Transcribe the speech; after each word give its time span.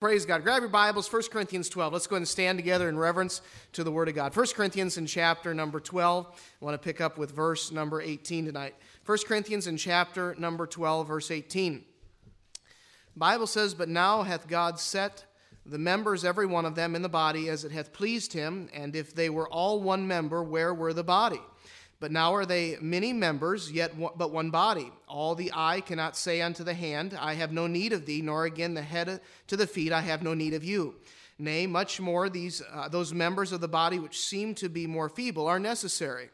Praise 0.00 0.24
God. 0.24 0.44
Grab 0.44 0.62
your 0.62 0.70
Bibles, 0.70 1.12
1 1.12 1.24
Corinthians 1.30 1.68
12. 1.68 1.92
Let's 1.92 2.06
go 2.06 2.16
and 2.16 2.26
stand 2.26 2.56
together 2.56 2.88
in 2.88 2.96
reverence 2.96 3.42
to 3.74 3.84
the 3.84 3.92
Word 3.92 4.08
of 4.08 4.14
God. 4.14 4.34
1 4.34 4.46
Corinthians 4.54 4.96
in 4.96 5.04
chapter 5.04 5.52
number 5.52 5.78
12. 5.78 6.26
I 6.26 6.64
want 6.64 6.72
to 6.72 6.82
pick 6.82 7.02
up 7.02 7.18
with 7.18 7.32
verse 7.32 7.70
number 7.70 8.00
18 8.00 8.46
tonight. 8.46 8.74
1 9.04 9.18
Corinthians 9.26 9.66
in 9.66 9.76
chapter 9.76 10.34
number 10.38 10.66
12, 10.66 11.06
verse 11.06 11.30
18. 11.30 11.84
The 12.54 13.18
Bible 13.18 13.46
says, 13.46 13.74
But 13.74 13.90
now 13.90 14.22
hath 14.22 14.48
God 14.48 14.80
set 14.80 15.26
the 15.66 15.76
members, 15.76 16.24
every 16.24 16.46
one 16.46 16.64
of 16.64 16.74
them, 16.74 16.96
in 16.96 17.02
the 17.02 17.10
body 17.10 17.50
as 17.50 17.64
it 17.64 17.72
hath 17.72 17.92
pleased 17.92 18.32
him, 18.32 18.70
and 18.72 18.96
if 18.96 19.14
they 19.14 19.28
were 19.28 19.50
all 19.50 19.82
one 19.82 20.08
member, 20.08 20.42
where 20.42 20.72
were 20.72 20.94
the 20.94 21.04
body? 21.04 21.42
But 22.00 22.12
now 22.12 22.34
are 22.34 22.46
they 22.46 22.78
many 22.80 23.12
members, 23.12 23.70
yet 23.70 23.94
one, 23.94 24.14
but 24.16 24.32
one 24.32 24.50
body. 24.50 24.90
All 25.06 25.34
the 25.34 25.52
eye 25.54 25.82
cannot 25.82 26.16
say 26.16 26.40
unto 26.40 26.64
the 26.64 26.72
hand, 26.72 27.16
I 27.20 27.34
have 27.34 27.52
no 27.52 27.66
need 27.66 27.92
of 27.92 28.06
thee, 28.06 28.22
nor 28.22 28.46
again 28.46 28.72
the 28.72 28.82
head 28.82 29.20
to 29.48 29.56
the 29.56 29.66
feet, 29.66 29.92
I 29.92 30.00
have 30.00 30.22
no 30.22 30.32
need 30.32 30.54
of 30.54 30.64
you. 30.64 30.94
Nay, 31.38 31.66
much 31.66 32.00
more 32.00 32.30
these 32.30 32.62
uh, 32.72 32.88
those 32.88 33.12
members 33.12 33.52
of 33.52 33.60
the 33.60 33.68
body 33.68 33.98
which 33.98 34.20
seem 34.20 34.54
to 34.56 34.68
be 34.68 34.86
more 34.86 35.10
feeble 35.10 35.46
are 35.46 35.58
necessary. 35.58 36.30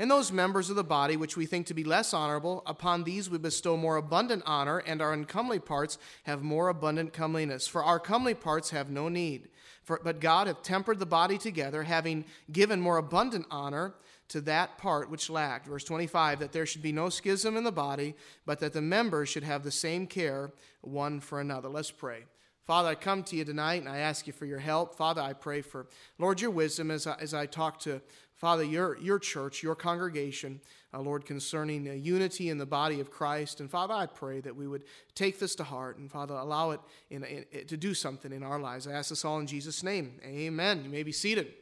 And 0.00 0.08
those 0.08 0.30
members 0.30 0.70
of 0.70 0.76
the 0.76 0.84
body 0.84 1.16
which 1.16 1.36
we 1.36 1.46
think 1.46 1.66
to 1.66 1.74
be 1.74 1.82
less 1.82 2.14
honorable, 2.14 2.62
upon 2.66 3.02
these 3.02 3.28
we 3.28 3.38
bestow 3.38 3.76
more 3.76 3.96
abundant 3.96 4.44
honor, 4.46 4.78
and 4.78 5.02
our 5.02 5.12
uncomely 5.12 5.58
parts 5.58 5.98
have 6.22 6.42
more 6.42 6.68
abundant 6.68 7.12
comeliness. 7.12 7.66
For 7.66 7.82
our 7.82 7.98
comely 7.98 8.34
parts 8.34 8.70
have 8.70 8.90
no 8.90 9.08
need. 9.08 9.48
For, 9.82 10.00
but 10.04 10.20
God 10.20 10.46
hath 10.46 10.62
tempered 10.62 11.00
the 11.00 11.06
body 11.06 11.38
together, 11.38 11.82
having 11.82 12.24
given 12.52 12.80
more 12.80 12.98
abundant 12.98 13.46
honor 13.50 13.94
to 14.28 14.40
that 14.42 14.78
part 14.78 15.10
which 15.10 15.30
lacked. 15.30 15.66
Verse 15.66 15.84
25, 15.84 16.40
that 16.40 16.52
there 16.52 16.66
should 16.66 16.82
be 16.82 16.92
no 16.92 17.08
schism 17.08 17.56
in 17.56 17.64
the 17.64 17.72
body, 17.72 18.14
but 18.46 18.60
that 18.60 18.72
the 18.72 18.82
members 18.82 19.28
should 19.28 19.44
have 19.44 19.62
the 19.62 19.70
same 19.70 20.06
care 20.06 20.52
one 20.80 21.20
for 21.20 21.40
another. 21.40 21.68
Let's 21.68 21.90
pray. 21.90 22.24
Father, 22.68 22.90
I 22.90 22.96
come 22.96 23.22
to 23.24 23.36
you 23.36 23.46
tonight 23.46 23.80
and 23.80 23.88
I 23.88 23.98
ask 23.98 24.26
you 24.26 24.34
for 24.34 24.44
your 24.44 24.58
help. 24.58 24.94
Father, 24.94 25.22
I 25.22 25.32
pray 25.32 25.62
for, 25.62 25.86
Lord, 26.18 26.38
your 26.38 26.50
wisdom 26.50 26.90
as 26.90 27.06
I, 27.06 27.14
as 27.14 27.32
I 27.32 27.46
talk 27.46 27.78
to, 27.80 28.02
Father, 28.34 28.62
your, 28.62 28.98
your 28.98 29.18
church, 29.18 29.62
your 29.62 29.74
congregation, 29.74 30.60
uh, 30.92 31.00
Lord, 31.00 31.24
concerning 31.24 31.88
uh, 31.88 31.92
unity 31.92 32.50
in 32.50 32.58
the 32.58 32.66
body 32.66 33.00
of 33.00 33.10
Christ. 33.10 33.60
And 33.60 33.70
Father, 33.70 33.94
I 33.94 34.04
pray 34.04 34.40
that 34.40 34.54
we 34.54 34.68
would 34.68 34.84
take 35.14 35.38
this 35.38 35.54
to 35.54 35.64
heart 35.64 35.96
and, 35.96 36.10
Father, 36.10 36.34
allow 36.34 36.72
it 36.72 36.80
in, 37.08 37.24
in, 37.24 37.66
to 37.68 37.78
do 37.78 37.94
something 37.94 38.32
in 38.32 38.42
our 38.42 38.60
lives. 38.60 38.86
I 38.86 38.92
ask 38.92 39.08
this 39.08 39.24
all 39.24 39.38
in 39.38 39.46
Jesus' 39.46 39.82
name. 39.82 40.20
Amen. 40.22 40.84
You 40.84 40.90
may 40.90 41.02
be 41.02 41.12
seated. 41.12 41.54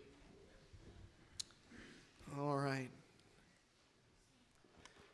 All 2.39 2.59
right. 2.59 2.91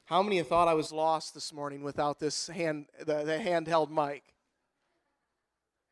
How 0.06 0.24
many 0.24 0.42
thought 0.42 0.66
I 0.66 0.74
was 0.74 0.90
lost 0.90 1.34
this 1.34 1.52
morning 1.52 1.84
without 1.84 2.18
this 2.18 2.48
hand, 2.48 2.86
the, 2.98 3.22
the 3.22 3.38
handheld 3.38 3.90
mic? 3.90 4.24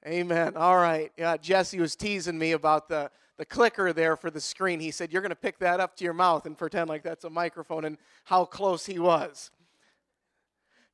Amen. 0.05 0.57
All 0.57 0.77
right. 0.77 1.13
Yeah, 1.17 1.37
Jesse 1.37 1.79
was 1.79 1.95
teasing 1.95 2.37
me 2.37 2.51
about 2.51 2.89
the, 2.89 3.13
the 3.37 3.45
clicker 3.45 3.93
there 3.93 4.17
for 4.17 4.29
the 4.29 4.41
screen. 4.41 4.81
He 4.81 4.91
said, 4.91 5.13
You're 5.13 5.23
going 5.23 5.31
to 5.31 5.37
pick 5.37 5.61
that 5.61 5.79
up 5.79 5.95
to 5.99 6.05
your 6.05 6.15
mouth 6.15 6.47
and 6.47 6.59
pretend 6.59 6.89
like 6.89 7.05
that's 7.05 7.25
a 7.25 7.31
microphone, 7.31 7.85
and 7.85 7.97
how 8.25 8.45
close 8.45 8.87
he 8.87 8.99
was. 8.99 9.53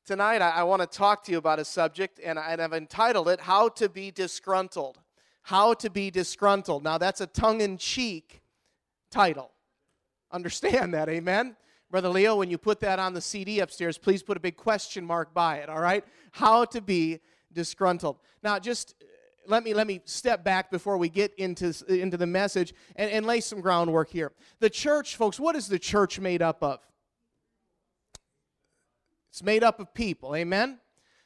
Tonight, 0.05 0.43
I, 0.43 0.51
I 0.51 0.63
want 0.65 0.83
to 0.83 0.87
talk 0.87 1.25
to 1.25 1.33
you 1.33 1.39
about 1.39 1.59
a 1.59 1.65
subject, 1.65 2.21
and, 2.23 2.39
I, 2.39 2.51
and 2.51 2.61
I've 2.61 2.75
entitled 2.75 3.29
it, 3.29 3.41
How 3.41 3.71
to 3.71 3.89
Be 3.89 4.11
Disgruntled. 4.11 4.99
How 5.45 5.73
to 5.75 5.89
Be 5.89 6.11
Disgruntled. 6.11 6.85
Now, 6.85 6.99
that's 6.99 7.23
a 7.23 7.27
tongue 7.27 7.63
in 7.63 7.79
cheek 7.79 8.43
title 9.11 9.53
understand 10.37 10.95
that. 10.95 11.09
Amen? 11.09 11.57
Brother 11.91 12.09
Leo, 12.09 12.37
when 12.37 12.51
you 12.51 12.59
put 12.59 12.81
that 12.81 12.99
on 12.99 13.15
the 13.15 13.21
CD 13.21 13.61
upstairs, 13.61 13.99
please 13.99 14.23
put 14.23 14.37
a 14.37 14.41
big 14.41 14.57
question 14.57 15.05
mark 15.05 15.33
by 15.35 15.57
it, 15.57 15.69
all 15.69 15.81
right? 15.81 16.05
How 16.33 16.65
to 16.67 16.81
be 16.81 17.21
disgruntled. 17.53 18.19
Now, 18.43 18.59
just 18.59 18.95
uh, 19.01 19.07
let 19.49 19.63
me 19.63 19.75
let 19.75 19.87
me 19.87 20.01
step 20.05 20.43
back 20.43 20.71
before 20.71 20.99
we 20.99 21.09
get 21.09 21.33
into, 21.37 21.73
into 21.89 22.17
the 22.17 22.27
message 22.27 22.75
and, 22.97 23.11
and 23.11 23.25
lay 23.25 23.41
some 23.41 23.61
groundwork 23.61 24.11
here. 24.11 24.33
The 24.59 24.71
church, 24.71 25.17
folks, 25.17 25.39
what 25.39 25.55
is 25.57 25.69
the 25.69 25.79
church 25.79 26.19
made 26.19 26.43
up 26.43 26.63
of? 26.63 26.81
It's 29.31 29.43
made 29.43 29.63
up 29.63 29.81
of 29.81 29.95
people, 29.95 30.35
amen? 30.35 30.79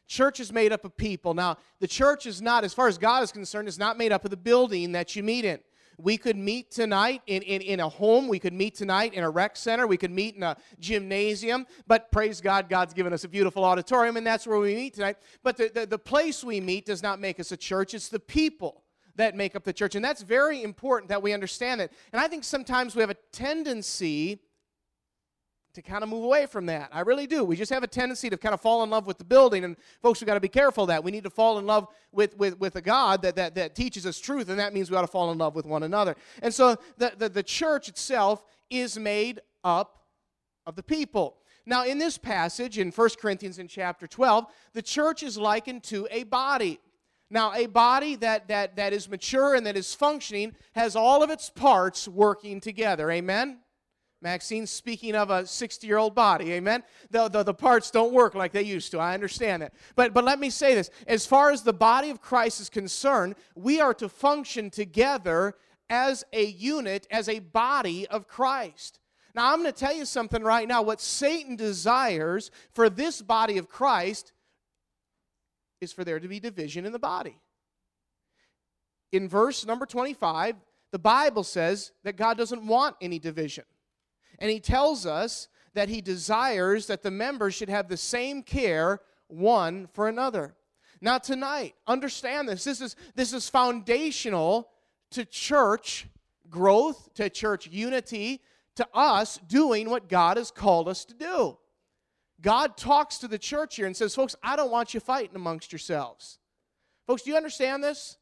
Church 0.07 0.41
is 0.41 0.53
made 0.53 0.73
up 0.73 0.85
of 0.85 0.97
people. 0.97 1.33
Now, 1.33 1.57
the 1.79 1.87
church 1.87 2.27
is 2.27 2.43
not, 2.43 2.65
as 2.65 2.75
far 2.75 2.89
as 2.89 2.99
God 2.99 3.23
is 3.23 3.31
concerned, 3.31 3.69
is 3.69 3.79
not 3.79 3.97
made 3.97 4.13
up 4.13 4.25
of 4.25 4.31
the 4.31 4.37
building 4.37 4.93
that 4.93 5.15
you 5.15 5.23
meet 5.23 5.45
in. 5.45 5.61
We 6.03 6.17
could 6.17 6.37
meet 6.37 6.71
tonight 6.71 7.23
in, 7.27 7.43
in, 7.43 7.61
in 7.63 7.81
a 7.81 7.89
home. 7.89 8.29
We 8.29 8.39
could 8.39 8.53
meet 8.53 8.75
tonight 8.75 9.15
in 9.15 9.23
a 9.23 9.31
rec 9.31 9.57
center. 9.57 9.87
We 9.87 9.97
could 9.97 10.11
meet 10.11 10.37
in 10.37 10.43
a 10.43 10.57
gymnasium. 10.79 11.67
But 11.87 12.11
praise 12.11 12.41
God, 12.41 12.69
God's 12.69 12.95
given 12.95 13.13
us 13.13 13.25
a 13.25 13.29
beautiful 13.29 13.65
auditorium, 13.65 14.17
and 14.17 14.27
that's 14.27 14.47
where 14.47 14.59
we 14.59 14.75
meet 14.75 14.95
tonight. 14.95 15.17
But 15.43 15.57
the, 15.57 15.71
the, 15.73 15.87
the 15.87 15.99
place 15.99 16.43
we 16.43 16.61
meet 16.61 16.87
does 16.87 17.03
not 17.03 17.21
make 17.21 17.39
us 17.39 17.53
a 17.53 17.57
church, 17.57 17.95
it's 17.95 18.09
the 18.09 18.21
people 18.21 18.85
that 19.17 19.35
make 19.37 19.55
up 19.55 19.65
the 19.65 19.73
church. 19.73 19.95
And 19.95 20.05
that's 20.05 20.23
very 20.23 20.63
important 20.63 21.09
that 21.11 21.23
we 21.23 21.33
understand 21.33 21.81
that. 21.81 21.93
And 22.13 22.21
I 22.21 22.29
think 22.29 22.45
sometimes 22.45 22.95
we 22.95 23.01
have 23.01 23.11
a 23.11 23.17
tendency 23.33 24.41
to 25.75 25.83
kind 25.83 26.03
of 26.03 26.09
move 26.09 26.25
away 26.25 26.47
from 26.47 26.67
that. 26.67 26.89
I 26.93 27.01
really 27.01 27.27
do. 27.27 27.45
We 27.45 27.57
just 27.57 27.73
have 27.73 27.83
a 27.83 27.87
tendency 27.87 28.29
to 28.31 28.37
kind 28.37 28.55
of 28.55 28.61
fall 28.61 28.83
in 28.83 28.91
love 28.91 29.07
with 29.07 29.19
the 29.19 29.25
building. 29.25 29.65
And 29.65 29.77
folks, 30.03 30.21
we've 30.21 30.27
got 30.27 30.35
to 30.35 30.41
be 30.41 30.49
careful 30.49 30.87
that. 30.87 31.05
We 31.05 31.11
need 31.11 31.25
to 31.25 31.31
fall 31.31 31.59
in 31.59 31.67
love 31.67 31.87
with, 32.13 32.37
with, 32.37 32.59
with 32.59 32.77
a 32.77 32.81
God 32.81 33.23
that, 33.23 33.37
that, 33.37 33.55
that 33.55 33.75
teaches 33.75 34.07
us 34.07 34.19
truth, 34.19 34.49
and 34.49 34.59
that 34.59 34.75
means 34.75 34.91
we 34.91 34.97
ought 34.97 35.03
to 35.03 35.07
fall 35.07 35.31
in 35.31 35.39
love 35.39 35.55
with 35.55 35.67
one 35.67 35.83
another. 35.83 36.17
And 36.43 36.53
so 36.53 36.77
the, 36.99 37.13
the, 37.17 37.29
the 37.29 37.43
church 37.43 37.89
itself 37.89 38.45
is 38.69 38.99
made 38.99 39.41
up 39.63 40.05
of 40.67 40.77
the 40.77 40.83
people. 40.83 41.37
Now, 41.67 41.85
in 41.85 41.99
this 41.99 42.19
passage 42.19 42.79
in 42.79 42.91
1 42.91 43.09
Corinthians 43.21 43.59
in 43.59 43.69
chapter 43.69 44.07
12, 44.07 44.47
the 44.73 44.83
church 44.83 45.23
is 45.23 45.39
likened 45.39 45.85
to 45.85 46.09
a 46.11 46.25
body. 46.25 46.81
Now, 47.31 47.53
a 47.55 47.67
body 47.67 48.17
that, 48.17 48.49
that, 48.49 48.77
that 48.77 48.93
is 48.93 49.09
mature 49.09 49.55
and 49.55 49.65
that 49.67 49.77
is 49.77 49.95
functioning 49.95 50.57
has 50.75 50.97
all 50.97 51.23
of 51.23 51.31
its 51.31 51.49
parts 51.49 52.09
working 52.09 52.61
together. 52.61 53.09
Amen? 53.11 53.59
Maxine, 54.23 54.67
speaking 54.67 55.15
of 55.15 55.31
a 55.31 55.47
60 55.47 55.87
year 55.87 55.97
old 55.97 56.15
body, 56.15 56.53
amen? 56.53 56.83
The, 57.11 57.29
the, 57.29 57.43
the, 57.43 57.55
parts 57.55 57.91
don't 57.91 58.13
work 58.13 58.35
like 58.35 58.53
they 58.53 58.63
used 58.63 58.91
to. 58.91 58.99
I 58.99 59.15
understand 59.15 59.63
that. 59.63 59.73
But, 59.97 60.13
but 60.13 60.25
let 60.25 60.39
me 60.39 60.51
say 60.51 60.75
this 60.75 60.91
as 61.07 61.25
far 61.25 61.51
as 61.51 61.63
the 61.63 61.73
body 61.73 62.11
of 62.11 62.21
Christ 62.21 62.61
is 62.61 62.69
concerned, 62.69 63.35
we 63.55 63.81
are 63.81 63.95
to 63.95 64.09
function 64.09 64.69
together 64.69 65.55
as 65.89 66.25
a 66.33 66.45
unit, 66.45 67.07
as 67.11 67.29
a 67.29 67.39
body 67.39 68.07
of 68.09 68.29
Christ. 68.29 68.99
Now, 69.35 69.53
I'm 69.53 69.61
going 69.61 69.73
to 69.73 69.79
tell 69.79 69.95
you 69.95 70.05
something 70.05 70.43
right 70.43 70.69
now. 70.69 70.83
What 70.83 71.01
Satan 71.01 71.57
desires 71.57 72.51
for 72.73 72.91
this 72.91 73.23
body 73.23 73.59
of 73.59 73.69
Christ 73.69 74.33
is 75.81 75.93
for 75.93 76.05
there 76.05 76.21
to 76.21 76.29
be 76.29 76.41
division 76.41 76.85
in 76.85 76.93
the 76.93 76.99
body. 76.99 77.39
In 79.13 79.29
verse 79.29 79.65
number 79.65 79.87
25, 79.87 80.57
the 80.93 80.99
Bible 80.99 81.45
says 81.45 81.93
that 82.05 82.17
God 82.17 82.37
doesn't 82.37 82.67
want 82.67 82.97
any 83.01 83.19
division. 83.19 83.65
And 84.41 84.51
he 84.51 84.61
tells 84.61 85.07
us 85.07 85.49
that 85.75 85.89
he 85.89 86.01
desires 86.01 86.87
that 86.87 87.03
the 87.03 87.11
members 87.11 87.55
should 87.55 87.69
have 87.69 87.89
the 87.89 87.97
same 87.97 88.43
care 88.43 89.01
one 89.29 89.89
for 89.93 90.09
another. 90.09 90.55
Now, 91.01 91.19
tonight, 91.19 91.75
understand 91.87 92.49
this. 92.49 92.65
This 92.65 92.81
is, 92.81 92.97
this 93.15 93.33
is 93.33 93.49
foundational 93.49 94.69
to 95.13 95.25
church 95.25 96.07
growth, 96.49 97.15
to 97.15 97.31
church 97.31 97.69
unity, 97.69 98.43
to 98.77 98.87
us 98.93 99.39
doing 99.49 99.89
what 99.89 100.09
God 100.09 100.37
has 100.37 100.51
called 100.51 100.89
us 100.89 101.05
to 101.07 101.15
do. 101.15 101.57
God 102.41 102.77
talks 102.77 103.19
to 103.19 103.29
the 103.29 103.39
church 103.39 103.77
here 103.77 103.87
and 103.87 103.97
says, 103.97 104.15
Folks, 104.15 104.37
I 104.43 104.57
don't 104.57 104.71
want 104.71 104.95
you 104.95 105.01
fighting 105.01 105.37
amongst 105.37 105.73
yourselves. 105.73 106.39
Folks, 107.07 107.23
do 107.23 107.31
you 107.31 107.37
understand 107.37 107.85
this? 107.85 108.17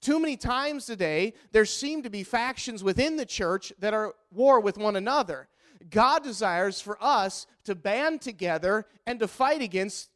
Too 0.00 0.20
many 0.20 0.36
times 0.36 0.86
today, 0.86 1.34
there 1.50 1.64
seem 1.64 2.02
to 2.02 2.10
be 2.10 2.22
factions 2.22 2.84
within 2.84 3.16
the 3.16 3.26
church 3.26 3.72
that 3.80 3.94
are 3.94 4.14
war 4.30 4.60
with 4.60 4.78
one 4.78 4.96
another. 4.96 5.48
God 5.90 6.22
desires 6.22 6.80
for 6.80 6.98
us 7.00 7.46
to 7.64 7.74
band 7.74 8.20
together 8.20 8.86
and 9.06 9.18
to 9.20 9.28
fight 9.28 9.62
against 9.62 10.10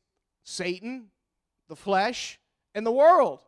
Satan, 0.44 1.06
the 1.68 1.76
flesh, 1.76 2.38
and 2.74 2.84
the 2.84 2.92
world. 2.92 3.40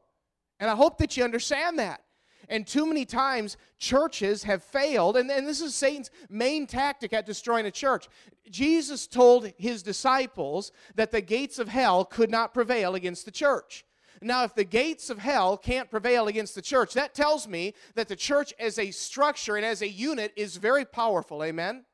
And 0.61 0.71
I 0.71 0.77
hope 0.77 0.99
that 0.99 1.17
you 1.17 1.25
understand 1.25 1.79
that. 1.79 2.03
And 2.49 2.67
too 2.67 2.87
many 2.87 3.05
times, 3.05 3.57
churches 3.79 4.43
have 4.43 4.63
failed, 4.63 5.17
and, 5.17 5.31
and 5.31 5.49
this 5.49 5.61
is 5.61 5.75
Satan's 5.75 6.11
main 6.29 6.67
tactic 6.67 7.13
at 7.13 7.27
destroying 7.27 7.67
a 7.67 7.71
church. 7.71 8.07
Jesus 8.51 9.07
told 9.07 9.51
his 9.57 9.83
disciples 9.83 10.71
that 10.95 11.11
the 11.11 11.23
gates 11.23 11.59
of 11.59 11.69
hell 11.69 12.05
could 12.05 12.31
not 12.31 12.53
prevail 12.53 12.95
against 12.95 13.25
the 13.25 13.31
church. 13.31 13.85
Now, 14.21 14.45
if 14.45 14.55
the 14.55 14.65
gates 14.65 15.11
of 15.11 15.19
hell 15.19 15.57
can't 15.57 15.91
prevail 15.91 16.29
against 16.29 16.55
the 16.55 16.63
church, 16.63 16.95
that 16.95 17.15
tells 17.15 17.49
me 17.49 17.75
that 17.95 18.09
the 18.09 18.17
church 18.17 18.55
as 18.59 18.79
a 18.79 18.91
structure 18.91 19.57
and 19.57 19.67
as 19.67 19.83
a 19.83 19.89
unit 19.89 20.33
is 20.37 20.57
very 20.57 20.85
powerful. 20.85 21.43
Amen? 21.43 21.85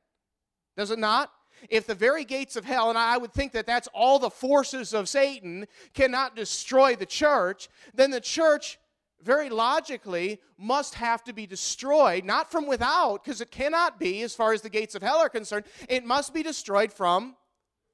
Does 0.77 0.91
it 0.91 0.99
not? 0.99 1.31
If 1.69 1.85
the 1.85 1.95
very 1.95 2.25
gates 2.25 2.55
of 2.55 2.65
hell, 2.65 2.89
and 2.89 2.97
I 2.97 3.17
would 3.17 3.33
think 3.33 3.51
that 3.51 3.67
that's 3.67 3.87
all 3.93 4.17
the 4.17 4.29
forces 4.29 4.93
of 4.93 5.07
Satan, 5.07 5.67
cannot 5.93 6.35
destroy 6.35 6.95
the 6.95 7.05
church, 7.05 7.69
then 7.93 8.09
the 8.09 8.21
church 8.21 8.79
very 9.21 9.49
logically 9.49 10.39
must 10.57 10.95
have 10.95 11.23
to 11.25 11.33
be 11.33 11.45
destroyed, 11.45 12.25
not 12.25 12.51
from 12.51 12.65
without, 12.65 13.23
because 13.23 13.41
it 13.41 13.51
cannot 13.51 13.99
be 13.99 14.23
as 14.23 14.33
far 14.33 14.53
as 14.53 14.61
the 14.61 14.69
gates 14.69 14.95
of 14.95 15.03
hell 15.03 15.19
are 15.19 15.29
concerned. 15.29 15.65
It 15.87 16.03
must 16.03 16.33
be 16.33 16.41
destroyed 16.41 16.91
from 16.91 17.35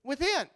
within. 0.04 0.48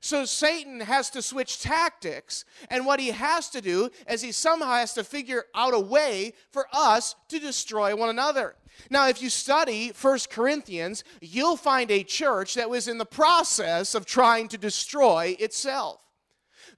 So 0.00 0.24
Satan 0.24 0.80
has 0.80 1.10
to 1.10 1.22
switch 1.22 1.60
tactics, 1.60 2.44
and 2.70 2.84
what 2.84 3.00
he 3.00 3.08
has 3.08 3.48
to 3.50 3.60
do 3.60 3.90
is 4.08 4.22
he 4.22 4.32
somehow 4.32 4.72
has 4.72 4.94
to 4.94 5.04
figure 5.04 5.44
out 5.54 5.74
a 5.74 5.78
way 5.78 6.34
for 6.50 6.66
us 6.72 7.14
to 7.28 7.38
destroy 7.38 7.96
one 7.96 8.10
another. 8.10 8.56
Now, 8.90 9.08
if 9.08 9.20
you 9.20 9.28
study 9.30 9.92
1 10.00 10.18
Corinthians, 10.30 11.04
you'll 11.20 11.56
find 11.56 11.90
a 11.90 12.04
church 12.04 12.54
that 12.54 12.70
was 12.70 12.88
in 12.88 12.98
the 12.98 13.04
process 13.04 13.94
of 13.94 14.06
trying 14.06 14.48
to 14.48 14.58
destroy 14.58 15.36
itself. 15.38 16.02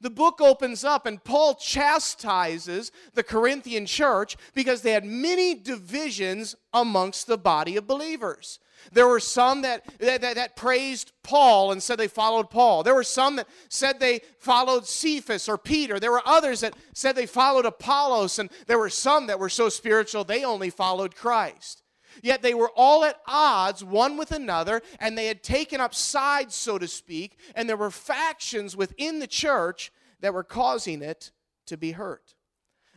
The 0.00 0.10
book 0.10 0.40
opens 0.40 0.82
up, 0.82 1.04
and 1.04 1.22
Paul 1.22 1.54
chastises 1.54 2.90
the 3.14 3.22
Corinthian 3.22 3.84
church 3.84 4.36
because 4.54 4.82
they 4.82 4.92
had 4.92 5.04
many 5.04 5.54
divisions 5.54 6.54
amongst 6.72 7.26
the 7.26 7.36
body 7.36 7.76
of 7.76 7.86
believers. 7.86 8.60
There 8.92 9.06
were 9.06 9.20
some 9.20 9.62
that, 9.62 9.84
that, 9.98 10.22
that, 10.22 10.56
praised 10.56 11.12
Paul 11.22 11.72
and 11.72 11.82
said 11.82 11.98
they 11.98 12.08
followed 12.08 12.48
Paul. 12.48 12.82
There 12.82 12.94
were 12.94 13.04
some 13.04 13.36
that 13.36 13.48
said 13.68 14.00
they 14.00 14.22
followed 14.38 14.86
Cephas 14.86 15.50
or 15.50 15.58
Peter. 15.58 16.00
There 16.00 16.10
were 16.12 16.26
others 16.26 16.60
that 16.60 16.74
said 16.94 17.14
they 17.14 17.26
followed 17.26 17.66
Apollos. 17.66 18.38
And 18.38 18.50
there 18.66 18.78
were 18.78 18.88
some 18.88 19.26
that 19.26 19.38
were 19.38 19.50
so 19.50 19.68
spiritual 19.68 20.24
they 20.24 20.44
only 20.44 20.70
followed 20.70 21.14
Christ. 21.14 21.82
Yet 22.22 22.42
they 22.42 22.54
were 22.54 22.70
all 22.76 23.04
at 23.04 23.20
odds 23.26 23.82
one 23.84 24.16
with 24.16 24.32
another, 24.32 24.82
and 24.98 25.16
they 25.16 25.26
had 25.26 25.42
taken 25.42 25.80
up 25.80 25.94
sides, 25.94 26.54
so 26.54 26.78
to 26.78 26.88
speak, 26.88 27.38
and 27.54 27.68
there 27.68 27.76
were 27.76 27.90
factions 27.90 28.76
within 28.76 29.18
the 29.18 29.26
church 29.26 29.92
that 30.20 30.34
were 30.34 30.44
causing 30.44 31.02
it 31.02 31.30
to 31.66 31.76
be 31.76 31.92
hurt. 31.92 32.34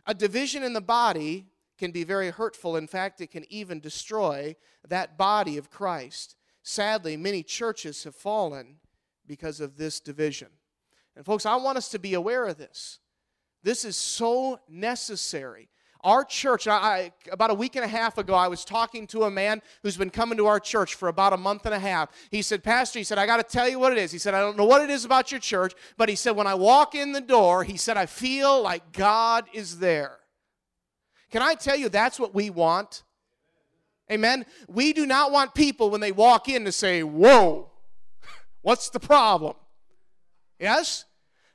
A 0.06 0.14
division 0.14 0.62
in 0.62 0.72
the 0.72 0.80
body 0.80 1.46
can 1.78 1.90
be 1.90 2.04
very 2.04 2.30
hurtful. 2.30 2.76
In 2.76 2.86
fact, 2.86 3.20
it 3.20 3.30
can 3.30 3.44
even 3.50 3.80
destroy 3.80 4.56
that 4.88 5.16
body 5.16 5.56
of 5.56 5.70
Christ. 5.70 6.36
Sadly, 6.62 7.16
many 7.16 7.42
churches 7.42 8.04
have 8.04 8.14
fallen 8.14 8.76
because 9.26 9.60
of 9.60 9.76
this 9.76 10.00
division. 10.00 10.48
And, 11.16 11.24
folks, 11.24 11.46
I 11.46 11.56
want 11.56 11.78
us 11.78 11.88
to 11.90 11.98
be 11.98 12.14
aware 12.14 12.46
of 12.46 12.58
this. 12.58 12.98
This 13.62 13.84
is 13.84 13.96
so 13.96 14.60
necessary. 14.68 15.68
Our 16.04 16.22
church, 16.22 16.68
I, 16.68 17.12
about 17.32 17.50
a 17.50 17.54
week 17.54 17.76
and 17.76 17.84
a 17.84 17.88
half 17.88 18.18
ago, 18.18 18.34
I 18.34 18.46
was 18.46 18.62
talking 18.62 19.06
to 19.08 19.22
a 19.22 19.30
man 19.30 19.62
who's 19.82 19.96
been 19.96 20.10
coming 20.10 20.36
to 20.36 20.46
our 20.46 20.60
church 20.60 20.94
for 20.94 21.08
about 21.08 21.32
a 21.32 21.38
month 21.38 21.64
and 21.64 21.74
a 21.74 21.78
half. 21.78 22.10
He 22.30 22.42
said, 22.42 22.62
Pastor, 22.62 22.98
he 22.98 23.04
said, 23.04 23.16
I 23.16 23.24
got 23.24 23.38
to 23.38 23.42
tell 23.42 23.66
you 23.66 23.78
what 23.78 23.90
it 23.90 23.96
is. 23.96 24.12
He 24.12 24.18
said, 24.18 24.34
I 24.34 24.40
don't 24.40 24.58
know 24.58 24.66
what 24.66 24.82
it 24.82 24.90
is 24.90 25.06
about 25.06 25.32
your 25.32 25.40
church, 25.40 25.72
but 25.96 26.10
he 26.10 26.14
said, 26.14 26.32
when 26.32 26.46
I 26.46 26.54
walk 26.54 26.94
in 26.94 27.12
the 27.12 27.22
door, 27.22 27.64
he 27.64 27.78
said, 27.78 27.96
I 27.96 28.04
feel 28.04 28.60
like 28.62 28.92
God 28.92 29.46
is 29.54 29.78
there. 29.78 30.18
Can 31.30 31.40
I 31.40 31.54
tell 31.54 31.76
you 31.76 31.88
that's 31.88 32.20
what 32.20 32.34
we 32.34 32.50
want? 32.50 33.02
Amen. 34.12 34.44
We 34.68 34.92
do 34.92 35.06
not 35.06 35.32
want 35.32 35.54
people 35.54 35.88
when 35.88 36.02
they 36.02 36.12
walk 36.12 36.48
in 36.48 36.66
to 36.66 36.72
say, 36.72 37.02
Whoa, 37.02 37.70
what's 38.62 38.90
the 38.90 39.00
problem? 39.00 39.54
Yes? 40.60 41.06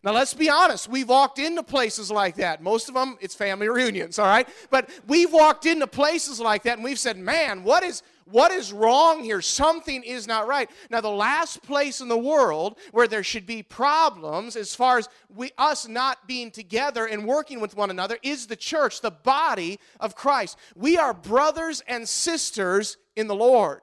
Now, 0.01 0.13
let's 0.13 0.33
be 0.33 0.49
honest. 0.49 0.87
We've 0.87 1.09
walked 1.09 1.39
into 1.39 1.61
places 1.61 2.09
like 2.09 2.35
that. 2.35 2.63
Most 2.63 2.87
of 2.87 2.95
them, 2.95 3.17
it's 3.19 3.35
family 3.35 3.67
reunions, 3.67 4.17
all 4.17 4.27
right? 4.27 4.47
But 4.69 4.89
we've 5.07 5.31
walked 5.31 5.65
into 5.65 5.87
places 5.87 6.39
like 6.39 6.63
that 6.63 6.77
and 6.77 6.83
we've 6.85 6.99
said, 6.99 7.17
man, 7.17 7.63
what 7.63 7.83
is, 7.83 8.01
what 8.23 8.51
is 8.51 8.71
wrong 8.71 9.21
here? 9.21 9.41
Something 9.41 10.03
is 10.03 10.25
not 10.25 10.47
right. 10.47 10.69
Now, 10.89 11.01
the 11.01 11.09
last 11.09 11.61
place 11.63 11.99
in 11.99 12.07
the 12.07 12.17
world 12.17 12.77
where 12.91 13.09
there 13.09 13.23
should 13.23 13.45
be 13.45 13.61
problems 13.61 14.55
as 14.55 14.73
far 14.73 14.99
as 14.99 15.09
we, 15.35 15.51
us 15.57 15.85
not 15.85 16.25
being 16.27 16.49
together 16.49 17.05
and 17.05 17.25
working 17.25 17.59
with 17.59 17.75
one 17.75 17.89
another 17.89 18.17
is 18.23 18.47
the 18.47 18.55
church, 18.55 19.01
the 19.01 19.11
body 19.11 19.81
of 19.99 20.15
Christ. 20.15 20.57
We 20.77 20.97
are 20.97 21.13
brothers 21.13 21.81
and 21.87 22.07
sisters 22.07 22.95
in 23.17 23.27
the 23.27 23.35
Lord. 23.35 23.81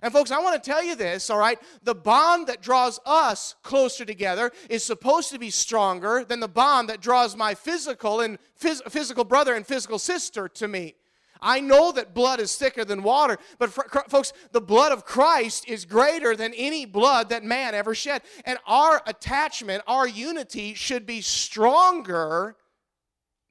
And, 0.00 0.12
folks, 0.12 0.30
I 0.30 0.40
want 0.40 0.62
to 0.62 0.70
tell 0.70 0.82
you 0.82 0.94
this, 0.94 1.28
all 1.28 1.38
right? 1.38 1.58
The 1.82 1.94
bond 1.94 2.46
that 2.46 2.62
draws 2.62 2.98
us 3.04 3.54
closer 3.62 4.04
together 4.04 4.50
is 4.70 4.82
supposed 4.82 5.30
to 5.32 5.38
be 5.38 5.50
stronger 5.50 6.24
than 6.26 6.40
the 6.40 6.48
bond 6.48 6.88
that 6.88 7.00
draws 7.00 7.36
my 7.36 7.54
physical 7.54 8.20
and 8.20 8.38
phys- 8.58 8.90
physical 8.90 9.24
brother 9.24 9.54
and 9.54 9.66
physical 9.66 9.98
sister 9.98 10.48
to 10.48 10.68
me. 10.68 10.94
I 11.42 11.60
know 11.60 11.90
that 11.92 12.14
blood 12.14 12.38
is 12.38 12.56
thicker 12.56 12.84
than 12.84 13.02
water, 13.02 13.36
but 13.58 13.72
folks, 14.08 14.32
the 14.52 14.60
blood 14.60 14.92
of 14.92 15.04
Christ 15.04 15.68
is 15.68 15.84
greater 15.84 16.36
than 16.36 16.54
any 16.54 16.86
blood 16.86 17.30
that 17.30 17.42
man 17.42 17.74
ever 17.74 17.96
shed. 17.96 18.22
And 18.44 18.58
our 18.64 19.02
attachment, 19.06 19.82
our 19.88 20.06
unity 20.06 20.74
should 20.74 21.04
be 21.04 21.20
stronger 21.20 22.56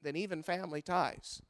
than 0.02 0.16
even 0.16 0.42
family 0.42 0.80
ties. 0.80 1.42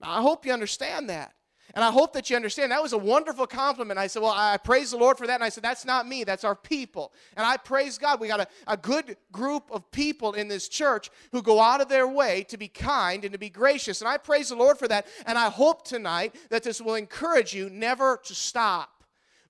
Now, 0.00 0.18
I 0.18 0.20
hope 0.20 0.44
you 0.44 0.52
understand 0.52 1.08
that. 1.08 1.32
And 1.74 1.84
I 1.84 1.90
hope 1.90 2.12
that 2.14 2.30
you 2.30 2.36
understand 2.36 2.72
that 2.72 2.82
was 2.82 2.92
a 2.92 2.98
wonderful 2.98 3.46
compliment. 3.46 3.98
I 3.98 4.06
said, 4.06 4.22
Well, 4.22 4.34
I 4.34 4.56
praise 4.56 4.92
the 4.92 4.96
Lord 4.96 5.18
for 5.18 5.26
that. 5.26 5.34
And 5.34 5.44
I 5.44 5.48
said, 5.48 5.64
That's 5.64 5.84
not 5.84 6.08
me, 6.08 6.24
that's 6.24 6.44
our 6.44 6.54
people. 6.54 7.12
And 7.36 7.44
I 7.44 7.56
praise 7.56 7.98
God. 7.98 8.20
We 8.20 8.28
got 8.28 8.40
a, 8.40 8.48
a 8.66 8.76
good 8.76 9.16
group 9.32 9.64
of 9.70 9.90
people 9.90 10.32
in 10.32 10.48
this 10.48 10.68
church 10.68 11.10
who 11.32 11.42
go 11.42 11.60
out 11.60 11.80
of 11.80 11.88
their 11.88 12.06
way 12.06 12.44
to 12.44 12.56
be 12.56 12.68
kind 12.68 13.24
and 13.24 13.32
to 13.32 13.38
be 13.38 13.50
gracious. 13.50 14.00
And 14.00 14.08
I 14.08 14.16
praise 14.16 14.48
the 14.48 14.56
Lord 14.56 14.78
for 14.78 14.88
that. 14.88 15.06
And 15.26 15.36
I 15.36 15.50
hope 15.50 15.84
tonight 15.84 16.34
that 16.50 16.62
this 16.62 16.80
will 16.80 16.94
encourage 16.94 17.54
you 17.54 17.68
never 17.68 18.20
to 18.24 18.34
stop 18.34 18.90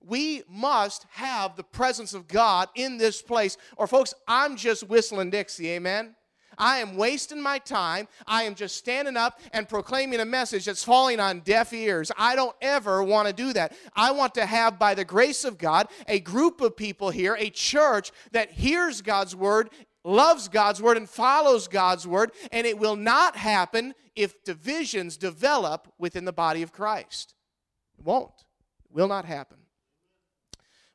we 0.07 0.43
must 0.47 1.05
have 1.11 1.55
the 1.55 1.63
presence 1.63 2.13
of 2.13 2.27
God 2.27 2.69
in 2.75 2.97
this 2.97 3.21
place. 3.21 3.57
Or, 3.75 3.87
folks, 3.87 4.13
I'm 4.27 4.55
just 4.55 4.87
whistling 4.87 5.31
Dixie, 5.31 5.71
amen? 5.71 6.15
I 6.57 6.79
am 6.79 6.95
wasting 6.95 7.41
my 7.41 7.59
time. 7.59 8.07
I 8.25 8.43
am 8.43 8.55
just 8.55 8.75
standing 8.75 9.15
up 9.15 9.39
and 9.53 9.69
proclaiming 9.69 10.19
a 10.19 10.25
message 10.25 10.65
that's 10.65 10.83
falling 10.83 11.19
on 11.19 11.41
deaf 11.41 11.71
ears. 11.73 12.11
I 12.17 12.35
don't 12.35 12.55
ever 12.61 13.03
want 13.03 13.27
to 13.27 13.33
do 13.33 13.53
that. 13.53 13.73
I 13.95 14.11
want 14.11 14.33
to 14.35 14.45
have, 14.45 14.79
by 14.79 14.95
the 14.95 15.05
grace 15.05 15.43
of 15.43 15.57
God, 15.57 15.87
a 16.07 16.19
group 16.19 16.61
of 16.61 16.75
people 16.75 17.09
here, 17.09 17.35
a 17.39 17.49
church 17.49 18.11
that 18.31 18.51
hears 18.51 19.01
God's 19.01 19.35
word, 19.35 19.69
loves 20.03 20.47
God's 20.47 20.81
word, 20.81 20.97
and 20.97 21.09
follows 21.09 21.67
God's 21.67 22.07
word. 22.07 22.31
And 22.51 22.65
it 22.65 22.79
will 22.79 22.95
not 22.95 23.35
happen 23.35 23.93
if 24.15 24.43
divisions 24.43 25.17
develop 25.17 25.87
within 25.99 26.25
the 26.25 26.33
body 26.33 26.63
of 26.63 26.71
Christ. 26.71 27.35
It 27.99 28.05
won't. 28.05 28.45
It 28.85 28.95
will 28.95 29.07
not 29.07 29.25
happen. 29.25 29.57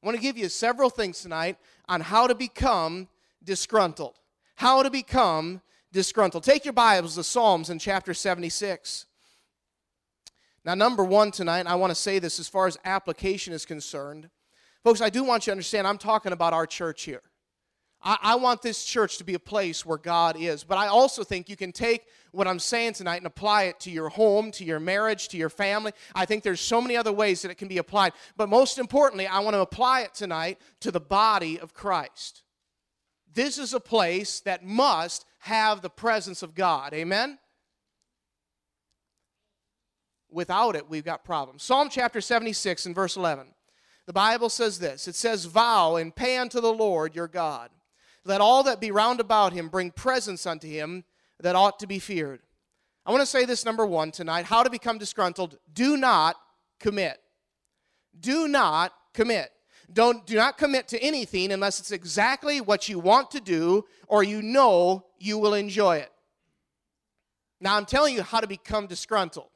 I 0.03 0.07
want 0.07 0.17
to 0.17 0.23
give 0.23 0.37
you 0.37 0.49
several 0.49 0.91
things 0.91 1.21
tonight 1.21 1.57
on 1.89 2.01
how 2.01 2.27
to 2.27 2.35
become 2.35 3.09
disgruntled 3.45 4.19
how 4.63 4.81
to 4.81 4.91
become 4.91 5.61
disgruntled. 5.93 6.45
Take 6.45 6.65
your 6.65 6.73
Bibles 6.73 7.17
to 7.17 7.25
Psalms 7.25 7.69
in 7.69 7.81
chapter 7.81 8.15
76. 8.15 9.07
Now, 10.65 10.77
number 10.77 11.03
one 11.03 11.33
tonight, 11.33 11.67
I 11.67 11.75
want 11.75 11.91
to 11.91 11.97
say 11.97 12.21
this 12.21 12.39
as 12.39 12.47
far 12.47 12.69
as 12.69 12.79
application 12.85 13.53
is 13.53 13.67
concerned. 13.67 14.31
Folks, 14.85 15.01
I 15.01 15.11
do 15.11 15.25
want 15.25 15.43
you 15.43 15.51
to 15.51 15.55
understand 15.55 15.89
I'm 15.89 15.99
talking 15.99 16.31
about 16.31 16.53
our 16.53 16.65
church 16.65 17.03
here. 17.03 17.23
I, 18.05 18.19
I, 18.23 18.35
want 18.37 18.63
this 18.63 18.85
church 18.85 19.19
to 19.19 19.25
be 19.25 19.35
a 19.35 19.41
place 19.41 19.85
where 19.85 19.99
God 19.99 20.37
is. 20.39 20.63
But 20.63 20.79
I 20.79 20.87
also 20.87 21.25
think 21.25 21.49
you 21.49 21.57
can 21.57 21.73
take 21.73 22.05
what 22.31 22.47
I'm 22.47 22.61
saying 22.61 22.93
tonight 22.93 23.17
and 23.17 23.27
apply 23.27 23.65
it 23.65 23.81
to 23.81 23.91
your 23.91 24.11
home, 24.11 24.53
to 24.53 24.65
your 24.65 24.79
marriage, 24.79 25.27
to 25.31 25.37
your 25.37 25.51
family. 25.51 25.91
I 26.15 26.25
think 26.25 26.45
there's 26.45 26.61
so 26.61 26.81
many 26.81 26.97
other 26.97 27.13
ways 27.13 27.43
that 27.43 27.51
it 27.51 27.59
can 27.59 27.67
be 27.67 27.79
applied. 27.79 28.13
But 28.37 28.49
most 28.49 28.79
importantly, 28.79 29.27
I 29.27 29.41
want 29.41 29.55
to 29.55 29.61
apply 29.61 30.03
it 30.03 30.15
tonight 30.15 30.61
to 30.83 30.93
the 30.93 31.01
body 31.01 31.59
of 31.59 31.75
Christ. 31.75 32.45
This 33.35 33.59
is 33.59 33.75
a 33.75 33.81
place 33.81 34.41
that 34.41 34.65
must 34.65 35.25
have 35.41 35.81
the 35.81 35.91
presence 35.91 36.43
of 36.43 36.55
God. 36.55 36.93
Amen? 36.93 37.39
Without 40.31 40.77
it, 40.77 40.89
we've 40.89 41.05
got 41.05 41.25
problems. 41.25 41.63
Psalm 41.63 41.89
chapter 41.91 42.21
76 42.21 42.87
and 42.87 42.95
verse 42.95 43.17
11. 43.17 43.49
The 44.07 44.13
Bible 44.13 44.49
says 44.49 44.79
this 44.79 45.07
It 45.07 45.15
says, 45.15 45.45
Vow 45.45 45.97
and 45.97 46.15
pay 46.15 46.39
unto 46.39 46.61
the 46.61 46.73
Lord 46.73 47.15
your 47.15 47.29
God. 47.29 47.71
Let 48.25 48.41
all 48.41 48.63
that 48.65 48.81
be 48.81 48.91
round 48.91 49.21
about 49.21 49.53
him 49.53 49.69
bring 49.69 49.91
presents 49.91 50.47
unto 50.47 50.69
him 50.69 51.05
that 51.41 51.57
ought 51.57 51.79
to 51.81 51.87
be 51.87 51.99
feared. 51.99 52.41
I 53.05 53.11
want 53.11 53.21
to 53.23 53.27
say 53.27 53.45
this 53.45 53.65
number 53.65 53.85
one 53.85 54.13
tonight 54.13 54.45
how 54.45 54.63
to 54.63 54.71
become 54.71 54.99
disgruntled. 54.99 55.59
Do 55.73 55.97
not 55.97 56.37
commit. 56.79 57.19
Do 58.19 58.47
not 58.49 58.93
commit. 59.13 59.51
Don't, 59.93 60.27
do 60.27 60.37
not 60.37 60.57
commit 60.57 60.89
to 60.89 61.03
anything 61.03 61.53
unless 61.53 61.79
it's 61.79 61.93
exactly 61.93 62.61
what 62.61 62.89
you 62.89 62.99
want 62.99 63.31
to 63.33 63.41
do 63.41 63.85
or 64.09 64.23
you 64.23 64.41
know 64.41 65.05
you 65.19 65.39
will 65.39 65.55
enjoy 65.55 65.97
it. 65.99 66.11
Now, 67.61 67.77
I'm 67.77 67.85
telling 67.85 68.15
you 68.15 68.23
how 68.23 68.41
to 68.41 68.47
become 68.47 68.87
disgruntled. 68.87 69.49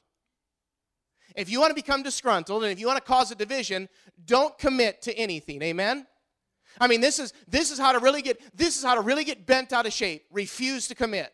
If 1.35 1.50
you 1.50 1.61
want 1.61 1.71
to 1.71 1.75
become 1.75 2.02
disgruntled 2.02 2.62
and 2.62 2.73
if 2.73 2.78
you 2.78 2.87
want 2.87 2.99
to 2.99 3.05
cause 3.05 3.31
a 3.31 3.35
division, 3.35 3.88
don't 4.25 4.57
commit 4.59 5.02
to 5.02 5.14
anything. 5.16 5.62
Amen? 5.62 6.07
I 6.81 6.87
mean, 6.88 7.00
this 7.00 7.19
is 7.19 7.33
this 7.49 7.71
is 7.71 7.78
how 7.78 7.93
to 7.93 7.99
really 7.99 8.23
get 8.23 8.40
this 8.57 8.76
is 8.76 8.85
how 8.85 8.95
to 8.95 9.00
really 9.00 9.25
get 9.25 9.47
bent 9.47 9.73
out 9.73 9.87
of 9.87 9.93
shape. 9.93 10.25
Refuse 10.31 10.88
to 10.88 10.95
commit. 10.95 11.33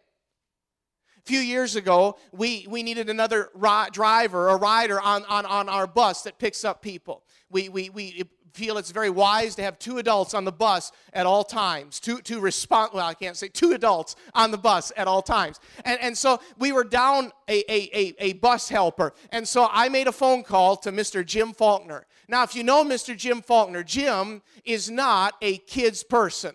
A 1.18 1.25
few 1.25 1.38
years 1.38 1.76
ago, 1.76 2.18
we, 2.32 2.66
we 2.68 2.82
needed 2.82 3.09
another 3.09 3.50
ri- 3.54 3.90
driver 3.92 4.50
or 4.50 4.59
rider 4.59 5.00
on, 5.00 5.25
on, 5.26 5.47
on 5.47 5.68
our 5.68 5.87
bus 5.87 6.23
that 6.23 6.38
picks 6.40 6.64
up 6.64 6.82
people. 6.82 7.23
We, 7.49 7.68
we, 7.68 7.90
we 7.90 8.25
feel 8.52 8.78
it's 8.78 8.90
very 8.90 9.11
wise 9.11 9.54
to 9.56 9.62
have 9.62 9.78
two 9.78 9.99
adults 9.99 10.35
on 10.35 10.44
the 10.44 10.52
bus 10.52 10.92
at 11.12 11.26
all 11.26 11.44
times. 11.44 12.00
Two, 12.00 12.21
two 12.21 12.40
respond, 12.40 12.90
well, 12.94 13.06
I 13.06 13.14
can't 13.14 13.37
say 13.37 13.49
two 13.49 13.73
adults 13.73 14.16
on 14.35 14.50
the 14.50 14.59
bus 14.59 14.92
at 14.97 15.09
all 15.09 15.23
times. 15.23 15.61
And, 15.85 16.00
and 16.00 16.16
so 16.16 16.40
we 16.59 16.73
were 16.73 16.85
down 16.85 17.32
a, 17.49 17.61
a, 17.73 17.90
a, 17.94 18.14
a 18.18 18.32
bus 18.35 18.68
helper. 18.68 19.14
And 19.30 19.47
so 19.47 19.68
I 19.71 19.88
made 19.88 20.06
a 20.06 20.12
phone 20.12 20.42
call 20.42 20.76
to 20.78 20.92
Mr. 20.92 21.25
Jim 21.25 21.52
Faulkner. 21.52 22.06
Now, 22.28 22.42
if 22.42 22.54
you 22.54 22.62
know 22.62 22.85
Mr. 22.85 23.16
Jim 23.16 23.42
Faulkner, 23.42 23.82
Jim 23.82 24.42
is 24.64 24.90
not 24.90 25.35
a 25.42 25.59
kid's 25.59 26.02
person. 26.02 26.54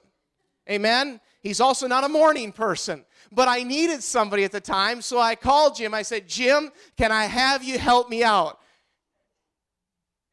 Amen? 0.70 1.20
He's 1.42 1.62
also 1.62 1.88
not 1.88 2.04
a 2.04 2.10
morning 2.10 2.52
person. 2.52 3.06
But 3.32 3.48
I 3.48 3.64
needed 3.64 4.04
somebody 4.04 4.44
at 4.44 4.52
the 4.52 4.62
time, 4.62 5.02
so 5.02 5.20
I 5.20 5.36
called 5.36 5.76
Jim. 5.76 5.94
I 5.94 6.02
said, 6.02 6.28
Jim, 6.28 6.72
can 6.98 7.12
I 7.12 7.26
have 7.26 7.64
you 7.64 7.78
help 7.78 8.10
me 8.10 8.24
out? 8.24 8.57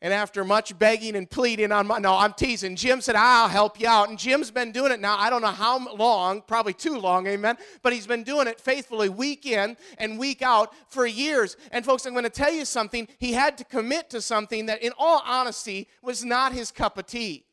And 0.03 0.13
after 0.13 0.45
much 0.45 0.79
begging 0.79 1.17
and 1.17 1.31
pleading 1.31 1.73
on 1.73 1.87
my, 1.87 1.99
no, 1.99 2.15
I'm 2.15 2.35
teasing. 2.35 2.77
Jim 2.77 3.01
said, 3.01 3.15
I'll 3.17 3.49
help 3.49 3.81
you 3.81 3.89
out. 3.89 4.11
And 4.11 4.19
Jim's 4.19 4.51
been 4.51 4.71
doing 4.71 4.93
it 4.93 5.01
now, 5.01 5.17
I 5.19 5.31
don't 5.31 5.41
know 5.41 5.49
how 5.49 5.95
long, 5.95 6.43
probably 6.43 6.75
too 6.75 6.99
long, 6.99 7.27
amen. 7.27 7.57
But 7.83 7.95
he's 7.95 8.07
been 8.07 8.23
doing 8.23 8.47
it 8.47 8.61
faithfully 8.61 9.09
week 9.09 9.47
in 9.47 9.77
and 9.97 10.19
week 10.19 10.43
out 10.43 10.75
for 10.89 11.07
years. 11.07 11.57
And 11.71 11.85
folks, 11.85 12.05
I'm 12.05 12.13
going 12.13 12.25
to 12.25 12.31
tell 12.31 12.53
you 12.53 12.67
something. 12.67 13.09
He 13.19 13.33
had 13.33 13.57
to 13.59 13.65
commit 13.65 14.11
to 14.11 14.21
something 14.21 14.67
that, 14.67 14.83
in 14.83 14.93
all 14.99 15.23
honesty, 15.25 15.89
was 16.03 16.23
not 16.23 16.53
his 16.53 16.71
cup 16.71 16.99
of 16.99 17.07
tea. 17.07 17.47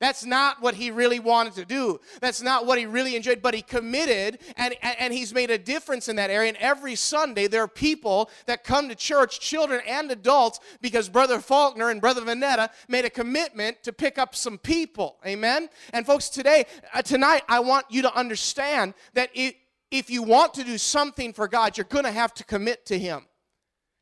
That's 0.00 0.24
not 0.24 0.62
what 0.62 0.74
he 0.74 0.90
really 0.90 1.20
wanted 1.20 1.52
to 1.54 1.66
do. 1.66 2.00
That's 2.20 2.40
not 2.40 2.64
what 2.64 2.78
he 2.78 2.86
really 2.86 3.16
enjoyed, 3.16 3.42
but 3.42 3.52
he 3.52 3.60
committed 3.60 4.38
and, 4.56 4.74
and 4.82 5.12
he's 5.12 5.34
made 5.34 5.50
a 5.50 5.58
difference 5.58 6.08
in 6.08 6.16
that 6.16 6.30
area. 6.30 6.48
And 6.48 6.56
every 6.58 6.94
Sunday, 6.94 7.46
there 7.46 7.62
are 7.62 7.68
people 7.68 8.30
that 8.46 8.64
come 8.64 8.88
to 8.88 8.94
church, 8.94 9.40
children 9.40 9.82
and 9.86 10.10
adults, 10.10 10.58
because 10.80 11.10
Brother 11.10 11.38
Faulkner 11.38 11.90
and 11.90 12.00
Brother 12.00 12.22
Vanetta 12.22 12.70
made 12.88 13.04
a 13.04 13.10
commitment 13.10 13.82
to 13.82 13.92
pick 13.92 14.18
up 14.18 14.34
some 14.34 14.56
people. 14.56 15.18
Amen? 15.26 15.68
And 15.92 16.06
folks, 16.06 16.30
today, 16.30 16.64
uh, 16.94 17.02
tonight, 17.02 17.42
I 17.46 17.60
want 17.60 17.84
you 17.90 18.00
to 18.02 18.14
understand 18.16 18.94
that 19.12 19.28
if, 19.34 19.54
if 19.90 20.08
you 20.08 20.22
want 20.22 20.54
to 20.54 20.64
do 20.64 20.78
something 20.78 21.34
for 21.34 21.46
God, 21.46 21.76
you're 21.76 21.84
going 21.84 22.06
to 22.06 22.10
have 22.10 22.32
to 22.34 22.44
commit 22.44 22.86
to 22.86 22.98
Him 22.98 23.26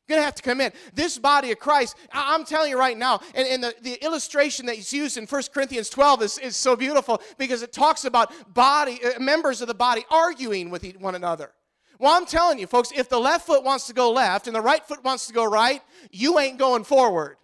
going 0.09 0.21
to 0.21 0.25
have 0.25 0.35
to 0.35 0.43
commit. 0.43 0.75
This 0.95 1.19
body 1.19 1.53
of 1.53 1.59
Christ, 1.59 1.97
I'm 2.13 2.45
telling 2.45 2.71
you 2.71 2.79
right 2.79 2.97
now, 2.97 3.21
and, 3.35 3.47
and 3.47 3.63
the, 3.63 3.75
the 3.83 4.05
illustration 4.05 4.67
that 4.67 4.79
is 4.79 4.93
used 4.93 5.17
in 5.17 5.27
1 5.27 5.43
Corinthians 5.53 5.91
12 5.91 6.23
is, 6.23 6.39
is 6.39 6.57
so 6.57 6.75
beautiful 6.75 7.21
because 7.37 7.63
it 7.63 7.73
talks 7.73 8.05
about 8.05 8.33
body, 8.55 8.99
uh, 9.05 9.21
members 9.21 9.61
of 9.61 9.69
the 9.69 9.75
body 9.75 10.05
arguing 10.11 10.71
with 10.71 10.85
one 10.97 11.15
another. 11.15 11.53
Well, 11.99 12.17
I'm 12.17 12.27
telling 12.27 12.59
you, 12.59 12.67
folks, 12.67 12.93
if 12.95 13.09
the 13.09 13.19
left 13.19 13.47
foot 13.47 13.65
wants 13.65 13.87
to 13.89 13.93
go 13.93 14.11
left 14.13 14.47
and 14.47 14.55
the 14.55 14.61
right 14.61 14.85
foot 14.85 15.05
wants 15.05 15.27
to 15.27 15.33
go 15.33 15.45
right, 15.45 15.83
you 16.11 16.39
ain't 16.39 16.59
going 16.59 16.85
forward. 16.85 17.37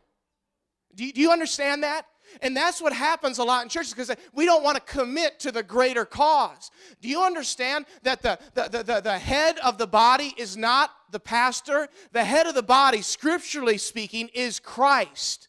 Do 0.95 1.05
you, 1.05 1.13
do 1.13 1.21
you 1.21 1.33
understand 1.33 1.83
that? 1.83 2.07
And 2.41 2.57
that's 2.57 2.81
what 2.81 2.93
happens 2.93 3.39
a 3.39 3.45
lot 3.45 3.63
in 3.63 3.69
churches 3.69 3.93
because 3.93 4.15
we 4.33 4.45
don't 4.45 4.63
want 4.63 4.77
to 4.77 4.83
commit 4.83 5.39
to 5.41 5.53
the 5.53 5.63
greater 5.63 6.05
cause. 6.05 6.71
Do 7.01 7.09
you 7.09 7.23
understand 7.23 7.87
that 8.03 8.23
the, 8.23 8.39
the, 8.55 8.83
the, 8.83 9.01
the, 9.01 9.19
head 9.19 9.59
of 9.59 9.79
the 9.79 9.87
body 9.87 10.35
is 10.37 10.57
not 10.57 10.91
the 11.15 11.21
pastor? 11.21 11.89
The 12.13 12.25
head 12.25 12.47
of 12.47 12.55
the 12.55 12.63
body, 12.63 13.01
scripturally 13.01 13.79
speaking, 13.79 14.29
is 14.35 14.61
Christ. 14.61 15.49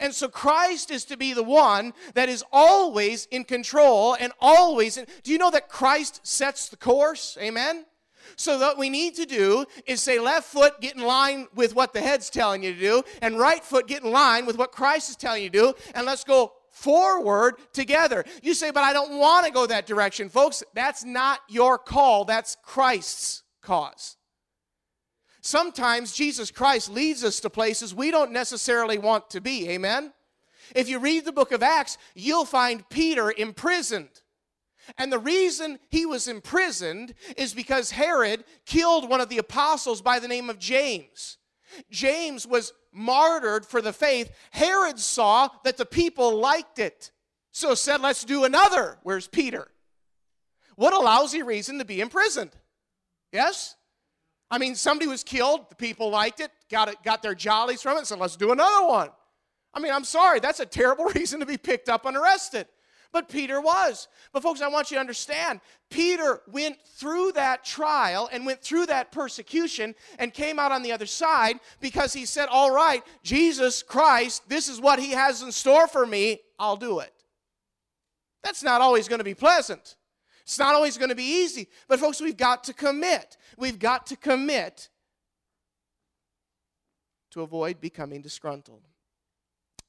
And 0.00 0.14
so 0.14 0.28
Christ 0.28 0.90
is 0.90 1.04
to 1.06 1.16
be 1.16 1.32
the 1.32 1.42
one 1.42 1.94
that 2.14 2.28
is 2.28 2.44
always 2.52 3.26
in 3.30 3.44
control 3.44 4.14
and 4.18 4.32
always 4.40 4.96
in. 4.96 5.06
Do 5.22 5.32
you 5.32 5.38
know 5.38 5.50
that 5.50 5.68
Christ 5.68 6.20
sets 6.22 6.68
the 6.68 6.76
course? 6.76 7.38
Amen? 7.40 7.86
So, 8.36 8.58
what 8.58 8.78
we 8.78 8.90
need 8.90 9.14
to 9.16 9.26
do 9.26 9.66
is 9.86 10.00
say, 10.00 10.18
left 10.18 10.46
foot, 10.46 10.80
get 10.80 10.96
in 10.96 11.02
line 11.02 11.46
with 11.54 11.74
what 11.74 11.92
the 11.92 12.00
head's 12.00 12.30
telling 12.30 12.62
you 12.62 12.72
to 12.72 12.80
do, 12.80 13.02
and 13.22 13.38
right 13.38 13.62
foot, 13.62 13.86
get 13.86 14.02
in 14.02 14.10
line 14.10 14.46
with 14.46 14.58
what 14.58 14.72
Christ 14.72 15.10
is 15.10 15.16
telling 15.16 15.42
you 15.42 15.50
to 15.50 15.58
do, 15.58 15.74
and 15.94 16.06
let's 16.06 16.24
go 16.24 16.52
forward 16.70 17.56
together. 17.72 18.24
You 18.42 18.54
say, 18.54 18.70
but 18.70 18.82
I 18.82 18.92
don't 18.92 19.18
want 19.18 19.46
to 19.46 19.52
go 19.52 19.66
that 19.66 19.86
direction. 19.86 20.28
Folks, 20.28 20.64
that's 20.74 21.04
not 21.04 21.40
your 21.48 21.78
call, 21.78 22.24
that's 22.24 22.56
Christ's 22.62 23.42
cause. 23.62 24.16
Sometimes 25.44 26.14
Jesus 26.14 26.50
Christ 26.50 26.88
leads 26.88 27.22
us 27.22 27.38
to 27.40 27.50
places 27.50 27.94
we 27.94 28.10
don't 28.10 28.32
necessarily 28.32 28.96
want 28.96 29.28
to 29.28 29.42
be. 29.42 29.68
Amen? 29.68 30.14
If 30.74 30.88
you 30.88 30.98
read 30.98 31.26
the 31.26 31.32
book 31.32 31.52
of 31.52 31.62
Acts, 31.62 31.98
you'll 32.14 32.46
find 32.46 32.88
Peter 32.88 33.30
imprisoned. 33.36 34.22
And 34.96 35.12
the 35.12 35.18
reason 35.18 35.80
he 35.90 36.06
was 36.06 36.28
imprisoned 36.28 37.12
is 37.36 37.52
because 37.52 37.90
Herod 37.90 38.44
killed 38.64 39.10
one 39.10 39.20
of 39.20 39.28
the 39.28 39.36
apostles 39.36 40.00
by 40.00 40.18
the 40.18 40.28
name 40.28 40.48
of 40.48 40.58
James. 40.58 41.36
James 41.90 42.46
was 42.46 42.72
martyred 42.90 43.66
for 43.66 43.82
the 43.82 43.92
faith. 43.92 44.34
Herod 44.50 44.98
saw 44.98 45.50
that 45.62 45.76
the 45.76 45.84
people 45.84 46.38
liked 46.38 46.78
it, 46.78 47.12
so 47.52 47.74
said, 47.74 48.00
Let's 48.00 48.24
do 48.24 48.44
another. 48.44 48.96
Where's 49.02 49.28
Peter? 49.28 49.68
What 50.76 50.94
a 50.94 51.00
lousy 51.00 51.42
reason 51.42 51.78
to 51.80 51.84
be 51.84 52.00
imprisoned. 52.00 52.52
Yes? 53.30 53.76
I 54.54 54.58
mean, 54.58 54.76
somebody 54.76 55.08
was 55.08 55.24
killed, 55.24 55.68
the 55.68 55.74
people 55.74 56.10
liked 56.10 56.38
it, 56.38 56.52
got, 56.70 56.88
it, 56.88 56.96
got 57.02 57.22
their 57.22 57.34
jollies 57.34 57.82
from 57.82 57.98
it, 57.98 58.06
so 58.06 58.16
let's 58.16 58.36
do 58.36 58.52
another 58.52 58.86
one. 58.86 59.08
I 59.74 59.80
mean, 59.80 59.92
I'm 59.92 60.04
sorry, 60.04 60.38
that's 60.38 60.60
a 60.60 60.66
terrible 60.66 61.04
reason 61.14 61.40
to 61.40 61.46
be 61.46 61.56
picked 61.56 61.88
up 61.88 62.06
and 62.06 62.16
arrested 62.16 62.68
but 63.14 63.28
Peter 63.28 63.60
was. 63.60 64.08
But, 64.32 64.42
folks, 64.42 64.60
I 64.60 64.66
want 64.66 64.90
you 64.90 64.96
to 64.96 65.00
understand 65.00 65.60
Peter 65.88 66.42
went 66.50 66.76
through 66.84 67.32
that 67.32 67.64
trial 67.64 68.28
and 68.32 68.44
went 68.44 68.60
through 68.60 68.86
that 68.86 69.12
persecution 69.12 69.94
and 70.18 70.34
came 70.34 70.58
out 70.58 70.72
on 70.72 70.82
the 70.82 70.90
other 70.90 71.06
side 71.06 71.60
because 71.80 72.12
he 72.12 72.26
said, 72.26 72.48
All 72.50 72.74
right, 72.74 73.04
Jesus 73.22 73.84
Christ, 73.84 74.48
this 74.48 74.68
is 74.68 74.80
what 74.80 74.98
he 74.98 75.12
has 75.12 75.42
in 75.42 75.52
store 75.52 75.86
for 75.86 76.04
me, 76.04 76.40
I'll 76.58 76.76
do 76.76 76.98
it. 76.98 77.12
That's 78.42 78.64
not 78.64 78.80
always 78.80 79.06
going 79.06 79.20
to 79.20 79.24
be 79.24 79.34
pleasant. 79.34 79.94
It's 80.44 80.58
not 80.58 80.74
always 80.74 80.96
going 80.96 81.08
to 81.08 81.14
be 81.14 81.42
easy. 81.42 81.68
But, 81.88 82.00
folks, 82.00 82.20
we've 82.20 82.36
got 82.36 82.64
to 82.64 82.72
commit. 82.72 83.36
We've 83.58 83.78
got 83.78 84.06
to 84.06 84.16
commit 84.16 84.88
to 87.32 87.42
avoid 87.42 87.80
becoming 87.80 88.22
disgruntled. 88.22 88.82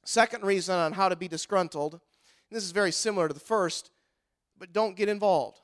Second 0.04 0.44
reason 0.44 0.74
on 0.74 0.92
how 0.92 1.08
to 1.08 1.16
be 1.16 1.28
disgruntled 1.28 2.00
this 2.50 2.64
is 2.64 2.70
very 2.70 2.92
similar 2.92 3.28
to 3.28 3.34
the 3.34 3.40
first, 3.40 3.90
but 4.58 4.72
don't 4.72 4.96
get 4.96 5.08
involved. 5.08 5.60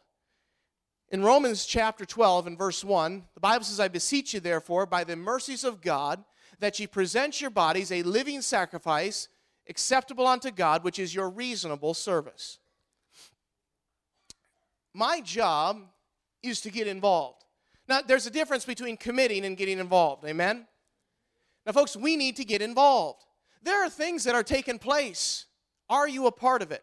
In 1.10 1.22
Romans 1.22 1.66
chapter 1.66 2.04
12 2.04 2.46
and 2.46 2.58
verse 2.58 2.82
1, 2.82 3.24
the 3.34 3.40
Bible 3.40 3.64
says, 3.64 3.78
I 3.78 3.88
beseech 3.88 4.34
you, 4.34 4.40
therefore, 4.40 4.86
by 4.86 5.04
the 5.04 5.14
mercies 5.14 5.62
of 5.62 5.80
God, 5.80 6.24
that 6.58 6.80
ye 6.80 6.86
present 6.86 7.40
your 7.40 7.50
bodies 7.50 7.92
a 7.92 8.02
living 8.02 8.40
sacrifice, 8.40 9.28
acceptable 9.68 10.26
unto 10.26 10.50
God, 10.50 10.82
which 10.84 10.98
is 10.98 11.14
your 11.14 11.28
reasonable 11.28 11.94
service. 11.94 12.58
My 14.94 15.20
job 15.20 15.82
is 16.42 16.60
to 16.62 16.70
get 16.70 16.86
involved. 16.86 17.44
Now, 17.88 18.00
there's 18.02 18.26
a 18.26 18.30
difference 18.30 18.64
between 18.64 18.96
committing 18.96 19.44
and 19.44 19.56
getting 19.56 19.78
involved. 19.78 20.24
Amen? 20.24 20.66
Now, 21.66 21.72
folks, 21.72 21.96
we 21.96 22.16
need 22.16 22.36
to 22.36 22.44
get 22.44 22.62
involved. 22.62 23.24
There 23.62 23.84
are 23.84 23.90
things 23.90 24.24
that 24.24 24.34
are 24.34 24.42
taking 24.42 24.78
place 24.78 25.46
are 25.88 26.08
you 26.08 26.26
a 26.26 26.32
part 26.32 26.62
of 26.62 26.72
it? 26.72 26.82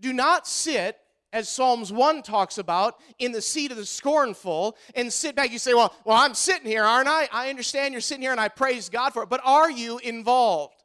Do 0.00 0.12
not 0.12 0.48
sit, 0.48 0.98
as 1.32 1.48
Psalms 1.48 1.92
1 1.92 2.22
talks 2.22 2.58
about, 2.58 2.98
in 3.20 3.30
the 3.30 3.40
seat 3.40 3.70
of 3.70 3.76
the 3.76 3.86
scornful 3.86 4.76
and 4.96 5.12
sit 5.12 5.36
back. 5.36 5.52
You 5.52 5.60
say, 5.60 5.74
Well, 5.74 5.94
well, 6.04 6.16
I'm 6.16 6.34
sitting 6.34 6.66
here, 6.66 6.82
aren't 6.82 7.08
I? 7.08 7.28
I 7.32 7.50
understand 7.50 7.92
you're 7.92 8.00
sitting 8.00 8.22
here 8.22 8.32
and 8.32 8.40
I 8.40 8.48
praise 8.48 8.88
God 8.88 9.12
for 9.12 9.22
it, 9.22 9.28
but 9.28 9.40
are 9.44 9.70
you 9.70 9.98
involved? 9.98 10.83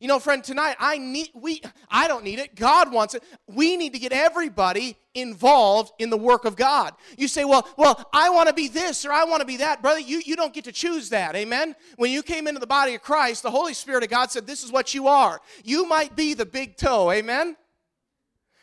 You 0.00 0.08
know, 0.08 0.18
friend, 0.18 0.42
tonight 0.42 0.76
I 0.80 0.96
need 0.96 1.28
we 1.34 1.60
I 1.90 2.08
don't 2.08 2.24
need 2.24 2.38
it. 2.38 2.56
God 2.56 2.90
wants 2.90 3.14
it. 3.14 3.22
We 3.46 3.76
need 3.76 3.92
to 3.92 3.98
get 3.98 4.14
everybody 4.14 4.96
involved 5.14 5.92
in 5.98 6.08
the 6.08 6.16
work 6.16 6.46
of 6.46 6.56
God. 6.56 6.94
You 7.18 7.28
say, 7.28 7.44
"Well, 7.44 7.68
well, 7.76 8.08
I 8.10 8.30
want 8.30 8.48
to 8.48 8.54
be 8.54 8.68
this 8.68 9.04
or 9.04 9.12
I 9.12 9.24
want 9.24 9.40
to 9.40 9.46
be 9.46 9.58
that." 9.58 9.82
Brother, 9.82 10.00
you 10.00 10.22
you 10.24 10.36
don't 10.36 10.54
get 10.54 10.64
to 10.64 10.72
choose 10.72 11.10
that. 11.10 11.36
Amen. 11.36 11.76
When 11.96 12.10
you 12.10 12.22
came 12.22 12.48
into 12.48 12.60
the 12.60 12.66
body 12.66 12.94
of 12.94 13.02
Christ, 13.02 13.42
the 13.42 13.50
Holy 13.50 13.74
Spirit 13.74 14.02
of 14.02 14.08
God 14.08 14.30
said, 14.30 14.46
"This 14.46 14.64
is 14.64 14.72
what 14.72 14.94
you 14.94 15.06
are." 15.06 15.38
You 15.64 15.86
might 15.86 16.16
be 16.16 16.32
the 16.32 16.46
big 16.46 16.78
toe. 16.78 17.10
Amen. 17.10 17.56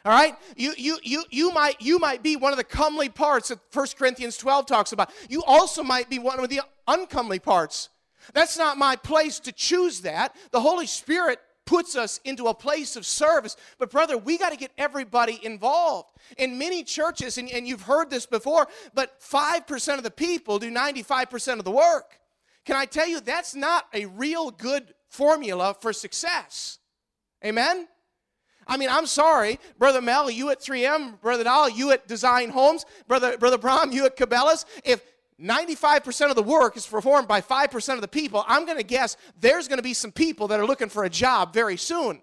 All 0.03 0.13
right? 0.13 0.35
You, 0.55 0.73
you, 0.77 0.99
you, 1.03 1.23
you, 1.31 1.51
might, 1.51 1.81
you 1.81 1.99
might 1.99 2.23
be 2.23 2.37
one 2.37 2.53
of 2.53 2.57
the 2.57 2.63
comely 2.63 3.09
parts 3.09 3.49
that 3.49 3.59
1 3.73 3.87
Corinthians 3.99 4.37
12 4.37 4.65
talks 4.65 4.93
about. 4.93 5.11
You 5.27 5.43
also 5.43 5.83
might 5.83 6.09
be 6.09 6.17
one 6.17 6.39
of 6.39 6.47
the 6.47 6.61
uncomely 6.87 7.39
parts 7.39 7.89
that's 8.33 8.57
not 8.57 8.77
my 8.77 8.95
place 8.95 9.39
to 9.41 9.51
choose 9.51 10.01
that. 10.01 10.35
The 10.51 10.61
Holy 10.61 10.87
Spirit 10.87 11.39
puts 11.67 11.95
us 11.95 12.19
into 12.23 12.47
a 12.47 12.53
place 12.53 12.95
of 12.95 13.05
service. 13.05 13.55
But, 13.77 13.91
brother, 13.91 14.17
we 14.17 14.37
got 14.37 14.51
to 14.51 14.57
get 14.57 14.71
everybody 14.77 15.39
involved. 15.43 16.09
In 16.37 16.57
many 16.57 16.83
churches, 16.83 17.37
and, 17.37 17.51
and 17.51 17.67
you've 17.67 17.83
heard 17.83 18.09
this 18.09 18.25
before, 18.25 18.67
but 18.95 19.19
5% 19.21 19.97
of 19.97 20.03
the 20.03 20.09
people 20.09 20.57
do 20.57 20.71
95% 20.71 21.59
of 21.59 21.65
the 21.65 21.71
work. 21.71 22.19
Can 22.65 22.75
I 22.75 22.85
tell 22.85 23.07
you, 23.07 23.19
that's 23.19 23.53
not 23.53 23.85
a 23.93 24.05
real 24.05 24.49
good 24.49 24.93
formula 25.09 25.75
for 25.79 25.93
success. 25.93 26.79
Amen? 27.45 27.87
I 28.65 28.75
mean, 28.75 28.89
I'm 28.89 29.05
sorry, 29.05 29.59
Brother 29.77 30.01
Mel, 30.01 30.29
you 30.29 30.49
at 30.49 30.59
3M, 30.59 31.21
Brother 31.21 31.45
Dahl, 31.45 31.69
you 31.69 31.91
at 31.91 32.07
Design 32.07 32.49
Homes, 32.49 32.85
Brother, 33.07 33.37
Brother 33.37 33.57
Brom, 33.57 33.93
you 33.93 34.05
at 34.05 34.17
Cabela's. 34.17 34.65
If 34.83 35.01
95% 35.41 36.29
of 36.29 36.35
the 36.35 36.43
work 36.43 36.75
is 36.77 36.87
performed 36.87 37.27
by 37.27 37.41
5% 37.41 37.93
of 37.93 38.01
the 38.01 38.07
people, 38.07 38.43
I'm 38.47 38.65
going 38.65 38.77
to 38.77 38.83
guess 38.83 39.17
there's 39.39 39.67
going 39.67 39.77
to 39.77 39.83
be 39.83 39.93
some 39.93 40.11
people 40.11 40.47
that 40.47 40.59
are 40.59 40.65
looking 40.65 40.89
for 40.89 41.03
a 41.03 41.09
job 41.09 41.53
very 41.53 41.77
soon. 41.77 42.21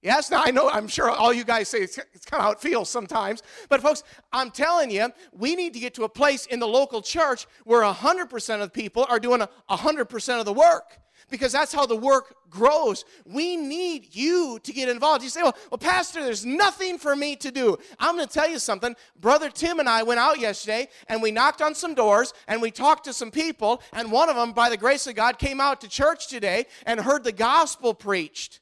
Yes, 0.00 0.30
now 0.30 0.44
I 0.44 0.52
know, 0.52 0.70
I'm 0.70 0.86
sure 0.86 1.10
all 1.10 1.32
you 1.32 1.42
guys 1.42 1.68
say 1.68 1.78
it's, 1.78 1.98
it's 2.14 2.24
kind 2.24 2.40
of 2.40 2.44
how 2.44 2.52
it 2.52 2.60
feels 2.60 2.88
sometimes. 2.88 3.42
But, 3.68 3.82
folks, 3.82 4.04
I'm 4.32 4.52
telling 4.52 4.92
you, 4.92 5.08
we 5.32 5.56
need 5.56 5.74
to 5.74 5.80
get 5.80 5.94
to 5.94 6.04
a 6.04 6.08
place 6.08 6.46
in 6.46 6.60
the 6.60 6.68
local 6.68 7.02
church 7.02 7.48
where 7.64 7.82
100% 7.82 8.54
of 8.54 8.60
the 8.60 8.68
people 8.68 9.04
are 9.08 9.18
doing 9.18 9.42
100% 9.68 10.38
of 10.38 10.44
the 10.44 10.52
work 10.52 10.98
because 11.30 11.52
that's 11.52 11.72
how 11.72 11.86
the 11.86 11.96
work 11.96 12.34
grows. 12.50 13.04
We 13.24 13.56
need 13.56 14.14
you 14.14 14.58
to 14.62 14.72
get 14.72 14.88
involved. 14.88 15.22
You 15.22 15.30
say, 15.30 15.42
well, 15.42 15.56
well, 15.70 15.78
Pastor, 15.78 16.22
there's 16.22 16.46
nothing 16.46 16.98
for 16.98 17.14
me 17.14 17.36
to 17.36 17.50
do. 17.50 17.76
I'm 17.98 18.16
going 18.16 18.26
to 18.26 18.32
tell 18.32 18.48
you 18.48 18.58
something. 18.58 18.96
Brother 19.20 19.50
Tim 19.50 19.80
and 19.80 19.88
I 19.88 20.02
went 20.02 20.20
out 20.20 20.40
yesterday 20.40 20.88
and 21.08 21.22
we 21.22 21.30
knocked 21.30 21.62
on 21.62 21.74
some 21.74 21.94
doors 21.94 22.32
and 22.46 22.62
we 22.62 22.70
talked 22.70 23.04
to 23.04 23.12
some 23.12 23.30
people, 23.30 23.82
and 23.92 24.10
one 24.10 24.28
of 24.28 24.36
them, 24.36 24.52
by 24.52 24.70
the 24.70 24.76
grace 24.76 25.06
of 25.06 25.14
God, 25.14 25.38
came 25.38 25.60
out 25.60 25.80
to 25.82 25.88
church 25.88 26.28
today 26.28 26.66
and 26.86 27.00
heard 27.00 27.24
the 27.24 27.32
gospel 27.32 27.94
preached. 27.94 28.60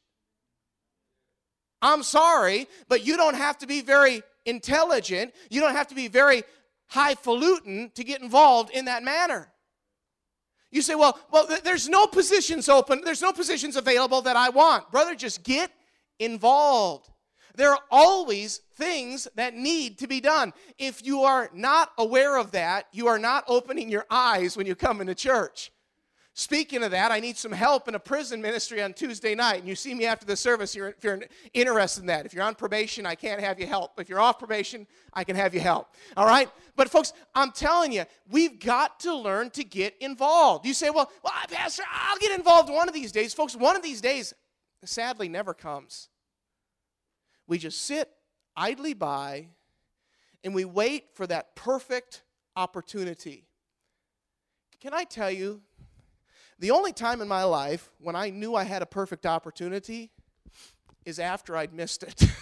I'm 1.82 2.02
sorry, 2.02 2.68
but 2.88 3.06
you 3.06 3.16
don't 3.16 3.36
have 3.36 3.58
to 3.58 3.66
be 3.66 3.80
very 3.82 4.22
intelligent. 4.44 5.34
You 5.50 5.60
don't 5.60 5.74
have 5.74 5.88
to 5.88 5.94
be 5.94 6.08
very 6.08 6.42
highfalutin 6.88 7.90
to 7.94 8.04
get 8.04 8.22
involved 8.22 8.70
in 8.70 8.86
that 8.86 9.02
manner. 9.02 9.52
You 10.70 10.82
say, 10.82 10.94
well, 10.94 11.18
well, 11.30 11.48
there's 11.64 11.88
no 11.88 12.06
positions 12.06 12.68
open, 12.68 13.02
there's 13.04 13.22
no 13.22 13.32
positions 13.32 13.76
available 13.76 14.22
that 14.22 14.36
I 14.36 14.48
want. 14.48 14.90
Brother, 14.90 15.14
just 15.14 15.42
get 15.42 15.70
involved. 16.18 17.10
There 17.54 17.70
are 17.70 17.80
always 17.90 18.58
things 18.74 19.26
that 19.34 19.54
need 19.54 19.98
to 19.98 20.06
be 20.06 20.20
done. 20.20 20.52
If 20.78 21.04
you 21.04 21.22
are 21.22 21.50
not 21.54 21.92
aware 21.96 22.36
of 22.36 22.50
that, 22.50 22.86
you 22.92 23.06
are 23.06 23.18
not 23.18 23.44
opening 23.48 23.88
your 23.88 24.04
eyes 24.10 24.56
when 24.56 24.66
you 24.66 24.74
come 24.74 25.00
into 25.00 25.14
church. 25.14 25.72
Speaking 26.38 26.82
of 26.82 26.90
that, 26.90 27.12
I 27.12 27.18
need 27.18 27.38
some 27.38 27.50
help 27.50 27.88
in 27.88 27.94
a 27.94 27.98
prison 27.98 28.42
ministry 28.42 28.82
on 28.82 28.92
Tuesday 28.92 29.34
night. 29.34 29.60
And 29.60 29.68
you 29.68 29.74
see 29.74 29.94
me 29.94 30.04
after 30.04 30.26
the 30.26 30.36
service 30.36 30.76
if 30.76 31.02
you're 31.02 31.22
interested 31.54 32.02
in 32.02 32.08
that. 32.08 32.26
If 32.26 32.34
you're 32.34 32.44
on 32.44 32.54
probation, 32.54 33.06
I 33.06 33.14
can't 33.14 33.40
have 33.40 33.58
you 33.58 33.66
help. 33.66 33.98
If 33.98 34.10
you're 34.10 34.20
off 34.20 34.38
probation, 34.38 34.86
I 35.14 35.24
can 35.24 35.34
have 35.34 35.54
you 35.54 35.60
help. 35.60 35.94
All 36.14 36.26
right? 36.26 36.50
But, 36.76 36.90
folks, 36.90 37.14
I'm 37.34 37.52
telling 37.52 37.90
you, 37.90 38.04
we've 38.30 38.60
got 38.60 39.00
to 39.00 39.16
learn 39.16 39.48
to 39.52 39.64
get 39.64 39.96
involved. 39.98 40.66
You 40.66 40.74
say, 40.74 40.90
well, 40.90 41.10
well, 41.24 41.32
Pastor, 41.50 41.84
I'll 41.90 42.18
get 42.18 42.38
involved 42.38 42.68
one 42.68 42.86
of 42.86 42.92
these 42.92 43.12
days. 43.12 43.32
Folks, 43.32 43.56
one 43.56 43.74
of 43.74 43.82
these 43.82 44.02
days 44.02 44.34
sadly 44.84 45.30
never 45.30 45.54
comes. 45.54 46.10
We 47.46 47.56
just 47.56 47.80
sit 47.80 48.10
idly 48.54 48.92
by 48.92 49.48
and 50.44 50.54
we 50.54 50.66
wait 50.66 51.14
for 51.14 51.26
that 51.28 51.56
perfect 51.56 52.24
opportunity. 52.56 53.46
Can 54.82 54.92
I 54.92 55.04
tell 55.04 55.30
you, 55.30 55.62
the 56.58 56.70
only 56.70 56.92
time 56.92 57.20
in 57.20 57.28
my 57.28 57.44
life 57.44 57.90
when 58.00 58.16
I 58.16 58.30
knew 58.30 58.54
I 58.54 58.64
had 58.64 58.82
a 58.82 58.86
perfect 58.86 59.26
opportunity 59.26 60.10
is 61.04 61.18
after 61.18 61.56
I'd 61.56 61.72
missed 61.72 62.02
it. 62.02 62.24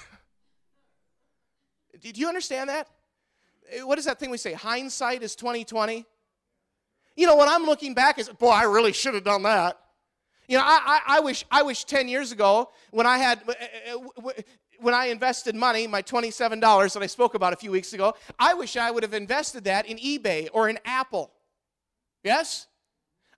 Do 2.01 2.11
you 2.15 2.29
understand 2.29 2.71
that? 2.71 2.89
Eh, 3.71 3.83
what 3.83 3.99
is 3.99 4.05
that 4.05 4.19
thing 4.19 4.31
we 4.31 4.39
say? 4.39 4.53
Hindsight 4.53 5.23
is 5.23 5.35
2020. 5.37 6.05
You 7.17 7.27
know, 7.27 7.37
when 7.37 7.49
I'm 7.49 7.65
looking 7.65 7.95
back, 7.95 8.19
is 8.19 8.29
boy, 8.29 8.51
I 8.51 8.65
really 8.65 8.93
should 8.93 9.15
have 9.15 9.25
done 9.25 9.43
that. 9.45 9.79
You 10.49 10.59
know, 10.59 10.65
I, 10.65 11.01
I, 11.07 11.17
I, 11.17 11.21
wish 11.21 11.45
I 11.51 11.63
wish 11.63 11.85
10 11.85 12.09
years 12.09 12.31
ago 12.33 12.71
when 12.91 13.07
I 13.07 13.19
had 13.19 13.41
eh, 13.49 13.67
eh, 13.87 14.43
when 14.81 14.93
I 14.93 15.07
invested 15.07 15.55
money, 15.55 15.87
my 15.87 16.03
$27 16.03 16.93
that 16.93 17.03
I 17.03 17.07
spoke 17.07 17.35
about 17.35 17.53
a 17.53 17.57
few 17.57 17.71
weeks 17.71 17.93
ago, 17.93 18.15
I 18.39 18.55
wish 18.55 18.77
I 18.77 18.91
would 18.91 19.03
have 19.03 19.15
invested 19.15 19.65
that 19.65 19.87
in 19.87 19.97
eBay 19.97 20.49
or 20.53 20.69
in 20.69 20.79
Apple. 20.85 21.31
Yes? 22.23 22.67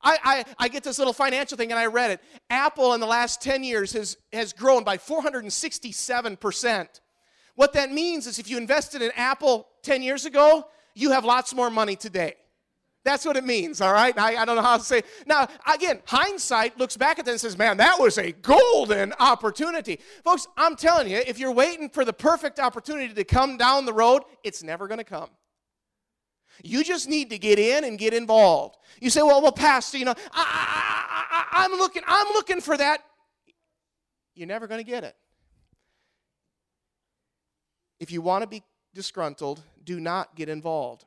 I, 0.07 0.19
I, 0.23 0.45
I, 0.57 0.69
get 0.69 0.85
this 0.85 0.99
little 0.99 1.13
financial 1.13 1.59
thing 1.59 1.73
and 1.73 1.79
I 1.79 1.87
read 1.87 2.13
it. 2.13 2.21
Apple 2.49 2.95
in 2.95 3.01
the 3.01 3.07
last 3.07 3.43
10 3.43 3.65
years 3.65 3.93
has, 3.93 4.17
has 4.33 4.53
grown 4.53 4.85
by 4.85 4.99
467%. 4.99 7.01
What 7.57 7.73
that 7.73 7.91
means 7.91 8.29
is 8.29 8.39
if 8.39 8.49
you 8.49 8.57
invested 8.57 9.03
in 9.03 9.11
Apple 9.17 9.67
10 9.83 10.03
years 10.03 10.25
ago, 10.25 10.69
you 10.95 11.11
have 11.11 11.25
lots 11.25 11.53
more 11.55 11.71
money 11.71 11.97
today. 11.97 12.35
That's 13.03 13.25
what 13.25 13.37
it 13.37 13.45
means, 13.45 13.81
all 13.81 13.93
right? 13.93 14.17
I, 14.17 14.37
I 14.37 14.45
don't 14.45 14.57
know 14.57 14.63
how 14.63 14.77
to 14.77 14.83
say. 14.83 15.03
Now, 15.27 15.49
again, 15.73 16.01
hindsight 16.07 16.79
looks 16.79 16.97
back 16.97 17.19
at 17.19 17.25
that 17.25 17.33
and 17.33 17.41
says, 17.41 17.59
man, 17.59 17.77
that 17.79 17.99
was 17.99 18.19
a 18.19 18.33
golden 18.33 19.13
opportunity. 19.19 20.01
Folks, 20.25 20.47
I'm 20.57 20.77
telling 20.77 21.11
you, 21.11 21.19
if 21.19 21.39
you're 21.39 21.53
waiting 21.53 21.89
for 21.89 22.05
the 22.05 22.13
perfect 22.13 22.61
opportunity 22.61 23.13
to 23.13 23.25
come 23.25 23.57
down 23.57 23.87
the 23.87 23.93
road, 23.93 24.23
it's 24.45 24.63
never 24.63 24.87
going 24.87 24.99
to 24.99 25.05
come. 25.05 25.31
You 26.63 26.85
just 26.85 27.09
need 27.09 27.31
to 27.31 27.39
get 27.39 27.59
in 27.59 27.85
and 27.85 27.99
get 27.99 28.15
involved. 28.15 28.77
You 29.01 29.11
say, 29.11 29.23
well, 29.23 29.43
well, 29.43 29.53
Pastor, 29.53 29.99
you 29.99 30.05
know, 30.05 30.15
I, 30.33 31.45
I, 31.53 31.63
I, 31.63 31.65
I'm 31.65 31.73
looking, 31.73 32.03
I'm 32.07 32.29
looking 32.29 32.61
for 32.61 32.77
that. 32.77 33.03
You're 34.35 34.49
never 34.49 34.67
going 34.67 34.85
to 34.85 34.91
get 34.91 35.05
it. 35.05 35.17
If 37.99 38.11
you 38.11 38.21
want 38.21 38.43
to 38.43 38.47
be 38.47 38.63
disgruntled, 38.95 39.63
do 39.83 40.01
not 40.01 40.35
get 40.35 40.49
involved. 40.49 41.05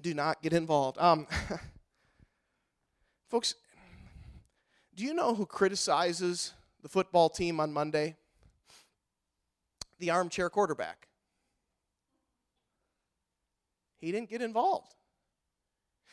Do 0.00 0.14
not 0.14 0.40
get 0.42 0.52
involved. 0.52 0.98
Um, 0.98 1.26
folks, 3.28 3.54
do 4.94 5.04
you 5.04 5.14
know 5.14 5.34
who 5.34 5.46
criticizes 5.46 6.52
the 6.82 6.88
football 6.88 7.28
team 7.28 7.60
on 7.60 7.72
Monday? 7.72 8.16
The 9.98 10.10
armchair 10.10 10.48
quarterback. 10.48 11.08
He 14.00 14.12
didn't 14.12 14.30
get 14.30 14.42
involved. 14.42 14.94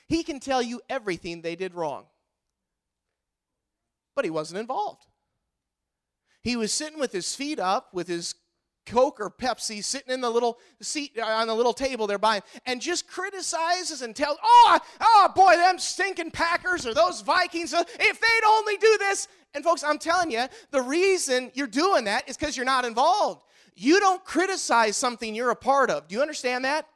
He 0.07 0.23
can 0.23 0.39
tell 0.39 0.61
you 0.61 0.81
everything 0.89 1.41
they 1.41 1.55
did 1.55 1.75
wrong, 1.75 2.05
but 4.15 4.25
he 4.25 4.31
wasn't 4.31 4.59
involved. 4.59 5.05
He 6.41 6.55
was 6.55 6.71
sitting 6.71 6.99
with 6.99 7.11
his 7.11 7.35
feet 7.35 7.59
up, 7.59 7.93
with 7.93 8.07
his 8.07 8.35
Coke 8.87 9.19
or 9.19 9.29
Pepsi 9.29 9.83
sitting 9.83 10.13
in 10.13 10.21
the 10.21 10.29
little 10.29 10.57
seat 10.81 11.11
uh, 11.19 11.25
on 11.25 11.47
the 11.47 11.53
little 11.53 11.73
table 11.73 12.07
there 12.07 12.17
by 12.17 12.35
him 12.35 12.43
and 12.65 12.81
just 12.81 13.07
criticizes 13.07 14.01
and 14.01 14.15
tells, 14.15 14.37
oh, 14.41 14.79
oh 15.01 15.29
boy, 15.35 15.57
them 15.57 15.77
stinking 15.77 16.31
Packers 16.31 16.87
or 16.87 16.93
those 16.93 17.21
Vikings, 17.21 17.73
uh, 17.73 17.83
if 17.99 18.19
they'd 18.19 18.47
only 18.47 18.77
do 18.77 18.97
this. 18.97 19.27
And 19.53 19.63
folks, 19.63 19.83
I'm 19.83 19.99
telling 19.99 20.31
you, 20.31 20.45
the 20.71 20.81
reason 20.81 21.51
you're 21.53 21.67
doing 21.67 22.05
that 22.05 22.29
is 22.29 22.37
because 22.37 22.55
you're 22.55 22.65
not 22.65 22.85
involved. 22.85 23.43
You 23.75 23.99
don't 23.99 24.23
criticize 24.23 24.97
something 24.97 25.35
you're 25.35 25.51
a 25.51 25.55
part 25.55 25.89
of. 25.89 26.07
Do 26.07 26.15
you 26.15 26.21
understand 26.21 26.65
that? 26.65 26.87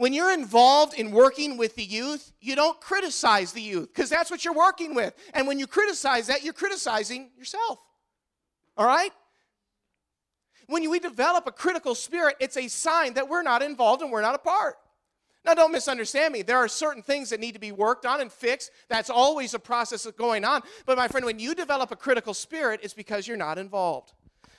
When 0.00 0.14
you're 0.14 0.32
involved 0.32 0.94
in 0.94 1.10
working 1.10 1.58
with 1.58 1.74
the 1.76 1.84
youth, 1.84 2.32
you 2.40 2.56
don't 2.56 2.80
criticize 2.80 3.52
the 3.52 3.60
youth 3.60 3.90
because 3.92 4.08
that's 4.08 4.30
what 4.30 4.46
you're 4.46 4.54
working 4.54 4.94
with. 4.94 5.12
And 5.34 5.46
when 5.46 5.58
you 5.58 5.66
criticize 5.66 6.28
that, 6.28 6.42
you're 6.42 6.54
criticizing 6.54 7.28
yourself. 7.36 7.80
All 8.78 8.86
right? 8.86 9.10
When 10.68 10.88
we 10.88 11.00
develop 11.00 11.46
a 11.46 11.52
critical 11.52 11.94
spirit, 11.94 12.36
it's 12.40 12.56
a 12.56 12.66
sign 12.68 13.12
that 13.12 13.28
we're 13.28 13.42
not 13.42 13.60
involved 13.60 14.00
and 14.00 14.10
we're 14.10 14.22
not 14.22 14.34
a 14.34 14.38
part. 14.38 14.76
Now, 15.44 15.52
don't 15.52 15.70
misunderstand 15.70 16.32
me. 16.32 16.40
There 16.40 16.56
are 16.56 16.66
certain 16.66 17.02
things 17.02 17.28
that 17.28 17.38
need 17.38 17.52
to 17.52 17.60
be 17.60 17.70
worked 17.72 18.06
on 18.06 18.22
and 18.22 18.32
fixed. 18.32 18.70
That's 18.88 19.10
always 19.10 19.52
a 19.52 19.58
process 19.58 20.06
of 20.06 20.16
going 20.16 20.46
on. 20.46 20.62
But, 20.86 20.96
my 20.96 21.08
friend, 21.08 21.26
when 21.26 21.38
you 21.38 21.54
develop 21.54 21.90
a 21.90 21.96
critical 21.96 22.32
spirit, 22.32 22.80
it's 22.82 22.94
because 22.94 23.28
you're 23.28 23.36
not 23.36 23.58
involved. 23.58 24.14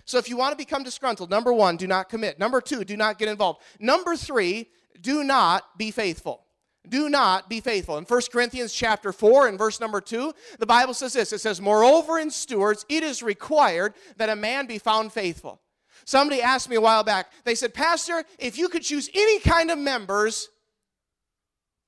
So, 0.05 0.19
if 0.19 0.29
you 0.29 0.37
want 0.37 0.51
to 0.51 0.55
become 0.57 0.83
disgruntled, 0.83 1.31
number 1.31 1.51
one, 1.51 1.77
do 1.77 1.87
not 1.87 2.09
commit. 2.09 2.37
Number 2.37 2.61
two, 2.61 2.83
do 2.83 2.95
not 2.95 3.17
get 3.17 3.27
involved. 3.27 3.61
Number 3.79 4.15
three, 4.15 4.69
do 5.01 5.23
not 5.23 5.77
be 5.77 5.91
faithful. 5.91 6.45
Do 6.87 7.09
not 7.09 7.49
be 7.49 7.59
faithful. 7.59 7.97
In 7.97 8.05
1 8.05 8.21
Corinthians 8.31 8.73
chapter 8.73 9.11
4 9.11 9.47
and 9.47 9.57
verse 9.57 9.79
number 9.79 10.01
2, 10.01 10.33
the 10.57 10.65
Bible 10.65 10.93
says 10.93 11.13
this. 11.13 11.31
It 11.31 11.39
says, 11.39 11.61
Moreover, 11.61 12.17
in 12.17 12.31
stewards, 12.31 12.85
it 12.89 13.03
is 13.03 13.21
required 13.21 13.93
that 14.17 14.29
a 14.29 14.35
man 14.35 14.65
be 14.65 14.79
found 14.79 15.13
faithful. 15.13 15.61
Somebody 16.05 16.41
asked 16.41 16.69
me 16.69 16.75
a 16.75 16.81
while 16.81 17.03
back, 17.03 17.31
they 17.43 17.53
said, 17.53 17.73
Pastor, 17.73 18.23
if 18.39 18.57
you 18.57 18.67
could 18.67 18.81
choose 18.81 19.09
any 19.13 19.39
kind 19.39 19.69
of 19.69 19.77
members, 19.77 20.49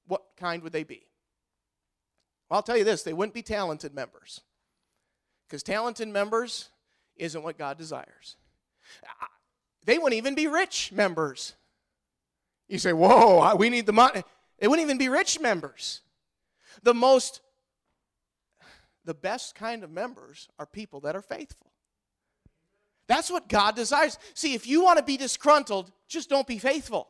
what 0.06 0.22
kind 0.38 0.62
would 0.62 0.74
they 0.74 0.84
be? 0.84 1.08
Well, 2.50 2.58
I'll 2.58 2.64
tell 2.64 2.78
you 2.78 2.84
this 2.84 3.02
they 3.02 3.14
wouldn't 3.14 3.34
be 3.34 3.42
talented 3.42 3.96
members. 3.96 4.42
Because 5.48 5.64
talented 5.64 6.08
members 6.08 6.70
isn't 7.16 7.42
what 7.42 7.58
God 7.58 7.78
desires. 7.80 8.36
They 9.86 9.98
wouldn't 9.98 10.18
even 10.18 10.36
be 10.36 10.48
rich 10.48 10.92
members. 10.92 11.54
You 12.74 12.80
say, 12.80 12.92
whoa, 12.92 13.56
we 13.56 13.70
need 13.70 13.86
the 13.86 13.94
money. 13.94 14.24
They 14.58 14.68
wouldn't 14.68 14.84
even 14.84 14.98
be 14.98 15.08
rich 15.08 15.40
members. 15.40 16.02
The 16.82 16.96
most, 16.96 17.42
the 19.06 19.14
best 19.14 19.54
kind 19.54 19.84
of 19.84 19.92
members 19.92 20.50
are 20.58 20.66
people 20.66 21.02
that 21.02 21.16
are 21.16 21.22
faithful. 21.22 21.72
That's 23.08 23.30
what 23.30 23.48
God 23.48 23.76
desires. 23.76 24.18
See, 24.34 24.56
if 24.56 24.66
you 24.66 24.84
want 24.84 24.98
to 24.98 25.04
be 25.04 25.18
disgruntled, 25.18 25.92
just 26.08 26.32
don't 26.32 26.48
be 26.48 26.58
faithful. 26.58 27.10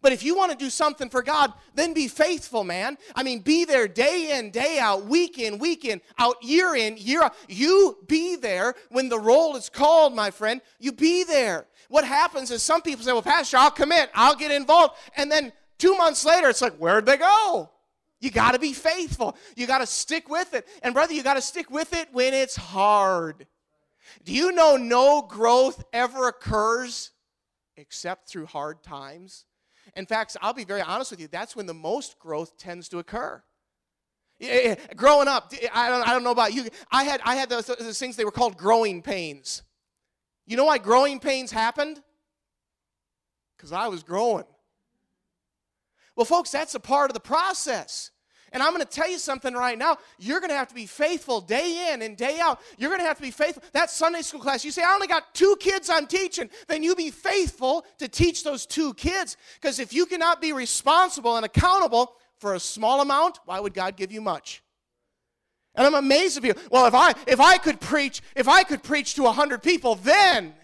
But 0.00 0.12
if 0.12 0.22
you 0.24 0.36
want 0.36 0.50
to 0.50 0.56
do 0.56 0.70
something 0.70 1.08
for 1.08 1.22
God, 1.22 1.52
then 1.74 1.92
be 1.92 2.08
faithful, 2.08 2.64
man. 2.64 2.98
I 3.14 3.22
mean, 3.22 3.40
be 3.40 3.64
there 3.64 3.86
day 3.86 4.38
in, 4.38 4.50
day 4.50 4.78
out, 4.78 5.04
week 5.04 5.38
in, 5.38 5.58
week 5.58 5.84
in, 5.84 6.00
out, 6.18 6.42
year 6.42 6.74
in, 6.74 6.96
year 6.96 7.22
out. 7.22 7.34
You 7.48 7.98
be 8.06 8.36
there 8.36 8.74
when 8.90 9.08
the 9.08 9.18
roll 9.18 9.56
is 9.56 9.68
called, 9.68 10.14
my 10.14 10.30
friend. 10.30 10.60
You 10.80 10.92
be 10.92 11.24
there. 11.24 11.66
What 11.88 12.04
happens 12.04 12.50
is 12.50 12.62
some 12.62 12.82
people 12.82 13.04
say, 13.04 13.12
well, 13.12 13.22
Pastor, 13.22 13.58
I'll 13.58 13.70
commit, 13.70 14.10
I'll 14.14 14.34
get 14.34 14.50
involved. 14.50 14.94
And 15.16 15.30
then 15.30 15.52
two 15.78 15.96
months 15.96 16.24
later, 16.24 16.48
it's 16.48 16.62
like, 16.62 16.76
where'd 16.76 17.06
they 17.06 17.18
go? 17.18 17.70
You 18.20 18.30
got 18.30 18.52
to 18.52 18.58
be 18.60 18.72
faithful. 18.72 19.36
You 19.56 19.66
got 19.66 19.78
to 19.78 19.86
stick 19.86 20.28
with 20.28 20.54
it. 20.54 20.66
And, 20.82 20.94
brother, 20.94 21.12
you 21.12 21.22
got 21.22 21.34
to 21.34 21.42
stick 21.42 21.70
with 21.70 21.92
it 21.92 22.08
when 22.12 22.34
it's 22.34 22.56
hard. 22.56 23.46
Do 24.24 24.32
you 24.32 24.52
know 24.52 24.76
no 24.76 25.22
growth 25.22 25.84
ever 25.92 26.28
occurs 26.28 27.10
except 27.76 28.28
through 28.28 28.46
hard 28.46 28.82
times? 28.82 29.44
In 29.96 30.06
fact, 30.06 30.36
I'll 30.40 30.54
be 30.54 30.64
very 30.64 30.80
honest 30.80 31.10
with 31.10 31.20
you, 31.20 31.28
that's 31.28 31.54
when 31.56 31.66
the 31.66 31.74
most 31.74 32.18
growth 32.18 32.56
tends 32.56 32.88
to 32.90 32.98
occur. 32.98 33.42
Growing 34.96 35.28
up, 35.28 35.52
I 35.72 35.88
don't, 35.88 36.08
I 36.08 36.12
don't 36.12 36.24
know 36.24 36.30
about 36.30 36.52
you. 36.52 36.68
I 36.90 37.04
had, 37.04 37.20
I 37.24 37.36
had 37.36 37.48
those, 37.48 37.66
those 37.66 37.98
things, 37.98 38.16
they 38.16 38.24
were 38.24 38.30
called 38.30 38.56
growing 38.56 39.02
pains. 39.02 39.62
You 40.46 40.56
know 40.56 40.64
why 40.64 40.78
growing 40.78 41.20
pains 41.20 41.52
happened? 41.52 42.00
Because 43.56 43.72
I 43.72 43.88
was 43.88 44.02
growing. 44.02 44.44
Well, 46.16 46.24
folks, 46.24 46.50
that's 46.50 46.74
a 46.74 46.80
part 46.80 47.10
of 47.10 47.14
the 47.14 47.20
process. 47.20 48.11
And 48.52 48.62
I'm 48.62 48.72
going 48.72 48.84
to 48.84 48.90
tell 48.90 49.10
you 49.10 49.18
something 49.18 49.54
right 49.54 49.78
now. 49.78 49.96
You're 50.18 50.40
going 50.40 50.50
to 50.50 50.56
have 50.56 50.68
to 50.68 50.74
be 50.74 50.86
faithful 50.86 51.40
day 51.40 51.92
in 51.92 52.02
and 52.02 52.16
day 52.16 52.38
out. 52.38 52.60
You're 52.78 52.90
going 52.90 53.00
to 53.00 53.06
have 53.06 53.16
to 53.16 53.22
be 53.22 53.30
faithful. 53.30 53.62
That 53.72 53.90
Sunday 53.90 54.22
school 54.22 54.40
class, 54.40 54.64
you 54.64 54.70
say, 54.70 54.82
I 54.82 54.92
only 54.92 55.06
got 55.06 55.34
two 55.34 55.56
kids 55.58 55.88
I'm 55.88 56.06
teaching. 56.06 56.50
Then 56.68 56.82
you 56.82 56.94
be 56.94 57.10
faithful 57.10 57.84
to 57.98 58.08
teach 58.08 58.44
those 58.44 58.66
two 58.66 58.94
kids. 58.94 59.36
Because 59.60 59.78
if 59.78 59.92
you 59.92 60.06
cannot 60.06 60.40
be 60.40 60.52
responsible 60.52 61.36
and 61.36 61.46
accountable 61.46 62.14
for 62.38 62.54
a 62.54 62.60
small 62.60 63.00
amount, 63.00 63.40
why 63.46 63.58
would 63.58 63.74
God 63.74 63.96
give 63.96 64.12
you 64.12 64.20
much? 64.20 64.62
And 65.74 65.86
I'm 65.86 65.94
amazed 65.94 66.36
of 66.36 66.44
you. 66.44 66.54
Well, 66.70 66.86
if 66.86 66.94
I 66.94 67.14
if 67.26 67.40
I 67.40 67.56
could 67.56 67.80
preach, 67.80 68.20
if 68.36 68.46
I 68.46 68.62
could 68.62 68.82
preach 68.82 69.14
to 69.14 69.26
a 69.26 69.32
hundred 69.32 69.62
people, 69.62 69.94
then 69.94 70.54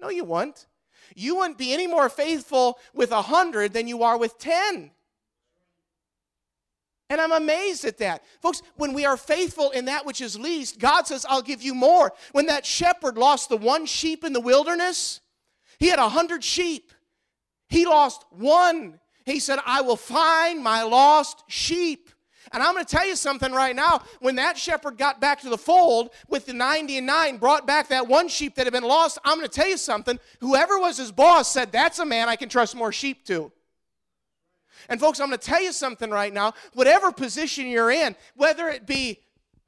no, 0.00 0.08
you 0.08 0.24
wouldn't. 0.24 0.66
You 1.14 1.36
wouldn't 1.36 1.58
be 1.58 1.74
any 1.74 1.86
more 1.86 2.08
faithful 2.08 2.78
with 2.94 3.10
a 3.10 3.20
hundred 3.20 3.74
than 3.74 3.86
you 3.86 4.02
are 4.02 4.16
with 4.16 4.38
ten. 4.38 4.92
And 7.10 7.20
I'm 7.20 7.32
amazed 7.32 7.84
at 7.84 7.98
that. 7.98 8.22
Folks, 8.40 8.62
when 8.76 8.92
we 8.92 9.04
are 9.04 9.16
faithful 9.16 9.70
in 9.72 9.86
that 9.86 10.06
which 10.06 10.20
is 10.20 10.38
least, 10.38 10.78
God 10.78 11.08
says, 11.08 11.26
I'll 11.28 11.42
give 11.42 11.60
you 11.60 11.74
more. 11.74 12.12
When 12.30 12.46
that 12.46 12.64
shepherd 12.64 13.18
lost 13.18 13.48
the 13.48 13.56
one 13.56 13.84
sheep 13.84 14.22
in 14.22 14.32
the 14.32 14.40
wilderness, 14.40 15.20
he 15.80 15.88
had 15.88 15.98
a 15.98 16.08
hundred 16.08 16.44
sheep. 16.44 16.92
He 17.68 17.84
lost 17.84 18.24
one. 18.30 19.00
He 19.26 19.40
said, 19.40 19.58
I 19.66 19.80
will 19.80 19.96
find 19.96 20.62
my 20.62 20.84
lost 20.84 21.42
sheep. 21.48 22.10
And 22.52 22.62
I'm 22.62 22.74
going 22.74 22.84
to 22.84 22.96
tell 22.96 23.06
you 23.06 23.16
something 23.16 23.52
right 23.52 23.74
now. 23.74 24.02
When 24.20 24.36
that 24.36 24.56
shepherd 24.56 24.96
got 24.96 25.20
back 25.20 25.40
to 25.40 25.48
the 25.48 25.58
fold 25.58 26.10
with 26.28 26.46
the 26.46 26.52
90 26.52 26.98
and 26.98 27.06
9, 27.08 27.36
brought 27.38 27.66
back 27.66 27.88
that 27.88 28.06
one 28.06 28.28
sheep 28.28 28.54
that 28.54 28.66
had 28.66 28.72
been 28.72 28.84
lost, 28.84 29.18
I'm 29.24 29.38
going 29.38 29.48
to 29.48 29.52
tell 29.52 29.68
you 29.68 29.76
something. 29.76 30.18
Whoever 30.40 30.78
was 30.78 30.96
his 30.96 31.10
boss 31.10 31.52
said, 31.52 31.72
That's 31.72 31.98
a 31.98 32.06
man 32.06 32.28
I 32.28 32.36
can 32.36 32.48
trust 32.48 32.76
more 32.76 32.92
sheep 32.92 33.24
to. 33.26 33.50
And 34.88 35.00
folks, 35.00 35.20
I'm 35.20 35.28
going 35.28 35.38
to 35.38 35.44
tell 35.46 35.62
you 35.62 35.72
something 35.72 36.10
right 36.10 36.32
now. 36.32 36.54
Whatever 36.74 37.12
position 37.12 37.66
you're 37.66 37.90
in, 37.90 38.16
whether 38.34 38.68
it 38.68 38.86
be 38.86 39.20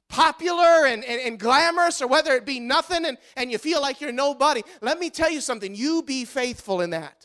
popular 0.09 0.85
and, 0.85 1.03
and, 1.05 1.19
and, 1.21 1.39
glamorous 1.39 2.01
or 2.01 2.07
whether 2.07 2.33
it 2.33 2.45
be 2.45 2.59
nothing 2.59 3.03
and, 3.05 3.17
and 3.35 3.51
you 3.51 3.57
feel 3.57 3.81
like 3.81 3.99
you're 3.99 4.11
nobody, 4.11 4.61
let 4.81 4.99
me 4.99 5.09
tell 5.09 5.31
you 5.31 5.41
something. 5.41 5.73
You 5.73 6.03
be 6.03 6.23
faithful 6.23 6.81
in 6.81 6.91
that. 6.91 7.22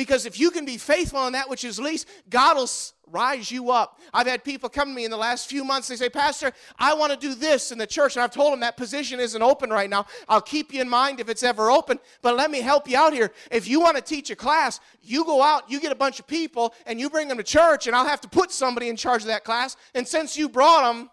Because 0.00 0.24
if 0.24 0.40
you 0.40 0.50
can 0.50 0.64
be 0.64 0.78
faithful 0.78 1.26
in 1.26 1.34
that 1.34 1.50
which 1.50 1.62
is 1.62 1.78
least, 1.78 2.08
God 2.30 2.56
will 2.56 2.70
rise 3.06 3.50
you 3.50 3.70
up. 3.70 4.00
I've 4.14 4.26
had 4.26 4.42
people 4.42 4.70
come 4.70 4.88
to 4.88 4.94
me 4.94 5.04
in 5.04 5.10
the 5.10 5.16
last 5.18 5.46
few 5.46 5.62
months. 5.62 5.88
They 5.88 5.96
say, 5.96 6.08
Pastor, 6.08 6.52
I 6.78 6.94
want 6.94 7.12
to 7.12 7.18
do 7.18 7.34
this 7.34 7.70
in 7.70 7.76
the 7.76 7.86
church. 7.86 8.16
And 8.16 8.22
I've 8.22 8.30
told 8.30 8.54
them 8.54 8.60
that 8.60 8.78
position 8.78 9.20
isn't 9.20 9.42
open 9.42 9.68
right 9.68 9.90
now. 9.90 10.06
I'll 10.26 10.40
keep 10.40 10.72
you 10.72 10.80
in 10.80 10.88
mind 10.88 11.20
if 11.20 11.28
it's 11.28 11.42
ever 11.42 11.70
open. 11.70 11.98
But 12.22 12.38
let 12.38 12.50
me 12.50 12.62
help 12.62 12.88
you 12.88 12.96
out 12.96 13.12
here. 13.12 13.30
If 13.50 13.68
you 13.68 13.78
want 13.78 13.98
to 13.98 14.02
teach 14.02 14.30
a 14.30 14.36
class, 14.36 14.80
you 15.02 15.22
go 15.22 15.42
out, 15.42 15.70
you 15.70 15.78
get 15.80 15.92
a 15.92 15.96
bunch 15.96 16.18
of 16.18 16.26
people, 16.26 16.72
and 16.86 16.98
you 16.98 17.10
bring 17.10 17.28
them 17.28 17.36
to 17.36 17.44
church, 17.44 17.86
and 17.86 17.94
I'll 17.94 18.08
have 18.08 18.22
to 18.22 18.28
put 18.28 18.50
somebody 18.50 18.88
in 18.88 18.96
charge 18.96 19.20
of 19.20 19.28
that 19.28 19.44
class. 19.44 19.76
And 19.94 20.08
since 20.08 20.34
you 20.34 20.48
brought 20.48 20.90
them, 20.90 21.10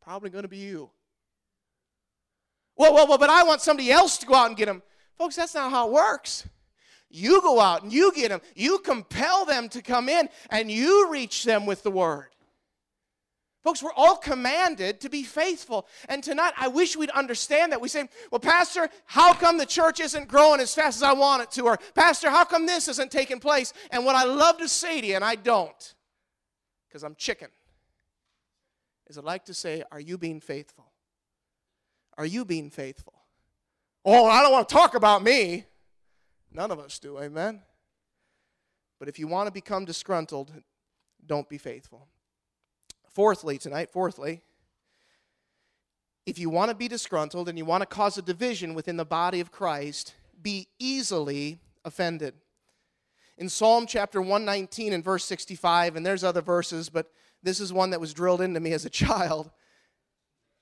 probably 0.00 0.30
going 0.30 0.44
to 0.44 0.48
be 0.48 0.56
you. 0.56 0.88
Well, 2.74 2.94
well, 2.94 3.06
well, 3.06 3.18
but 3.18 3.28
I 3.28 3.42
want 3.42 3.60
somebody 3.60 3.90
else 3.90 4.16
to 4.16 4.24
go 4.24 4.34
out 4.34 4.46
and 4.46 4.56
get 4.56 4.64
them. 4.64 4.82
Folks, 5.18 5.36
that's 5.36 5.54
not 5.54 5.70
how 5.70 5.88
it 5.88 5.92
works. 5.92 6.48
You 7.16 7.40
go 7.42 7.60
out 7.60 7.84
and 7.84 7.92
you 7.92 8.12
get 8.12 8.30
them. 8.30 8.40
You 8.56 8.78
compel 8.80 9.44
them 9.44 9.68
to 9.68 9.82
come 9.82 10.08
in 10.08 10.28
and 10.50 10.68
you 10.68 11.08
reach 11.10 11.44
them 11.44 11.64
with 11.64 11.84
the 11.84 11.90
word. 11.92 12.26
Folks, 13.62 13.84
we're 13.84 13.92
all 13.92 14.16
commanded 14.16 15.00
to 15.00 15.08
be 15.08 15.22
faithful. 15.22 15.86
And 16.08 16.24
tonight, 16.24 16.54
I 16.58 16.66
wish 16.66 16.96
we'd 16.96 17.10
understand 17.10 17.70
that. 17.70 17.80
We 17.80 17.88
say, 17.88 18.08
well, 18.32 18.40
Pastor, 18.40 18.90
how 19.06 19.32
come 19.32 19.58
the 19.58 19.64
church 19.64 20.00
isn't 20.00 20.26
growing 20.26 20.60
as 20.60 20.74
fast 20.74 20.96
as 20.96 21.02
I 21.04 21.12
want 21.12 21.42
it 21.42 21.52
to? 21.52 21.62
Or, 21.66 21.78
Pastor, 21.94 22.30
how 22.30 22.44
come 22.44 22.66
this 22.66 22.88
isn't 22.88 23.12
taking 23.12 23.38
place? 23.38 23.72
And 23.92 24.04
what 24.04 24.16
I 24.16 24.24
love 24.24 24.58
to 24.58 24.68
say 24.68 25.00
to 25.00 25.06
you, 25.06 25.14
and 25.14 25.24
I 25.24 25.36
don't, 25.36 25.94
because 26.88 27.04
I'm 27.04 27.14
chicken, 27.14 27.48
is 29.06 29.16
I'd 29.16 29.24
like 29.24 29.44
to 29.44 29.54
say, 29.54 29.84
are 29.92 30.00
you 30.00 30.18
being 30.18 30.40
faithful? 30.40 30.90
Are 32.18 32.26
you 32.26 32.44
being 32.44 32.70
faithful? 32.70 33.14
Oh, 34.04 34.26
I 34.26 34.42
don't 34.42 34.52
want 34.52 34.68
to 34.68 34.74
talk 34.74 34.96
about 34.96 35.22
me. 35.22 35.64
None 36.54 36.70
of 36.70 36.78
us 36.78 37.00
do, 37.00 37.18
amen? 37.18 37.60
But 39.00 39.08
if 39.08 39.18
you 39.18 39.26
want 39.26 39.48
to 39.48 39.52
become 39.52 39.84
disgruntled, 39.84 40.52
don't 41.26 41.48
be 41.48 41.58
faithful. 41.58 42.06
Fourthly, 43.12 43.58
tonight, 43.58 43.90
fourthly, 43.90 44.40
if 46.26 46.38
you 46.38 46.48
want 46.48 46.70
to 46.70 46.76
be 46.76 46.88
disgruntled 46.88 47.48
and 47.48 47.58
you 47.58 47.64
want 47.64 47.82
to 47.82 47.86
cause 47.86 48.16
a 48.16 48.22
division 48.22 48.72
within 48.72 48.96
the 48.96 49.04
body 49.04 49.40
of 49.40 49.50
Christ, 49.50 50.14
be 50.40 50.68
easily 50.78 51.58
offended. 51.84 52.34
In 53.36 53.48
Psalm 53.48 53.86
chapter 53.86 54.22
119 54.22 54.92
and 54.92 55.04
verse 55.04 55.24
65, 55.24 55.96
and 55.96 56.06
there's 56.06 56.24
other 56.24 56.40
verses, 56.40 56.88
but 56.88 57.10
this 57.42 57.60
is 57.60 57.72
one 57.72 57.90
that 57.90 58.00
was 58.00 58.14
drilled 58.14 58.40
into 58.40 58.60
me 58.60 58.72
as 58.72 58.84
a 58.84 58.90
child. 58.90 59.50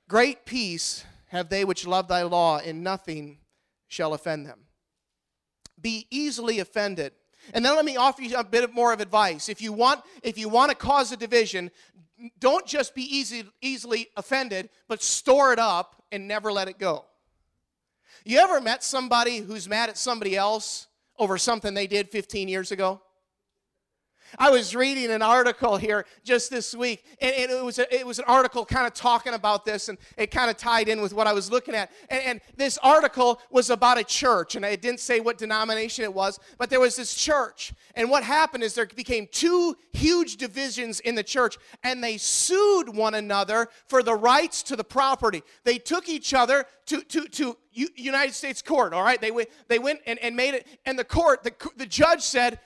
Great 0.09 0.47
peace 0.47 1.05
have 1.29 1.51
they 1.51 1.65
which 1.65 1.87
love 1.87 2.09
thy 2.09 2.23
law, 2.23 2.59
and 2.59 2.83
nothing 2.83 3.39
shall 3.89 4.15
offend 4.15 4.47
them 4.47 4.65
be 5.83 6.07
easily 6.11 6.61
offended. 6.61 7.13
And 7.53 7.65
then 7.65 7.75
let 7.75 7.85
me 7.85 7.97
offer 7.97 8.23
you 8.23 8.37
a 8.37 8.45
bit 8.45 8.73
more 8.73 8.93
of 8.93 9.01
advice. 9.01 9.49
If 9.49 9.61
you 9.61 9.73
want, 9.73 10.01
if 10.23 10.39
you 10.39 10.49
want 10.49 10.71
to 10.71 10.77
cause 10.77 11.11
a 11.13 11.17
division, 11.17 11.71
don't 12.39 12.67
just 12.67 12.95
be 12.95 13.03
easy, 13.03 13.45
easily 13.61 14.09
offended, 14.17 14.71
but 14.89 15.03
store 15.03 15.53
it 15.53 15.59
up 15.59 16.03
and 16.13 16.29
never 16.29 16.53
let 16.53 16.69
it 16.69 16.79
go. 16.79 17.05
You 18.25 18.39
ever 18.39 18.61
met 18.61 18.85
somebody 18.85 19.39
who's 19.39 19.69
mad 19.69 19.89
at 19.89 19.99
somebody 19.99 20.37
else 20.37 20.87
over 21.19 21.37
something 21.37 21.75
they 21.75 21.89
did 21.89 22.11
15 22.11 22.49
years 22.49 22.71
ago? 22.71 23.03
I 24.39 24.51
was 24.51 24.75
reading 24.75 25.11
an 25.11 25.23
article 25.23 25.77
here 25.77 26.07
just 26.25 26.51
this 26.51 26.75
week, 26.75 27.05
and, 27.21 27.51
it, 27.51 27.65
was 27.65 27.79
a, 27.79 27.95
it 27.95 28.07
was 28.07 28.19
an 28.19 28.25
article 28.27 28.65
kind 28.65 28.87
of 28.87 28.95
talking 28.95 29.35
about 29.35 29.65
this, 29.65 29.89
and 29.89 29.99
it 30.17 30.31
kind 30.31 30.51
of 30.51 30.57
tied 30.57 30.89
in 30.89 31.03
with 31.03 31.13
what 31.13 31.27
I 31.27 31.33
was 31.33 31.51
looking 31.51 31.75
at. 31.75 31.91
And, 32.09 32.23
and 32.23 32.41
this 32.57 32.79
article 32.83 33.41
was 33.51 33.71
about 33.71 33.99
a 33.99 34.05
church, 34.05 34.57
and 34.57 34.65
it 34.65 34.81
didn't 34.81 35.01
say 35.01 35.21
what 35.21 35.39
denomination 35.39 36.05
it 36.05 36.13
was, 36.13 36.39
but 36.59 36.71
there 36.71 36.81
was 36.81 36.97
this 36.97 37.15
church. 37.15 37.73
And 37.95 38.11
what 38.11 38.23
happened 38.23 38.65
is 38.65 38.75
there 38.75 38.87
became 38.87 39.29
two 39.31 39.77
huge 39.93 40.37
divisions 40.37 41.01
in 41.01 41.15
the 41.15 41.23
church, 41.23 41.59
and 41.83 42.03
they 42.03 42.17
sued 42.17 42.95
one 42.95 43.15
another 43.15 43.69
for 43.87 44.03
the 44.03 44.15
rights 44.15 44.63
to 44.65 44.77
the 44.77 44.85
property. 44.85 45.43
They 45.65 45.79
took 45.79 46.09
each 46.09 46.35
other 46.35 46.67
to, 46.87 47.03
to, 47.03 47.29
to 47.29 47.57
United 47.73 48.35
States 48.35 48.63
court, 48.63 48.93
all 48.93 49.03
right? 49.03 49.21
They 49.21 49.31
went, 49.31 49.49
they 49.69 49.79
went 49.79 50.01
and, 50.07 50.19
and 50.19 50.37
made 50.37 50.55
it, 50.55 50.67
and 50.85 50.99
the 50.99 51.05
court, 51.05 51.43
the, 51.43 51.53
the 51.77 51.87
judge 51.87 52.23
said, 52.23 52.59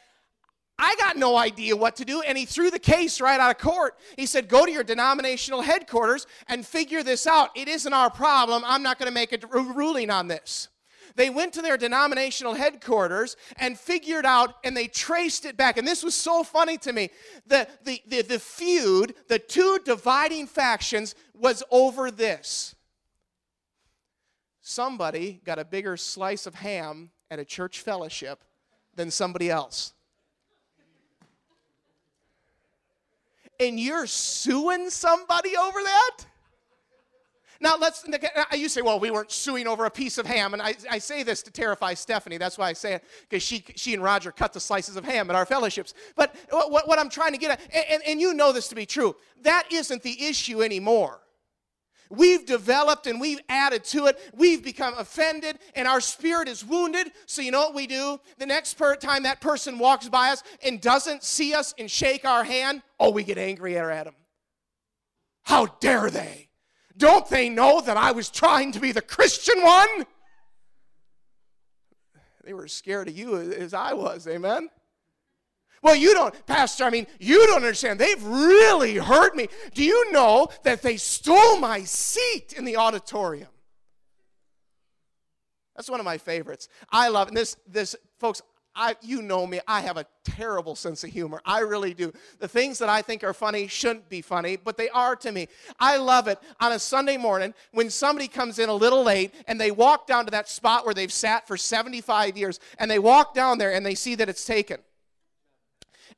I 0.78 0.94
got 0.98 1.16
no 1.16 1.36
idea 1.36 1.74
what 1.74 1.96
to 1.96 2.04
do. 2.04 2.20
And 2.20 2.36
he 2.36 2.44
threw 2.44 2.70
the 2.70 2.78
case 2.78 3.20
right 3.20 3.40
out 3.40 3.50
of 3.50 3.58
court. 3.58 3.96
He 4.16 4.26
said, 4.26 4.48
Go 4.48 4.66
to 4.66 4.70
your 4.72 4.84
denominational 4.84 5.62
headquarters 5.62 6.26
and 6.48 6.66
figure 6.66 7.02
this 7.02 7.26
out. 7.26 7.50
It 7.54 7.68
isn't 7.68 7.92
our 7.92 8.10
problem. 8.10 8.62
I'm 8.66 8.82
not 8.82 8.98
going 8.98 9.08
to 9.08 9.14
make 9.14 9.32
a 9.32 9.46
ruling 9.46 10.10
on 10.10 10.28
this. 10.28 10.68
They 11.14 11.30
went 11.30 11.54
to 11.54 11.62
their 11.62 11.78
denominational 11.78 12.54
headquarters 12.54 13.36
and 13.56 13.78
figured 13.78 14.26
out, 14.26 14.56
and 14.64 14.76
they 14.76 14.86
traced 14.86 15.46
it 15.46 15.56
back. 15.56 15.78
And 15.78 15.88
this 15.88 16.02
was 16.02 16.14
so 16.14 16.44
funny 16.44 16.76
to 16.78 16.92
me. 16.92 17.08
The, 17.46 17.66
the, 17.84 18.02
the, 18.06 18.22
the 18.22 18.38
feud, 18.38 19.14
the 19.28 19.38
two 19.38 19.78
dividing 19.82 20.46
factions, 20.46 21.14
was 21.34 21.62
over 21.70 22.10
this. 22.10 22.74
Somebody 24.60 25.40
got 25.42 25.58
a 25.58 25.64
bigger 25.64 25.96
slice 25.96 26.46
of 26.46 26.56
ham 26.56 27.10
at 27.30 27.38
a 27.38 27.44
church 27.46 27.80
fellowship 27.80 28.44
than 28.94 29.10
somebody 29.10 29.50
else. 29.50 29.94
And 33.61 33.79
you're 33.79 34.07
suing 34.07 34.90
somebody 34.90 35.57
over 35.57 35.83
that? 35.83 36.27
Now, 37.61 37.77
let's, 37.79 38.05
you 38.53 38.69
say, 38.69 38.83
well, 38.83 39.01
we 39.01 39.11
weren't 39.11 39.33
suing 39.33 39.66
over 39.66 39.87
a 39.87 39.90
piece 39.90 40.19
of 40.19 40.27
ham. 40.27 40.53
And 40.53 40.61
I, 40.61 40.75
I 40.90 40.99
say 40.99 41.23
this 41.23 41.42
to 41.45 41.51
terrify 41.51 41.95
Stephanie. 41.95 42.37
That's 42.37 42.59
why 42.59 42.69
I 42.69 42.75
say 42.75 42.95
it, 42.95 43.05
because 43.29 43.42
she, 43.42 43.64
she 43.77 43.95
and 43.95 44.03
Roger 44.03 44.31
cut 44.31 44.53
the 44.53 44.61
slices 44.61 44.97
of 44.97 45.05
ham 45.05 45.31
at 45.31 45.37
our 45.37 45.47
fellowships. 45.47 45.95
But 46.16 46.37
what, 46.51 46.87
what 46.87 46.99
I'm 46.99 47.09
trying 47.09 47.33
to 47.33 47.38
get 47.38 47.53
at, 47.53 47.90
and, 47.90 48.03
and 48.07 48.21
you 48.21 48.35
know 48.35 48.53
this 48.53 48.69
to 48.69 48.75
be 48.75 48.85
true, 48.85 49.16
that 49.42 49.64
isn't 49.73 50.03
the 50.03 50.27
issue 50.27 50.62
anymore. 50.62 51.21
We've 52.11 52.45
developed 52.47 53.07
and 53.07 53.21
we've 53.21 53.40
added 53.49 53.85
to 53.85 54.07
it. 54.07 54.19
We've 54.35 54.62
become 54.62 54.95
offended 54.97 55.59
and 55.75 55.88
our 55.88 56.01
spirit 56.01 56.49
is 56.49 56.64
wounded. 56.64 57.12
So, 57.27 57.42
you 57.42 57.51
know 57.51 57.61
what 57.61 57.75
we 57.75 57.87
do? 57.87 58.21
The 58.38 58.47
next 58.47 58.79
time 59.01 59.25
that 59.25 59.40
person 59.40 59.79
walks 59.79 60.09
by 60.09 60.31
us 60.31 60.42
and 60.64 60.81
doesn't 60.81 61.23
see 61.23 61.55
us 61.55 61.75
and 61.79 61.90
shake 61.90 62.25
our 62.25 62.45
hand, 62.45 62.83
oh, 63.01 63.11
we 63.11 63.25
get 63.25 63.38
angry 63.38 63.77
at 63.77 64.05
them. 64.05 64.14
How 65.42 65.66
dare 65.81 66.11
they? 66.11 66.49
Don't 66.97 67.29
they 67.29 67.49
know 67.49 67.81
that 67.81 67.97
I 67.97 68.12
was 68.12 68.31
trying 68.31 68.73
to 68.73 68.81
be 68.81 68.92
the 68.92 69.03
Christian 69.03 69.62
one? 69.62 70.07
They 72.45 72.55
were 72.55 72.64
as 72.64 72.73
scared 72.73 73.09
of 73.09 73.16
you 73.16 73.37
as 73.37 73.75
I 73.75 73.92
was, 73.92 74.27
amen? 74.27 74.71
Well, 75.82 75.94
you 75.94 76.14
don't, 76.14 76.46
Pastor, 76.46 76.84
I 76.84 76.90
mean, 76.90 77.06
you 77.18 77.46
don't 77.46 77.56
understand. 77.56 78.00
They've 78.00 78.22
really 78.24 78.96
hurt 78.96 79.36
me. 79.36 79.48
Do 79.74 79.84
you 79.84 80.10
know 80.12 80.48
that 80.64 80.82
they 80.82 80.96
stole 80.96 81.58
my 81.58 81.84
seat 81.84 82.54
in 82.56 82.64
the 82.64 82.76
auditorium? 82.76 83.48
That's 85.76 85.90
one 85.90 86.00
of 86.00 86.06
my 86.06 86.18
favorites. 86.18 86.68
I 86.90 87.08
love 87.08 87.28
and 87.28 87.36
this 87.36 87.56
this 87.68 87.94
folks, 88.18 88.40
I 88.74 88.96
you 89.02 89.20
know 89.20 89.46
me, 89.46 89.60
I 89.68 89.82
have 89.82 89.98
a 89.98 90.06
terrible 90.24 90.74
sense 90.74 91.04
of 91.04 91.10
humor. 91.10 91.40
I 91.44 91.60
really 91.60 91.92
do. 91.92 92.12
The 92.38 92.48
things 92.48 92.78
that 92.78 92.88
I 92.88 93.02
think 93.02 93.22
are 93.22 93.34
funny 93.34 93.68
shouldn't 93.68 94.08
be 94.08 94.22
funny, 94.22 94.56
but 94.56 94.78
they 94.78 94.88
are 94.88 95.14
to 95.16 95.30
me. 95.30 95.48
I 95.78 95.98
love 95.98 96.28
it 96.28 96.38
on 96.60 96.72
a 96.72 96.78
Sunday 96.78 97.18
morning 97.18 97.52
when 97.72 97.90
somebody 97.90 98.26
comes 98.26 98.58
in 98.58 98.70
a 98.70 98.74
little 98.74 99.02
late 99.02 99.34
and 99.46 99.60
they 99.60 99.70
walk 99.70 100.06
down 100.06 100.24
to 100.24 100.30
that 100.30 100.48
spot 100.48 100.86
where 100.86 100.94
they've 100.94 101.12
sat 101.12 101.46
for 101.46 101.58
75 101.58 102.38
years 102.38 102.58
and 102.78 102.90
they 102.90 102.98
walk 102.98 103.34
down 103.34 103.58
there 103.58 103.72
and 103.72 103.84
they 103.84 103.94
see 103.94 104.14
that 104.14 104.30
it's 104.30 104.46
taken 104.46 104.78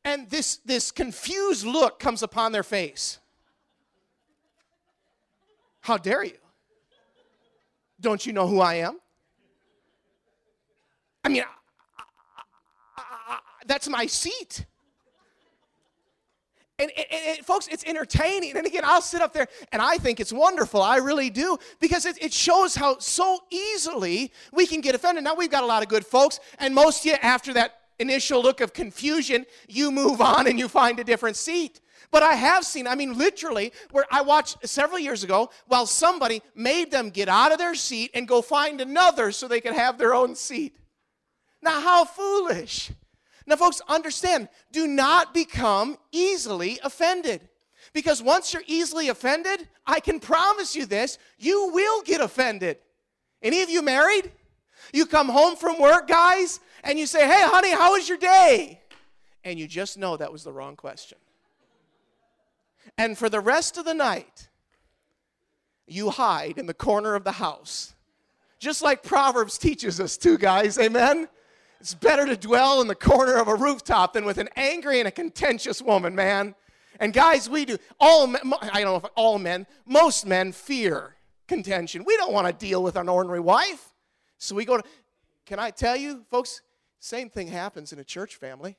and 0.05 0.29
this, 0.31 0.57
this 0.65 0.91
confused 0.91 1.67
look 1.67 1.99
comes 1.99 2.23
upon 2.23 2.53
their 2.53 2.63
face. 2.63 3.19
How 5.81 5.97
dare 5.97 6.25
you? 6.25 6.39
Don't 8.01 8.25
you 8.25 8.33
know 8.33 8.47
who 8.47 8.61
I 8.61 8.75
am? 8.75 8.99
I 11.25 11.29
mean, 11.29 11.43
I, 11.43 12.03
I, 12.97 13.03
I, 13.35 13.39
that's 13.67 13.89
my 13.89 14.07
seat. 14.07 14.65
And, 16.81 16.93
and, 16.97 17.07
and, 17.11 17.45
folks, 17.45 17.67
it's 17.67 17.83
entertaining. 17.85 18.57
And 18.57 18.65
again, 18.65 18.83
I'll 18.85 19.03
sit 19.03 19.21
up 19.21 19.33
there 19.33 19.49
and 19.73 19.83
I 19.83 19.99
think 19.99 20.21
it's 20.21 20.33
wonderful. 20.33 20.81
I 20.81 20.99
really 20.99 21.29
do. 21.29 21.59
Because 21.81 22.07
it, 22.07 22.23
it, 22.23 22.33
shows 22.33 22.77
how 22.77 22.99
so 22.99 23.41
easily 23.51 24.33
we 24.53 24.65
can 24.65 24.81
get 24.81 24.95
offended. 24.95 25.25
Now, 25.25 25.35
we've 25.35 25.51
got 25.51 25.65
a 25.65 25.67
lot 25.67 25.83
of 25.83 25.89
good 25.89 26.07
folks. 26.07 26.39
And 26.61 26.73
most 26.73 27.01
of 27.01 27.07
you, 27.07 27.17
after 27.21 27.53
that 27.55 27.78
initial 27.99 28.43
look 28.43 28.61
of 28.61 28.73
confusion, 28.73 29.47
you 29.69 29.91
move 29.91 30.21
on 30.21 30.47
and 30.47 30.59
you 30.59 30.69
find 30.69 30.99
a 30.99 31.05
different 31.05 31.37
seat. 31.37 31.81
But 32.11 32.23
I 32.23 32.35
have 32.35 32.65
seen, 32.65 32.87
I 32.87 32.95
mean, 32.95 33.19
literally, 33.19 33.73
where 33.91 34.07
I 34.11 34.23
watched 34.23 34.67
several 34.67 34.99
years 34.99 35.25
ago 35.25 35.51
while 35.67 35.87
somebody 35.87 36.43
made 36.55 36.91
them 36.91 37.11
get 37.11 37.29
out 37.29 37.53
of 37.53 37.59
their 37.59 37.75
seat 37.75 38.11
and 38.15 38.27
go 38.27 38.41
find 38.41 38.81
another 38.81 39.31
so 39.31 39.47
they 39.47 39.61
could 39.61 39.75
have 39.75 39.99
their 39.99 40.15
own 40.15 40.35
seat. 40.35 40.77
Now, 41.61 41.81
how 41.81 42.05
foolish. 42.05 42.91
Now, 43.47 43.57
folks, 43.57 43.83
understand 43.89 44.49
do 44.73 44.87
not 44.87 45.35
become 45.35 45.99
easily 46.13 46.79
offended. 46.83 47.49
Because 47.93 48.23
once 48.23 48.53
you're 48.53 48.63
easily 48.67 49.09
offended, 49.09 49.69
I 49.87 50.01
can 50.01 50.21
promise 50.21 50.77
you 50.77 50.87
this 50.87 51.19
you 51.39 51.71
will 51.73 52.03
get 52.03 52.21
offended. 52.21 52.79
Any 53.43 53.63
of 53.63 53.71
you 53.71 53.83
married? 53.83 54.31
You 54.93 55.07
come 55.07 55.29
home 55.29 55.57
from 55.57 55.81
work, 55.81 56.09
guys, 56.09 56.61
and 56.85 56.99
you 56.99 57.07
say, 57.07 57.27
Hey, 57.27 57.43
honey, 57.43 57.73
how 57.73 57.93
was 57.93 58.09
your 58.09 58.19
day? 58.19 58.81
And 59.45 59.59
you 59.59 59.67
just 59.67 59.99
know 59.99 60.17
that 60.17 60.33
was 60.33 60.45
the 60.45 60.53
wrong 60.53 60.77
question. 60.77 61.19
And 62.97 63.17
for 63.17 63.29
the 63.29 63.41
rest 63.41 63.79
of 63.79 63.85
the 63.85 63.95
night, 63.95 64.49
you 65.87 66.11
hide 66.11 66.59
in 66.59 66.67
the 66.67 66.75
corner 66.75 67.15
of 67.15 67.25
the 67.25 67.33
house. 67.33 67.95
Just 68.59 68.83
like 68.83 69.03
Proverbs 69.03 69.57
teaches 69.57 70.01
us 70.01 70.17
to, 70.19 70.37
guys. 70.37 70.79
Amen? 70.79 71.29
It's 71.81 71.95
better 71.95 72.27
to 72.27 72.37
dwell 72.37 72.81
in 72.81 72.89
the 72.89 72.95
corner 72.95 73.37
of 73.37 73.47
a 73.49 73.55
rooftop 73.55 74.15
than 74.15 74.25
with 74.25 74.39
an 74.39 74.49
angry 74.57 74.99
and 74.99 75.07
a 75.07 75.13
contentious 75.13 75.81
woman, 75.81 76.15
man. 76.15 76.55
And 76.99 77.13
guys, 77.13 77.49
we 77.49 77.65
do. 77.65 77.79
All 78.01 78.27
men, 78.27 78.41
I 78.61 78.81
don't 78.81 78.93
know 78.93 78.97
if 78.97 79.05
all 79.15 79.39
men, 79.39 79.67
most 79.87 80.27
men 80.27 80.51
fear 80.51 81.15
contention. 81.47 82.05
We 82.05 82.17
don't 82.17 82.33
want 82.33 82.47
to 82.49 82.53
deal 82.53 82.83
with 82.83 82.97
an 82.97 83.09
ordinary 83.09 83.41
wife. 83.41 83.93
So 84.39 84.57
we 84.57 84.65
go 84.65 84.79
to, 84.79 84.83
can 85.47 85.61
I 85.61 85.71
tell 85.71 85.97
you, 85.97 86.25
folks, 86.31 86.61
same 87.01 87.31
thing 87.31 87.49
happens 87.49 87.93
in 87.93 87.99
a 87.99 88.05
church 88.05 88.37
family. 88.37 88.77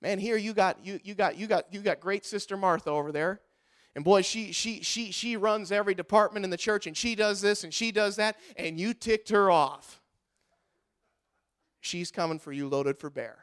Man, 0.00 0.18
here 0.18 0.36
you 0.36 0.54
got 0.54 0.84
you 0.84 0.98
you 1.04 1.14
got 1.14 1.36
you 1.36 1.46
got 1.46 1.72
you 1.72 1.80
got 1.80 2.00
great 2.00 2.24
sister 2.24 2.56
Martha 2.56 2.90
over 2.90 3.12
there. 3.12 3.40
And 3.94 4.04
boy, 4.04 4.22
she 4.22 4.52
she 4.52 4.82
she 4.82 5.12
she 5.12 5.36
runs 5.36 5.70
every 5.72 5.94
department 5.94 6.44
in 6.44 6.50
the 6.50 6.56
church 6.56 6.86
and 6.86 6.96
she 6.96 7.14
does 7.14 7.40
this 7.40 7.64
and 7.64 7.74
she 7.74 7.92
does 7.92 8.16
that 8.16 8.36
and 8.56 8.78
you 8.78 8.94
ticked 8.94 9.28
her 9.30 9.50
off. 9.50 10.00
She's 11.80 12.10
coming 12.10 12.38
for 12.38 12.52
you 12.52 12.68
loaded 12.68 12.98
for 12.98 13.10
bear. 13.10 13.38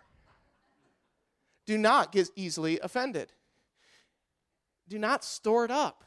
Do 1.65 1.78
not 1.78 2.12
get 2.12 2.30
easily 2.36 2.80
offended. 2.80 3.34
Do 4.88 4.98
not 4.98 5.24
store 5.24 5.65
it 5.65 5.72
up. 5.72 6.06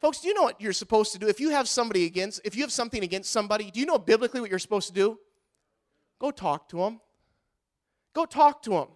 Folks, 0.00 0.20
do 0.20 0.28
you 0.28 0.34
know 0.34 0.42
what 0.42 0.60
you're 0.60 0.72
supposed 0.72 1.12
to 1.12 1.18
do? 1.18 1.28
If 1.28 1.40
you 1.40 1.50
have 1.50 1.68
somebody 1.68 2.04
against, 2.04 2.40
if 2.44 2.54
you 2.54 2.62
have 2.62 2.72
something 2.72 3.02
against 3.02 3.30
somebody, 3.30 3.70
do 3.70 3.80
you 3.80 3.86
know 3.86 3.98
biblically 3.98 4.40
what 4.40 4.50
you're 4.50 4.58
supposed 4.58 4.88
to 4.88 4.92
do? 4.92 5.18
Go 6.18 6.30
talk 6.30 6.68
to 6.70 6.78
them. 6.78 7.00
Go 8.14 8.24
talk 8.24 8.62
to 8.62 8.70
them. 8.70 8.88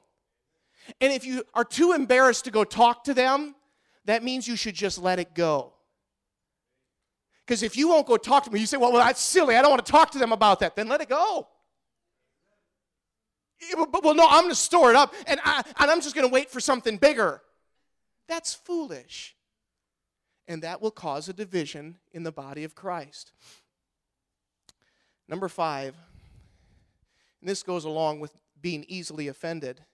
And 1.00 1.12
if 1.12 1.24
you 1.24 1.44
are 1.54 1.64
too 1.64 1.92
embarrassed 1.92 2.46
to 2.46 2.50
go 2.50 2.64
talk 2.64 3.04
to 3.04 3.14
them, 3.14 3.54
that 4.06 4.22
means 4.22 4.48
you 4.48 4.56
should 4.56 4.74
just 4.74 4.98
let 4.98 5.18
it 5.18 5.34
go. 5.34 5.74
Because 7.44 7.62
if 7.62 7.76
you 7.76 7.88
won't 7.88 8.06
go 8.06 8.16
talk 8.16 8.44
to 8.44 8.50
them, 8.50 8.58
you 8.58 8.66
say, 8.66 8.76
well, 8.76 8.92
well, 8.92 9.04
that's 9.04 9.20
silly. 9.20 9.56
I 9.56 9.62
don't 9.62 9.70
want 9.70 9.84
to 9.84 9.92
talk 9.92 10.10
to 10.12 10.18
them 10.18 10.32
about 10.32 10.60
that. 10.60 10.76
Then 10.76 10.88
let 10.88 11.00
it 11.00 11.08
go. 11.08 11.48
Well, 13.76 14.14
no, 14.14 14.26
I'm 14.26 14.44
going 14.44 14.50
to 14.50 14.54
store 14.54 14.90
it 14.90 14.96
up 14.96 15.14
and, 15.26 15.38
I, 15.44 15.62
and 15.78 15.90
I'm 15.90 16.00
just 16.00 16.14
going 16.14 16.26
to 16.26 16.32
wait 16.32 16.48
for 16.48 16.60
something 16.60 16.96
bigger. 16.96 17.42
That's 18.26 18.54
foolish. 18.54 19.36
And 20.48 20.62
that 20.62 20.80
will 20.80 20.90
cause 20.90 21.28
a 21.28 21.32
division 21.34 21.98
in 22.12 22.22
the 22.22 22.32
body 22.32 22.64
of 22.64 22.74
Christ. 22.74 23.32
Number 25.28 25.48
five, 25.48 25.94
and 27.40 27.48
this 27.48 27.62
goes 27.62 27.84
along 27.84 28.20
with 28.20 28.32
being 28.60 28.84
easily 28.88 29.28
offended. 29.28 29.84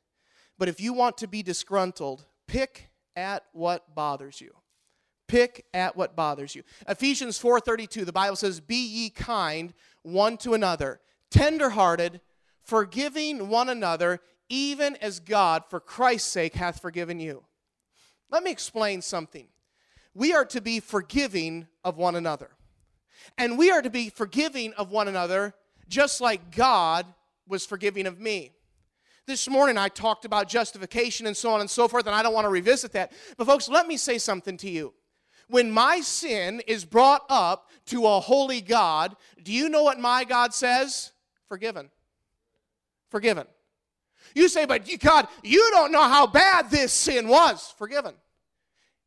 But 0.59 0.69
if 0.69 0.81
you 0.81 0.93
want 0.93 1.19
to 1.19 1.29
be 1.29 1.43
disgruntled, 1.43 2.27
pick 2.47 2.91
at 3.15 3.45
what 3.53 3.95
bothers 3.95 4.41
you. 4.41 4.55
Pick 5.29 5.67
at 5.75 5.97
what 5.97 6.15
bothers 6.15 6.55
you. 6.55 6.63
Ephesians 6.89 7.39
4:32, 7.39 8.05
the 8.05 8.13
Bible 8.13 8.37
says, 8.37 8.61
"Be 8.61 8.77
ye 8.77 9.11
kind 9.11 9.75
one 10.03 10.37
to 10.39 10.55
another, 10.55 11.01
tenderhearted, 11.31 12.21
forgiving 12.63 13.49
one 13.49 13.69
another, 13.69 14.21
even 14.49 14.97
as 14.97 15.19
God 15.19 15.65
for 15.69 15.81
Christ's 15.81 16.31
sake 16.31 16.55
hath 16.55 16.81
forgiven 16.81 17.19
you." 17.19 17.45
Let 18.31 18.43
me 18.43 18.51
explain 18.51 19.03
something. 19.03 19.49
We 20.15 20.33
are 20.33 20.45
to 20.47 20.61
be 20.61 20.81
forgiving 20.81 21.69
of 21.85 21.97
one 21.97 22.17
another. 22.17 22.57
And 23.37 23.59
we 23.59 23.71
are 23.71 23.83
to 23.83 23.91
be 23.91 24.09
forgiving 24.09 24.73
of 24.75 24.91
one 24.91 25.09
another 25.09 25.55
just 25.89 26.21
like 26.21 26.51
God 26.51 27.15
was 27.47 27.67
forgiving 27.67 28.07
of 28.07 28.21
me. 28.21 28.53
This 29.27 29.49
morning 29.49 29.77
I 29.77 29.89
talked 29.89 30.25
about 30.25 30.49
justification 30.49 31.27
and 31.27 31.37
so 31.37 31.51
on 31.51 31.61
and 31.61 31.69
so 31.69 31.89
forth, 31.89 32.07
and 32.07 32.15
I 32.15 32.23
don't 32.23 32.35
want 32.35 32.45
to 32.45 32.51
revisit 32.51 32.93
that. 32.93 33.13
But, 33.37 33.47
folks, 33.47 33.69
let 33.69 33.87
me 33.87 33.97
say 33.97 34.19
something 34.19 34.57
to 34.59 34.71
you. 34.71 34.95
When 35.49 35.71
my 35.71 36.01
sin 36.01 36.61
is 36.67 36.85
brought 36.85 37.23
up 37.29 37.71
to 37.87 38.07
a 38.07 38.21
holy 38.21 38.61
God, 38.61 39.17
do 39.43 39.53
you 39.53 39.69
know 39.69 39.83
what 39.83 39.99
my 39.99 40.25
God 40.25 40.53
says? 40.55 41.13
Forgiven. 41.49 41.91
Forgiven. 43.11 43.47
You 44.35 44.49
say, 44.49 44.65
but 44.65 44.89
God, 44.99 45.29
you 45.43 45.69
don't 45.71 45.93
know 45.93 46.03
how 46.03 46.27
bad 46.27 46.71
this 46.71 46.93
sin 46.93 47.29
was. 47.29 47.73
Forgiven. 47.79 48.15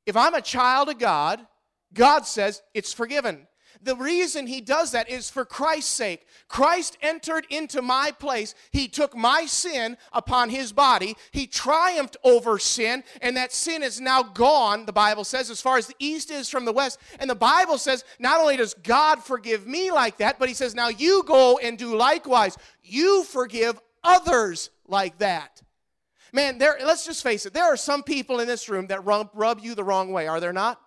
If 0.06 0.16
I'm 0.18 0.34
a 0.34 0.42
child 0.42 0.90
of 0.90 0.98
God, 0.98 1.46
God 1.94 2.26
says 2.26 2.62
it's 2.74 2.94
forgiven. 2.94 3.48
The 3.82 3.96
reason 3.96 4.46
he 4.46 4.60
does 4.60 4.92
that 4.92 5.10
is 5.10 5.30
for 5.30 5.46
Christ's 5.46 5.94
sake. 5.94 6.28
Christ 6.50 6.98
entered 7.02 7.48
into 7.50 7.82
my 7.82 8.12
place. 8.12 8.54
He 8.72 8.90
took 8.90 9.16
my 9.16 9.46
sin 9.46 9.96
upon 10.12 10.50
his 10.50 10.74
body. 10.74 11.16
He 11.32 11.48
triumphed 11.48 12.18
over 12.24 12.60
sin, 12.60 13.04
and 13.22 13.38
that 13.38 13.54
sin 13.54 13.82
is 13.82 14.02
now 14.02 14.22
gone, 14.22 14.86
the 14.86 14.92
Bible 14.92 15.24
says, 15.24 15.50
as 15.50 15.62
far 15.62 15.78
as 15.78 15.88
the 15.88 15.96
east 15.98 16.30
is 16.30 16.50
from 16.50 16.66
the 16.66 16.74
west. 16.74 17.00
And 17.20 17.30
the 17.30 17.36
Bible 17.36 17.78
says, 17.78 18.04
not 18.20 18.42
only 18.42 18.58
does 18.58 18.74
God 18.74 19.24
forgive 19.24 19.66
me 19.66 19.92
like 19.92 20.18
that, 20.18 20.40
but 20.40 20.50
he 20.50 20.56
says, 20.56 20.76
now 20.76 20.90
you 20.90 21.24
go 21.24 21.58
and 21.58 21.78
do 21.78 21.96
likewise. 21.96 22.58
You 22.84 23.24
forgive 23.24 23.80
others 24.04 24.72
like 24.88 25.20
that. 25.20 25.62
Man, 26.34 26.58
there, 26.58 26.78
let's 26.84 27.06
just 27.06 27.24
face 27.24 27.46
it, 27.46 27.54
there 27.54 27.66
are 27.66 27.78
some 27.78 28.04
people 28.04 28.40
in 28.40 28.48
this 28.48 28.68
room 28.68 28.88
that 28.88 29.06
rub, 29.06 29.30
rub 29.34 29.62
you 29.62 29.74
the 29.74 29.84
wrong 29.84 30.12
way, 30.12 30.28
are 30.28 30.40
there 30.40 30.54
not? 30.54 30.82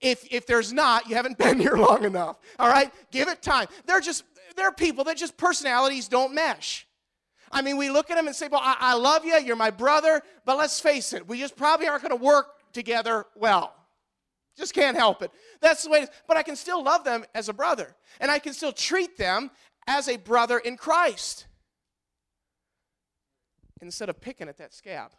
If, 0.00 0.26
if 0.30 0.46
there's 0.46 0.72
not, 0.72 1.08
you 1.08 1.16
haven't 1.16 1.38
been 1.46 1.58
here 1.58 1.76
long 1.76 2.04
enough. 2.04 2.38
All 2.58 2.68
right? 2.68 2.92
Give 3.10 3.28
it 3.28 3.42
time. 3.42 3.68
They're 3.86 4.00
just, 4.00 4.24
there 4.56 4.66
are 4.66 4.72
people 4.72 5.04
that 5.04 5.16
just 5.16 5.36
personalities 5.36 6.08
don't 6.08 6.34
mesh. 6.34 6.86
I 7.52 7.62
mean, 7.62 7.76
we 7.76 7.90
look 7.90 8.10
at 8.10 8.16
them 8.16 8.26
and 8.26 8.34
say, 8.34 8.48
Well, 8.50 8.60
I, 8.62 8.76
I 8.80 8.94
love 8.94 9.24
you, 9.24 9.36
you're 9.38 9.54
my 9.54 9.70
brother, 9.70 10.22
but 10.44 10.58
let's 10.58 10.80
face 10.80 11.12
it, 11.12 11.28
we 11.28 11.38
just 11.38 11.56
probably 11.56 11.86
aren't 11.86 12.02
going 12.02 12.18
to 12.18 12.22
work 12.24 12.48
together 12.72 13.26
well. 13.36 13.74
Just 14.56 14.74
can't 14.74 14.96
help 14.96 15.22
it. 15.22 15.30
That's 15.60 15.84
the 15.84 15.90
way 15.90 15.98
it 16.00 16.02
is. 16.04 16.10
But 16.28 16.36
I 16.36 16.42
can 16.42 16.56
still 16.56 16.82
love 16.82 17.04
them 17.04 17.24
as 17.34 17.48
a 17.48 17.52
brother, 17.52 17.94
and 18.20 18.30
I 18.30 18.38
can 18.38 18.52
still 18.52 18.72
treat 18.72 19.16
them 19.16 19.50
as 19.86 20.08
a 20.08 20.16
brother 20.16 20.58
in 20.58 20.76
Christ 20.76 21.46
instead 23.80 24.08
of 24.08 24.20
picking 24.20 24.48
at 24.48 24.58
that 24.58 24.72
scab. 24.72 25.12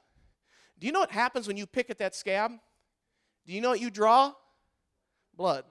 Do 0.80 0.88
you 0.88 0.94
know 0.94 1.00
what 1.00 1.12
happens 1.12 1.48
when 1.48 1.58
you 1.58 1.66
pick 1.66 1.90
at 1.90 2.00
that 2.00 2.16
scab? 2.16 2.52
Do 3.46 3.54
you 3.54 3.62
know 3.62 3.70
what 3.70 3.80
you 3.80 3.90
draw? 3.90 4.34
Blood. 5.38 5.64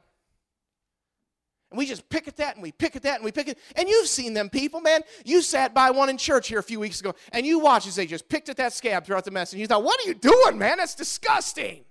And 1.70 1.78
we 1.78 1.86
just 1.86 2.08
pick 2.08 2.28
at 2.28 2.36
that 2.36 2.54
and 2.54 2.62
we 2.62 2.70
pick 2.70 2.94
at 2.94 3.02
that 3.02 3.16
and 3.16 3.24
we 3.24 3.32
pick 3.32 3.48
it. 3.48 3.58
And 3.74 3.88
you've 3.88 4.06
seen 4.06 4.32
them 4.32 4.48
people, 4.48 4.80
man. 4.80 5.00
You 5.24 5.42
sat 5.42 5.74
by 5.74 5.90
one 5.90 6.08
in 6.08 6.16
church 6.16 6.46
here 6.46 6.60
a 6.60 6.62
few 6.62 6.78
weeks 6.78 7.00
ago 7.00 7.14
and 7.32 7.44
you 7.44 7.58
watched 7.58 7.88
as 7.88 7.96
they 7.96 8.06
just 8.06 8.28
picked 8.28 8.48
at 8.48 8.56
that 8.58 8.72
scab 8.72 9.04
throughout 9.04 9.24
the 9.24 9.32
message. 9.32 9.54
And 9.54 9.60
you 9.60 9.66
thought, 9.66 9.82
what 9.82 9.98
are 10.00 10.08
you 10.08 10.14
doing, 10.14 10.56
man? 10.56 10.78
That's 10.78 10.94
disgusting. 10.94 11.84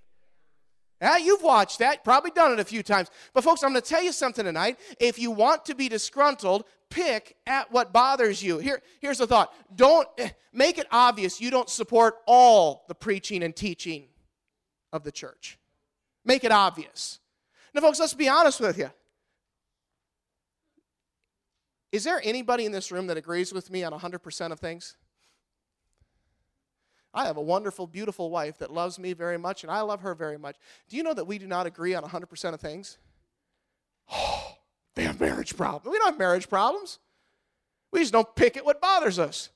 Yeah, 1.02 1.18
you've 1.18 1.42
watched 1.42 1.80
that, 1.80 2.02
probably 2.02 2.30
done 2.30 2.52
it 2.52 2.60
a 2.60 2.64
few 2.64 2.82
times. 2.82 3.10
But, 3.34 3.44
folks, 3.44 3.62
I'm 3.62 3.72
going 3.72 3.82
to 3.82 3.86
tell 3.86 4.02
you 4.02 4.10
something 4.10 4.44
tonight. 4.44 4.78
If 4.98 5.18
you 5.18 5.30
want 5.32 5.66
to 5.66 5.74
be 5.74 5.90
disgruntled, 5.90 6.64
pick 6.88 7.36
at 7.46 7.70
what 7.70 7.92
bothers 7.92 8.42
you. 8.42 8.56
Here, 8.56 8.80
here's 9.00 9.18
the 9.18 9.26
thought 9.26 9.52
don't 9.76 10.08
eh, 10.16 10.30
make 10.52 10.78
it 10.78 10.86
obvious 10.90 11.42
you 11.42 11.50
don't 11.50 11.68
support 11.68 12.14
all 12.26 12.84
the 12.88 12.94
preaching 12.94 13.42
and 13.42 13.54
teaching 13.54 14.06
of 14.94 15.02
the 15.02 15.12
church. 15.12 15.58
Make 16.24 16.44
it 16.44 16.52
obvious. 16.52 17.18
Now, 17.74 17.80
folks, 17.80 17.98
let's 17.98 18.14
be 18.14 18.28
honest 18.28 18.60
with 18.60 18.78
you. 18.78 18.90
Is 21.90 22.04
there 22.04 22.20
anybody 22.24 22.64
in 22.64 22.72
this 22.72 22.90
room 22.90 23.08
that 23.08 23.16
agrees 23.16 23.52
with 23.52 23.70
me 23.70 23.82
on 23.84 23.92
100% 23.92 24.52
of 24.52 24.60
things? 24.60 24.96
I 27.12 27.26
have 27.26 27.36
a 27.36 27.42
wonderful, 27.42 27.86
beautiful 27.86 28.30
wife 28.30 28.58
that 28.58 28.72
loves 28.72 28.98
me 28.98 29.12
very 29.12 29.38
much, 29.38 29.62
and 29.62 29.70
I 29.70 29.80
love 29.82 30.00
her 30.00 30.14
very 30.14 30.36
much. 30.36 30.56
Do 30.88 30.96
you 30.96 31.02
know 31.02 31.14
that 31.14 31.26
we 31.26 31.38
do 31.38 31.46
not 31.46 31.66
agree 31.66 31.94
on 31.94 32.02
100% 32.02 32.54
of 32.54 32.60
things? 32.60 32.98
Oh, 34.10 34.56
they 34.94 35.04
have 35.04 35.20
marriage 35.20 35.56
problems. 35.56 35.92
We 35.92 35.98
don't 35.98 36.08
have 36.08 36.18
marriage 36.18 36.48
problems. 36.48 36.98
We 37.92 38.00
just 38.00 38.12
don't 38.12 38.34
pick 38.34 38.56
at 38.56 38.64
what 38.64 38.80
bothers 38.80 39.18
us. 39.18 39.50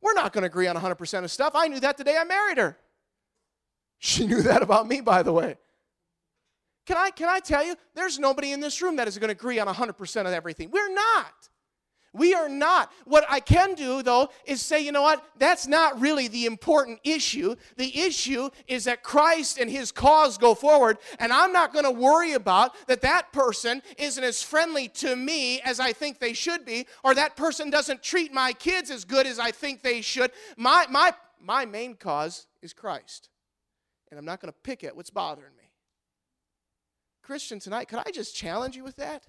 We're 0.00 0.14
not 0.14 0.32
going 0.32 0.42
to 0.42 0.46
agree 0.46 0.68
on 0.68 0.76
100% 0.76 1.24
of 1.24 1.30
stuff. 1.30 1.52
I 1.54 1.68
knew 1.68 1.80
that 1.80 1.96
the 1.96 2.04
day 2.04 2.16
I 2.16 2.24
married 2.24 2.58
her. 2.58 2.78
She 3.98 4.26
knew 4.28 4.42
that 4.42 4.62
about 4.62 4.86
me, 4.86 5.00
by 5.00 5.22
the 5.22 5.32
way. 5.32 5.56
Can 6.90 6.98
I, 6.98 7.10
can 7.10 7.28
I 7.28 7.38
tell 7.38 7.64
you, 7.64 7.76
there's 7.94 8.18
nobody 8.18 8.50
in 8.50 8.58
this 8.58 8.82
room 8.82 8.96
that 8.96 9.06
is 9.06 9.16
going 9.16 9.28
to 9.28 9.32
agree 9.32 9.60
on 9.60 9.68
100% 9.68 10.20
of 10.22 10.32
everything. 10.32 10.72
We're 10.72 10.92
not. 10.92 11.48
We 12.12 12.34
are 12.34 12.48
not. 12.48 12.90
What 13.04 13.24
I 13.28 13.38
can 13.38 13.74
do, 13.74 14.02
though, 14.02 14.30
is 14.44 14.60
say, 14.60 14.84
you 14.84 14.90
know 14.90 15.02
what? 15.02 15.24
That's 15.38 15.68
not 15.68 16.00
really 16.00 16.26
the 16.26 16.46
important 16.46 16.98
issue. 17.04 17.54
The 17.76 17.96
issue 17.96 18.50
is 18.66 18.86
that 18.86 19.04
Christ 19.04 19.56
and 19.56 19.70
his 19.70 19.92
cause 19.92 20.36
go 20.36 20.52
forward, 20.52 20.98
and 21.20 21.32
I'm 21.32 21.52
not 21.52 21.72
going 21.72 21.84
to 21.84 21.92
worry 21.92 22.32
about 22.32 22.72
that 22.88 23.02
that 23.02 23.32
person 23.32 23.82
isn't 23.96 24.24
as 24.24 24.42
friendly 24.42 24.88
to 24.88 25.14
me 25.14 25.60
as 25.60 25.78
I 25.78 25.92
think 25.92 26.18
they 26.18 26.32
should 26.32 26.64
be, 26.64 26.88
or 27.04 27.14
that 27.14 27.36
person 27.36 27.70
doesn't 27.70 28.02
treat 28.02 28.32
my 28.34 28.52
kids 28.52 28.90
as 28.90 29.04
good 29.04 29.28
as 29.28 29.38
I 29.38 29.52
think 29.52 29.82
they 29.82 30.00
should. 30.00 30.32
My, 30.56 30.86
my, 30.90 31.14
my 31.40 31.66
main 31.66 31.94
cause 31.94 32.48
is 32.62 32.72
Christ, 32.72 33.28
and 34.10 34.18
I'm 34.18 34.26
not 34.26 34.40
going 34.40 34.52
to 34.52 34.58
pick 34.64 34.82
at 34.82 34.96
what's 34.96 35.10
bothering 35.10 35.52
me. 35.56 35.59
Christian, 37.30 37.60
tonight, 37.60 37.86
could 37.86 38.00
I 38.04 38.10
just 38.10 38.34
challenge 38.34 38.74
you 38.74 38.82
with 38.82 38.96
that? 38.96 39.22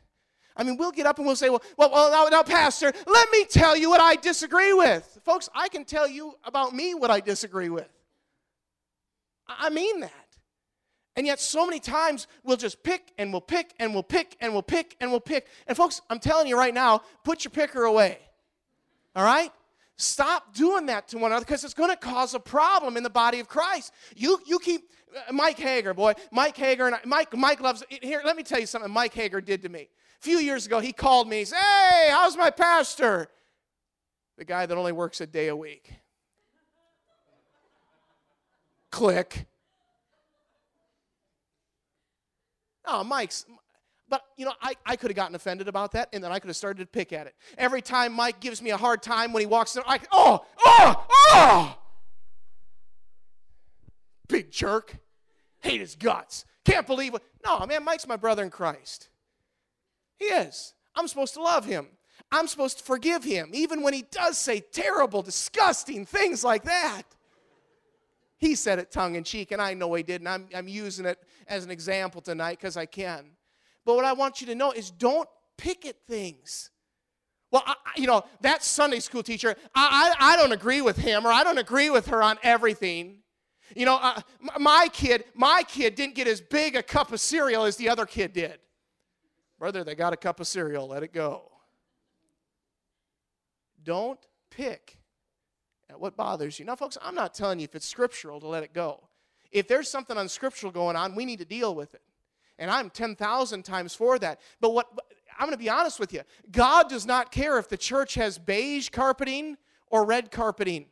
I 0.58 0.64
mean, 0.64 0.76
we'll 0.76 0.92
get 0.92 1.06
up 1.06 1.20
and 1.20 1.28
we'll 1.28 1.36
say, 1.36 1.52
well, 1.52 1.62
well, 1.78 1.92
well 1.92 2.10
now, 2.10 2.36
now, 2.36 2.42
Pastor, 2.42 2.92
let 3.06 3.32
me 3.32 3.46
tell 3.46 3.78
you 3.78 3.92
what 3.92 4.02
I 4.02 4.16
disagree 4.16 4.74
with. 4.74 5.20
Folks, 5.24 5.50
I 5.54 5.70
can 5.70 5.86
tell 5.86 6.08
you 6.08 6.34
about 6.44 6.74
me 6.74 6.96
what 6.96 7.12
I 7.12 7.20
disagree 7.20 7.70
with. 7.70 7.88
I 9.48 9.70
mean 9.70 10.00
that. 10.00 10.12
And 11.16 11.28
yet, 11.28 11.40
so 11.40 11.64
many 11.64 11.80
times 11.80 12.26
we'll 12.44 12.58
just 12.58 12.82
pick 12.82 13.14
and 13.20 13.32
we'll 13.32 13.40
pick 13.40 13.76
and 13.80 13.94
we'll 13.94 14.02
pick 14.02 14.36
and 14.42 14.52
we'll 14.52 14.64
pick 14.64 14.98
and 15.00 15.12
we'll 15.12 15.20
pick. 15.20 15.46
And, 15.68 15.78
folks, 15.78 16.02
I'm 16.10 16.18
telling 16.18 16.48
you 16.48 16.58
right 16.58 16.74
now, 16.74 17.04
put 17.24 17.44
your 17.44 17.52
picker 17.52 17.84
away. 17.84 18.18
All 19.16 19.24
right? 19.24 19.52
Stop 19.96 20.56
doing 20.56 20.88
that 20.88 21.08
to 21.10 21.20
one 21.20 21.32
another 21.32 21.46
because 21.46 21.64
it's 21.64 21.76
going 21.76 21.92
to 21.92 21.96
cause 21.96 22.34
a 22.34 22.40
problem 22.40 22.98
in 22.98 23.04
the 23.04 23.10
body 23.12 23.40
of 23.40 23.48
Christ. 23.48 23.94
You, 24.16 24.40
you 24.48 24.58
keep, 24.58 24.90
Uh, 25.16 25.34
Mike 25.34 25.58
Hager, 25.58 25.94
boy, 25.94 26.14
Mike 26.32 26.56
Hager, 26.56 26.86
and 26.86 26.96
I, 26.96 27.00
Mike, 27.06 27.36
Mike 27.36 27.60
loves, 27.60 27.84
here, 27.90 28.22
let 28.24 28.36
me 28.36 28.44
tell 28.44 28.60
you 28.60 28.66
something 28.66 28.92
Mike 28.92 29.14
Hager 29.14 29.42
did 29.42 29.62
to 29.64 29.70
me 29.70 29.90
A 30.20 30.22
few 30.22 30.38
years 30.38 30.66
ago, 30.66 30.80
he 30.80 30.94
called 30.94 31.28
me. 31.28 31.40
He 31.40 31.46
said, 31.46 31.58
Hey, 31.58 32.10
how's 32.12 32.38
my 32.38 32.50
pastor? 32.50 33.30
The 34.38 34.46
guy 34.46 34.66
that 34.66 34.78
only 34.78 34.92
works 34.92 35.22
a 35.22 35.28
day 35.28 35.50
a 35.50 35.56
week. 35.56 35.92
Click. 38.90 39.46
Oh, 42.86 43.04
Mike's. 43.04 43.46
But, 44.10 44.24
you 44.36 44.46
know, 44.46 44.54
I, 44.62 44.76
I 44.86 44.96
could 44.98 45.10
have 45.10 45.16
gotten 45.16 45.36
offended 45.36 45.70
about 45.70 45.94
that, 45.94 46.10
and 46.12 46.22
then 46.22 46.32
I 46.32 46.40
could 46.40 46.50
have 46.50 46.58
started 46.58 46.84
to 46.84 46.88
pick 46.88 47.14
at 47.14 47.28
it. 47.28 47.36
Every 47.58 47.82
time 47.82 48.12
Mike 48.12 48.42
gives 48.42 48.62
me 48.62 48.72
a 48.72 48.78
hard 48.78 49.02
time 49.02 49.32
when 49.32 49.42
he 49.42 49.48
walks 49.48 49.76
in, 49.76 49.84
I, 49.86 50.00
oh, 50.12 50.46
oh, 50.66 51.08
oh! 51.32 51.78
Big 54.32 54.50
jerk. 54.50 54.96
Hate 55.60 55.82
his 55.82 55.96
guts. 55.96 56.46
Can't 56.64 56.88
believe 56.88 57.14
it. 57.14 57.22
No, 57.46 57.66
man, 57.66 57.84
Mike's 57.84 58.08
my 58.08 58.16
brother 58.16 58.44
in 58.44 58.50
Christ. 58.50 59.10
He 60.18 60.26
is. 60.26 60.74
I'm 60.96 61.08
supposed 61.08 61.34
to 61.34 61.42
love 61.42 61.66
him. 61.66 61.88
I'm 62.32 62.48
supposed 62.48 62.78
to 62.78 62.84
forgive 62.84 63.24
him, 63.24 63.52
even 63.54 63.82
when 63.82 63.94
he 63.94 64.04
does 64.04 64.38
say 64.38 64.62
terrible, 64.62 65.22
disgusting 65.22 66.06
things 66.06 66.44
like 66.44 66.64
that. 66.64 67.04
He 68.38 68.56
said 68.56 68.80
it 68.80 68.90
tongue 68.90 69.16
in 69.16 69.24
cheek, 69.24 69.52
and 69.52 69.62
I 69.62 69.74
know 69.74 69.94
he 69.94 70.04
did, 70.04 70.22
and 70.22 70.30
I'm, 70.30 70.48
I'm 70.56 70.68
using 70.68 71.06
it 71.06 71.20
as 71.48 71.66
an 71.66 71.72
example 71.72 72.22
tonight 72.22 72.58
because 72.60 72.78
I 72.78 72.86
can. 72.86 73.32
But 73.86 73.96
what 73.96 74.06
I 74.06 74.14
want 74.14 74.40
you 74.40 74.48
to 74.48 74.56
know 74.56 74.72
is 74.72 74.92
don't 74.92 75.28
pick 75.58 75.86
at 75.86 75.96
things. 76.08 76.70
Well, 77.52 77.64
I, 77.66 77.76
you 77.98 78.08
know, 78.08 78.24
that 78.42 78.64
Sunday 78.64 79.00
school 79.00 79.24
teacher, 79.24 79.56
I, 79.76 80.16
I, 80.20 80.34
I, 80.34 80.38
don't 80.38 80.54
agree 80.54 80.82
with 80.82 80.98
him 80.98 81.28
or 81.28 81.32
I 81.32 81.44
don't 81.44 81.58
agree 81.58 81.90
with 81.90 82.08
her 82.08 82.24
on 82.24 82.38
everything. 82.44 83.21
You 83.76 83.86
know, 83.86 83.98
uh, 84.02 84.22
my 84.60 84.88
kid, 84.92 85.26
my 85.34 85.64
kid 85.68 85.96
didn't 85.96 86.16
get 86.16 86.28
as 86.28 86.42
big 86.42 86.76
a 86.76 86.84
cup 86.84 87.12
of 87.12 87.20
cereal 87.20 87.64
as 87.64 87.76
the 87.78 87.90
other 87.90 88.06
kid 88.06 88.34
did. 88.34 88.60
Brother, 89.60 89.84
they 89.84 89.96
got 89.96 90.14
a 90.14 90.18
cup 90.18 90.40
of 90.40 90.48
cereal, 90.48 90.88
let 90.88 91.04
it 91.04 91.14
go. 91.14 91.44
Don't 93.84 94.20
pick 94.50 94.98
at 95.90 96.00
what 96.00 96.16
bothers 96.16 96.60
you. 96.60 96.66
Now, 96.66 96.76
folks, 96.76 96.98
I'm 97.02 97.16
not 97.16 97.34
telling 97.34 97.60
you 97.60 97.66
if 97.66 97.76
it's 97.76 97.88
scriptural 97.88 98.40
to 98.40 98.48
let 98.48 98.64
it 98.64 98.74
go. 98.74 99.04
If 99.52 99.68
there's 99.68 99.90
something 99.90 100.18
unscriptural 100.18 100.72
going 100.72 100.96
on, 100.96 101.16
we 101.16 101.26
need 101.26 101.40
to 101.40 101.46
deal 101.46 101.76
with 101.76 101.94
it. 101.94 102.02
And 102.58 102.72
I'm 102.72 102.90
10,000 102.90 103.64
times 103.64 103.94
for 103.94 104.18
that. 104.20 104.40
But 104.60 104.74
what 104.74 104.88
I'm 105.38 105.48
going 105.48 105.58
to 105.58 105.64
be 105.64 105.70
honest 105.70 106.00
with 106.00 106.14
you 106.14 106.22
God 106.52 106.90
does 106.90 107.06
not 107.06 107.32
care 107.32 107.58
if 107.58 107.68
the 107.68 107.78
church 107.78 108.14
has 108.16 108.38
beige 108.38 108.90
carpeting 108.90 109.58
or 109.88 110.06
red 110.06 110.32
carpeting. 110.32 110.86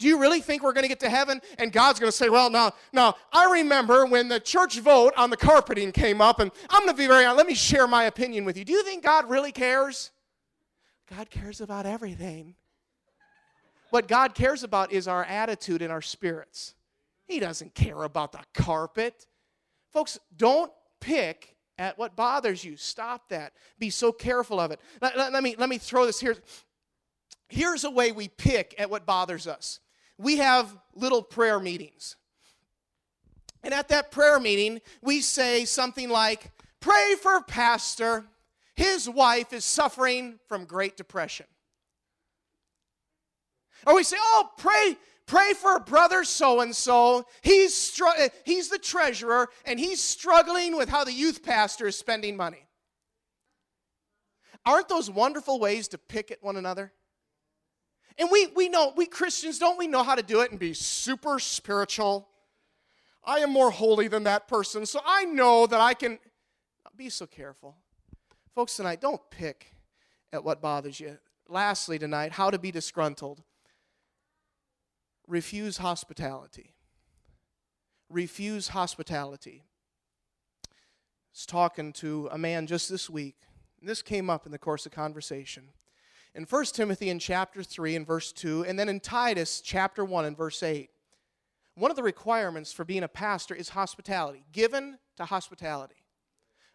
Do 0.00 0.08
you 0.08 0.18
really 0.18 0.40
think 0.40 0.62
we're 0.62 0.72
going 0.72 0.84
to 0.84 0.88
get 0.88 1.00
to 1.00 1.10
heaven 1.10 1.42
and 1.58 1.70
God's 1.70 2.00
going 2.00 2.10
to 2.10 2.16
say, 2.16 2.30
well, 2.30 2.48
now, 2.48 2.72
now, 2.90 3.16
I 3.34 3.52
remember 3.52 4.06
when 4.06 4.28
the 4.28 4.40
church 4.40 4.80
vote 4.80 5.12
on 5.14 5.28
the 5.28 5.36
carpeting 5.36 5.92
came 5.92 6.22
up, 6.22 6.40
and 6.40 6.50
I'm 6.70 6.80
going 6.86 6.96
to 6.96 6.96
be 6.96 7.06
very 7.06 7.26
honest, 7.26 7.36
let 7.36 7.46
me 7.46 7.54
share 7.54 7.86
my 7.86 8.04
opinion 8.04 8.46
with 8.46 8.56
you. 8.56 8.64
Do 8.64 8.72
you 8.72 8.82
think 8.82 9.04
God 9.04 9.28
really 9.28 9.52
cares? 9.52 10.10
God 11.14 11.28
cares 11.28 11.60
about 11.60 11.84
everything. 11.84 12.54
What 13.90 14.08
God 14.08 14.34
cares 14.34 14.62
about 14.62 14.90
is 14.90 15.06
our 15.06 15.22
attitude 15.22 15.82
and 15.82 15.92
our 15.92 16.00
spirits. 16.00 16.74
He 17.28 17.38
doesn't 17.38 17.74
care 17.74 18.02
about 18.02 18.32
the 18.32 18.40
carpet. 18.54 19.26
Folks, 19.92 20.18
don't 20.34 20.72
pick 21.00 21.56
at 21.76 21.98
what 21.98 22.16
bothers 22.16 22.64
you. 22.64 22.78
Stop 22.78 23.28
that. 23.28 23.52
Be 23.78 23.90
so 23.90 24.12
careful 24.12 24.60
of 24.60 24.70
it. 24.70 24.80
Let, 25.02 25.18
let, 25.18 25.32
let, 25.34 25.42
me, 25.42 25.56
let 25.58 25.68
me 25.68 25.76
throw 25.76 26.06
this 26.06 26.20
here. 26.20 26.36
Here's 27.48 27.84
a 27.84 27.90
way 27.90 28.12
we 28.12 28.28
pick 28.28 28.74
at 28.78 28.88
what 28.88 29.04
bothers 29.04 29.46
us 29.46 29.80
we 30.20 30.36
have 30.36 30.76
little 30.94 31.22
prayer 31.22 31.58
meetings. 31.58 32.16
And 33.62 33.72
at 33.72 33.88
that 33.88 34.10
prayer 34.10 34.38
meeting, 34.38 34.80
we 35.02 35.20
say 35.20 35.64
something 35.64 36.08
like, 36.08 36.50
Pray 36.80 37.14
for 37.20 37.42
Pastor. 37.42 38.24
His 38.74 39.08
wife 39.08 39.52
is 39.52 39.64
suffering 39.64 40.38
from 40.48 40.64
great 40.64 40.96
depression. 40.96 41.46
Or 43.86 43.94
we 43.94 44.02
say, 44.02 44.16
Oh, 44.18 44.50
pray, 44.56 44.96
pray 45.26 45.52
for 45.54 45.78
brother 45.80 46.24
so 46.24 46.60
and 46.60 46.74
so. 46.74 47.26
He's 47.42 47.74
str- 47.74 48.28
he's 48.44 48.68
the 48.68 48.78
treasurer 48.78 49.48
and 49.64 49.80
he's 49.80 50.02
struggling 50.02 50.76
with 50.76 50.88
how 50.88 51.04
the 51.04 51.12
youth 51.12 51.42
pastor 51.42 51.86
is 51.86 51.96
spending 51.98 52.36
money. 52.36 52.66
Aren't 54.66 54.88
those 54.88 55.10
wonderful 55.10 55.58
ways 55.58 55.88
to 55.88 55.98
pick 55.98 56.30
at 56.30 56.42
one 56.42 56.56
another? 56.56 56.92
And 58.20 58.28
we, 58.30 58.48
we 58.48 58.68
know, 58.68 58.92
we 58.94 59.06
Christians, 59.06 59.58
don't 59.58 59.78
we 59.78 59.86
know 59.88 60.02
how 60.02 60.14
to 60.14 60.22
do 60.22 60.42
it 60.42 60.50
and 60.50 60.60
be 60.60 60.74
super 60.74 61.38
spiritual? 61.38 62.28
I 63.24 63.38
am 63.38 63.50
more 63.50 63.70
holy 63.70 64.08
than 64.08 64.24
that 64.24 64.46
person, 64.46 64.84
so 64.84 65.00
I 65.06 65.24
know 65.24 65.66
that 65.66 65.80
I 65.80 65.94
can 65.94 66.18
be 66.94 67.08
so 67.08 67.26
careful. 67.26 67.76
Folks, 68.54 68.76
tonight, 68.76 69.00
don't 69.00 69.22
pick 69.30 69.74
at 70.34 70.44
what 70.44 70.60
bothers 70.60 71.00
you. 71.00 71.16
Lastly, 71.48 71.98
tonight, 71.98 72.32
how 72.32 72.50
to 72.50 72.58
be 72.58 72.70
disgruntled. 72.70 73.42
Refuse 75.26 75.78
hospitality. 75.78 76.74
refuse 78.10 78.68
hospitality. 78.68 79.64
I 80.66 80.68
was 81.32 81.46
talking 81.46 81.92
to 81.94 82.28
a 82.30 82.36
man 82.36 82.66
just 82.66 82.90
this 82.90 83.08
week. 83.08 83.36
And 83.80 83.88
this 83.88 84.02
came 84.02 84.28
up 84.28 84.44
in 84.44 84.52
the 84.52 84.58
course 84.58 84.84
of 84.84 84.92
conversation. 84.92 85.68
In 86.34 86.44
1 86.44 86.64
Timothy 86.66 87.10
in 87.10 87.18
chapter 87.18 87.62
3 87.62 87.96
and 87.96 88.06
verse 88.06 88.32
2, 88.32 88.64
and 88.64 88.78
then 88.78 88.88
in 88.88 89.00
Titus 89.00 89.60
chapter 89.60 90.04
1 90.04 90.24
and 90.24 90.36
verse 90.36 90.62
8. 90.62 90.90
One 91.74 91.90
of 91.90 91.96
the 91.96 92.02
requirements 92.02 92.72
for 92.72 92.84
being 92.84 93.02
a 93.02 93.08
pastor 93.08 93.54
is 93.54 93.70
hospitality, 93.70 94.44
given 94.52 94.98
to 95.16 95.24
hospitality. 95.24 96.04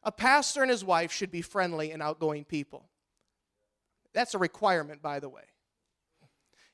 A 0.03 0.12
pastor 0.12 0.62
and 0.62 0.72
his 0.72 0.84
wife 0.84 1.12
should 1.12 1.32
be 1.32 1.41
friendly 1.41 1.91
and 1.91 2.01
outgoing 2.01 2.43
people. 2.43 2.89
That's 4.14 4.34
a 4.34 4.39
requirement, 4.39 5.01
by 5.01 5.20
the 5.20 5.30
way. 5.30 5.43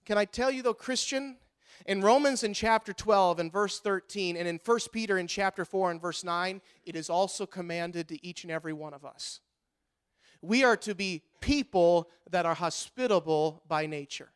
Can 0.06 0.18
I 0.18 0.26
tell 0.26 0.50
you, 0.52 0.62
though, 0.64 0.74
Christian, 0.74 1.38
in 1.86 2.02
Romans 2.02 2.44
in 2.44 2.54
chapter 2.54 2.94
12 2.94 3.40
and 3.40 3.52
verse 3.52 3.80
13, 3.80 4.38
and 4.38 4.48
in 4.48 4.60
1 4.64 4.80
Peter 4.92 5.18
in 5.18 5.28
chapter 5.28 5.66
4 5.66 5.92
and 5.92 6.02
verse 6.02 6.24
9, 6.24 6.62
it 6.84 6.96
is 6.96 7.10
also 7.10 7.46
commanded 7.46 8.08
to 8.08 8.26
each 8.26 8.44
and 8.44 8.52
every 8.52 8.74
one 8.74 8.94
of 8.94 9.06
us. 9.06 9.40
We 10.42 10.64
are 10.64 10.78
to 10.78 10.96
be 10.96 11.24
people 11.40 12.10
that 12.30 12.46
are 12.46 12.56
hospitable 12.56 13.64
by 13.68 13.86
nature. 13.86 14.32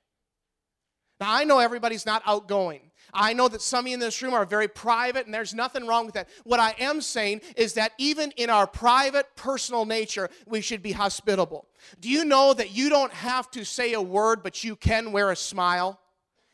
Now, 1.19 1.33
I 1.33 1.45
know 1.45 1.59
everybody's 1.59 2.05
not 2.05 2.21
outgoing. 2.25 2.91
I 3.13 3.33
know 3.33 3.47
that 3.47 3.61
some 3.61 3.85
of 3.85 3.87
you 3.87 3.93
in 3.93 3.99
this 3.99 4.21
room 4.21 4.33
are 4.33 4.45
very 4.45 4.67
private, 4.67 5.25
and 5.25 5.33
there's 5.33 5.53
nothing 5.53 5.87
wrong 5.87 6.05
with 6.05 6.15
that. 6.15 6.27
What 6.43 6.59
I 6.59 6.75
am 6.79 6.99
saying 6.99 7.41
is 7.55 7.73
that 7.73 7.93
even 7.97 8.31
in 8.31 8.49
our 8.49 8.67
private, 8.67 9.27
personal 9.35 9.85
nature, 9.85 10.29
we 10.45 10.59
should 10.59 10.83
be 10.83 10.91
hospitable. 10.91 11.67
Do 12.01 12.09
you 12.09 12.25
know 12.25 12.53
that 12.53 12.71
you 12.71 12.89
don't 12.89 13.13
have 13.13 13.49
to 13.51 13.63
say 13.63 13.93
a 13.93 14.01
word, 14.01 14.43
but 14.43 14.63
you 14.63 14.75
can 14.75 15.13
wear 15.13 15.31
a 15.31 15.35
smile? 15.35 15.99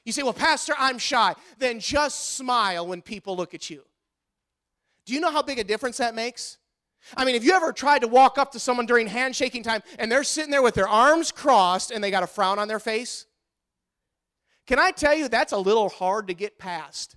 You 0.06 0.12
say, 0.12 0.24
Well, 0.24 0.34
Pastor, 0.34 0.74
I'm 0.78 1.00
shy. 1.00 1.36
Then 1.58 1.80
just 1.80 2.36
smile 2.36 2.86
when 2.86 3.02
people 3.02 3.36
look 3.36 3.54
at 3.54 3.70
you. 3.70 3.84
Do 5.06 5.14
you 5.14 5.20
know 5.20 5.32
how 5.32 5.42
big 5.42 5.58
a 5.58 5.64
difference 5.64 5.98
that 5.98 6.14
makes? 6.14 6.58
I 7.18 7.26
mean, 7.26 7.36
have 7.36 7.44
you 7.44 7.54
ever 7.54 7.74
tried 7.74 8.00
to 8.00 8.08
walk 8.08 8.38
up 8.38 8.52
to 8.52 8.60
someone 8.60 8.86
during 8.86 9.08
handshaking 9.08 9.64
time 9.64 9.82
and 9.98 10.12
they're 10.12 10.24
sitting 10.24 10.52
there 10.52 10.62
with 10.62 10.76
their 10.76 10.88
arms 10.88 11.32
crossed 11.32 11.92
and 11.92 12.04
they 12.04 12.12
got 12.12 12.24
a 12.24 12.28
frown 12.28 12.60
on 12.60 12.68
their 12.68 12.80
face? 12.80 13.26
Can 14.68 14.80
I 14.80 14.92
tell 14.92 15.16
you 15.16 15.28
that's 15.28 15.54
a 15.54 15.58
little 15.58 15.90
hard 15.90 16.28
to 16.28 16.34
get 16.34 16.58
past? 16.58 17.16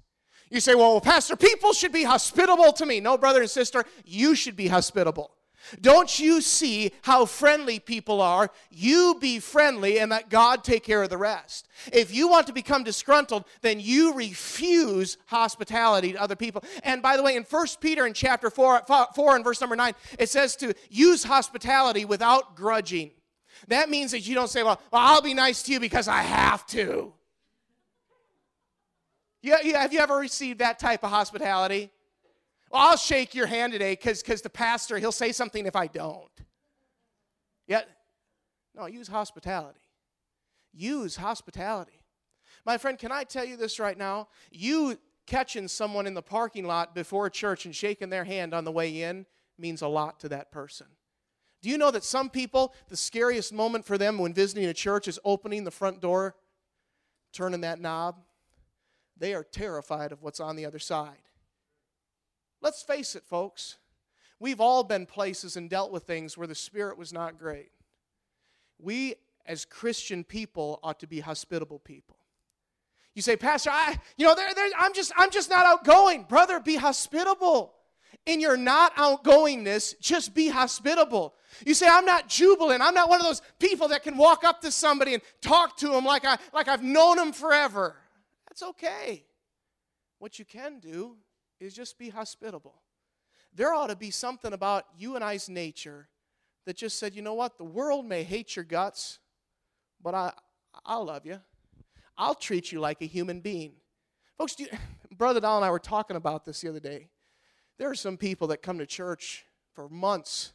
You 0.50 0.60
say, 0.60 0.74
well, 0.74 1.00
Pastor, 1.00 1.36
people 1.36 1.72
should 1.72 1.92
be 1.92 2.04
hospitable 2.04 2.72
to 2.74 2.86
me. 2.86 3.00
No, 3.00 3.18
brother 3.18 3.40
and 3.40 3.50
sister, 3.50 3.84
you 4.04 4.34
should 4.34 4.56
be 4.56 4.68
hospitable. 4.68 5.33
Don't 5.80 6.18
you 6.18 6.40
see 6.40 6.92
how 7.02 7.24
friendly 7.24 7.78
people 7.78 8.20
are? 8.20 8.50
You 8.70 9.16
be 9.20 9.38
friendly 9.38 9.98
and 9.98 10.10
let 10.10 10.30
God 10.30 10.64
take 10.64 10.84
care 10.84 11.02
of 11.02 11.10
the 11.10 11.18
rest. 11.18 11.68
If 11.92 12.14
you 12.14 12.28
want 12.28 12.46
to 12.48 12.52
become 12.52 12.84
disgruntled, 12.84 13.44
then 13.62 13.80
you 13.80 14.14
refuse 14.14 15.16
hospitality 15.26 16.12
to 16.12 16.20
other 16.20 16.36
people. 16.36 16.64
And 16.82 17.02
by 17.02 17.16
the 17.16 17.22
way, 17.22 17.36
in 17.36 17.44
1 17.44 17.66
Peter 17.80 18.06
in 18.06 18.12
chapter 18.12 18.50
4, 18.50 18.82
4 19.14 19.36
and 19.36 19.44
verse 19.44 19.60
number 19.60 19.76
9, 19.76 19.92
it 20.18 20.28
says 20.28 20.56
to 20.56 20.74
use 20.90 21.24
hospitality 21.24 22.04
without 22.04 22.56
grudging. 22.56 23.10
That 23.68 23.88
means 23.88 24.10
that 24.10 24.20
you 24.20 24.34
don't 24.34 24.50
say, 24.50 24.62
well, 24.62 24.80
well 24.90 25.02
I'll 25.02 25.22
be 25.22 25.34
nice 25.34 25.62
to 25.64 25.72
you 25.72 25.80
because 25.80 26.08
I 26.08 26.22
have 26.22 26.66
to. 26.68 27.12
Yeah, 29.42 29.58
yeah, 29.62 29.82
have 29.82 29.92
you 29.92 30.00
ever 30.00 30.16
received 30.16 30.60
that 30.60 30.78
type 30.78 31.04
of 31.04 31.10
hospitality? 31.10 31.90
I'll 32.74 32.96
shake 32.96 33.34
your 33.34 33.46
hand 33.46 33.72
today 33.72 33.92
because 33.92 34.42
the 34.42 34.50
pastor, 34.50 34.98
he'll 34.98 35.12
say 35.12 35.32
something 35.32 35.66
if 35.66 35.76
I 35.76 35.86
don't. 35.86 36.28
Yeah, 37.66 37.82
no, 38.74 38.86
use 38.86 39.08
hospitality. 39.08 39.80
Use 40.72 41.16
hospitality. 41.16 42.02
My 42.66 42.78
friend, 42.78 42.98
can 42.98 43.12
I 43.12 43.24
tell 43.24 43.44
you 43.44 43.56
this 43.56 43.78
right 43.78 43.96
now? 43.96 44.28
You 44.50 44.98
catching 45.26 45.68
someone 45.68 46.06
in 46.06 46.14
the 46.14 46.22
parking 46.22 46.66
lot 46.66 46.94
before 46.94 47.30
church 47.30 47.64
and 47.64 47.74
shaking 47.74 48.10
their 48.10 48.24
hand 48.24 48.52
on 48.52 48.64
the 48.64 48.72
way 48.72 49.02
in 49.02 49.24
means 49.58 49.82
a 49.82 49.88
lot 49.88 50.20
to 50.20 50.28
that 50.30 50.50
person. 50.50 50.86
Do 51.62 51.70
you 51.70 51.78
know 51.78 51.90
that 51.92 52.04
some 52.04 52.28
people, 52.28 52.74
the 52.88 52.96
scariest 52.96 53.52
moment 53.52 53.86
for 53.86 53.96
them 53.96 54.18
when 54.18 54.34
visiting 54.34 54.66
a 54.66 54.74
church 54.74 55.08
is 55.08 55.18
opening 55.24 55.64
the 55.64 55.70
front 55.70 56.00
door, 56.00 56.34
turning 57.32 57.62
that 57.62 57.80
knob? 57.80 58.16
they 59.16 59.34
are 59.34 59.44
terrified 59.44 60.12
of 60.12 60.22
what's 60.22 60.40
on 60.40 60.56
the 60.56 60.66
other 60.66 60.78
side. 60.78 61.22
Let's 62.64 62.82
face 62.82 63.14
it, 63.14 63.24
folks. 63.26 63.76
We've 64.40 64.58
all 64.58 64.84
been 64.84 65.04
places 65.04 65.54
and 65.54 65.68
dealt 65.68 65.92
with 65.92 66.04
things 66.04 66.38
where 66.38 66.46
the 66.46 66.54
Spirit 66.54 66.96
was 66.96 67.12
not 67.12 67.38
great. 67.38 67.70
We, 68.78 69.16
as 69.44 69.66
Christian 69.66 70.24
people, 70.24 70.80
ought 70.82 70.98
to 71.00 71.06
be 71.06 71.20
hospitable 71.20 71.78
people. 71.78 72.16
You 73.14 73.20
say, 73.20 73.36
Pastor, 73.36 73.68
I, 73.70 73.98
you 74.16 74.24
know, 74.24 74.34
they're, 74.34 74.54
they're, 74.54 74.70
I'm 74.78 74.94
just, 74.94 75.12
I'm 75.14 75.30
just 75.30 75.50
not 75.50 75.66
outgoing. 75.66 76.22
Brother, 76.22 76.58
be 76.58 76.76
hospitable. 76.76 77.74
In 78.24 78.40
your 78.40 78.56
not 78.56 78.96
outgoingness, 78.96 80.00
just 80.00 80.34
be 80.34 80.48
hospitable. 80.48 81.34
You 81.66 81.74
say, 81.74 81.86
I'm 81.86 82.06
not 82.06 82.30
jubilant. 82.30 82.80
I'm 82.80 82.94
not 82.94 83.10
one 83.10 83.20
of 83.20 83.26
those 83.26 83.42
people 83.58 83.88
that 83.88 84.02
can 84.02 84.16
walk 84.16 84.42
up 84.42 84.62
to 84.62 84.70
somebody 84.70 85.12
and 85.12 85.22
talk 85.42 85.76
to 85.78 85.88
them 85.88 86.06
like, 86.06 86.24
I, 86.24 86.38
like 86.54 86.68
I've 86.68 86.82
known 86.82 87.18
them 87.18 87.34
forever. 87.34 87.94
That's 88.48 88.62
okay. 88.62 89.26
What 90.18 90.38
you 90.38 90.46
can 90.46 90.78
do 90.78 91.18
is 91.60 91.74
just 91.74 91.98
be 91.98 92.10
hospitable. 92.10 92.82
There 93.54 93.72
ought 93.72 93.88
to 93.88 93.96
be 93.96 94.10
something 94.10 94.52
about 94.52 94.84
you 94.98 95.14
and 95.14 95.24
I's 95.24 95.48
nature 95.48 96.08
that 96.66 96.76
just 96.76 96.98
said, 96.98 97.14
you 97.14 97.22
know 97.22 97.34
what, 97.34 97.58
the 97.58 97.64
world 97.64 98.06
may 98.06 98.22
hate 98.22 98.56
your 98.56 98.64
guts, 98.64 99.18
but 100.02 100.14
I, 100.14 100.32
I'll 100.84 101.04
love 101.04 101.26
you. 101.26 101.40
I'll 102.16 102.34
treat 102.34 102.72
you 102.72 102.80
like 102.80 103.02
a 103.02 103.06
human 103.06 103.40
being. 103.40 103.74
Folks, 104.38 104.58
you, 104.58 104.66
Brother 105.16 105.40
Doll 105.40 105.56
and 105.56 105.64
I 105.64 105.70
were 105.70 105.78
talking 105.78 106.16
about 106.16 106.44
this 106.44 106.60
the 106.60 106.68
other 106.68 106.80
day. 106.80 107.08
There 107.78 107.90
are 107.90 107.94
some 107.94 108.16
people 108.16 108.48
that 108.48 108.62
come 108.62 108.78
to 108.78 108.86
church 108.86 109.44
for 109.74 109.88
months 109.88 110.52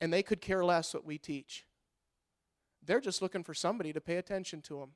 and 0.00 0.12
they 0.12 0.22
could 0.22 0.40
care 0.40 0.64
less 0.64 0.94
what 0.94 1.04
we 1.04 1.18
teach. 1.18 1.64
They're 2.84 3.00
just 3.00 3.22
looking 3.22 3.42
for 3.42 3.54
somebody 3.54 3.92
to 3.92 4.00
pay 4.00 4.16
attention 4.16 4.62
to 4.62 4.78
them. 4.78 4.90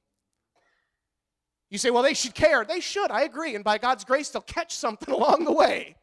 You 1.71 1.79
say, 1.79 1.91
well, 1.91 2.03
they 2.03 2.14
should 2.14 2.35
care. 2.35 2.64
They 2.64 2.81
should, 2.81 3.11
I 3.11 3.23
agree. 3.23 3.55
And 3.55 3.64
by 3.64 3.79
God's 3.79 4.05
grace, 4.05 4.29
they'll 4.29 4.43
catch 4.43 4.75
something 4.75 5.14
along 5.14 5.45
the 5.45 5.53
way. 5.53 5.95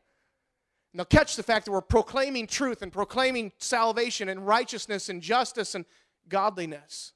And 0.94 1.00
they'll 1.00 1.06
catch 1.06 1.36
the 1.36 1.44
fact 1.44 1.66
that 1.66 1.72
we're 1.72 1.82
proclaiming 1.82 2.48
truth 2.48 2.82
and 2.82 2.92
proclaiming 2.92 3.52
salvation 3.58 4.30
and 4.30 4.48
righteousness 4.48 5.10
and 5.10 5.22
justice 5.22 5.76
and 5.76 5.86
godliness. 6.30 7.12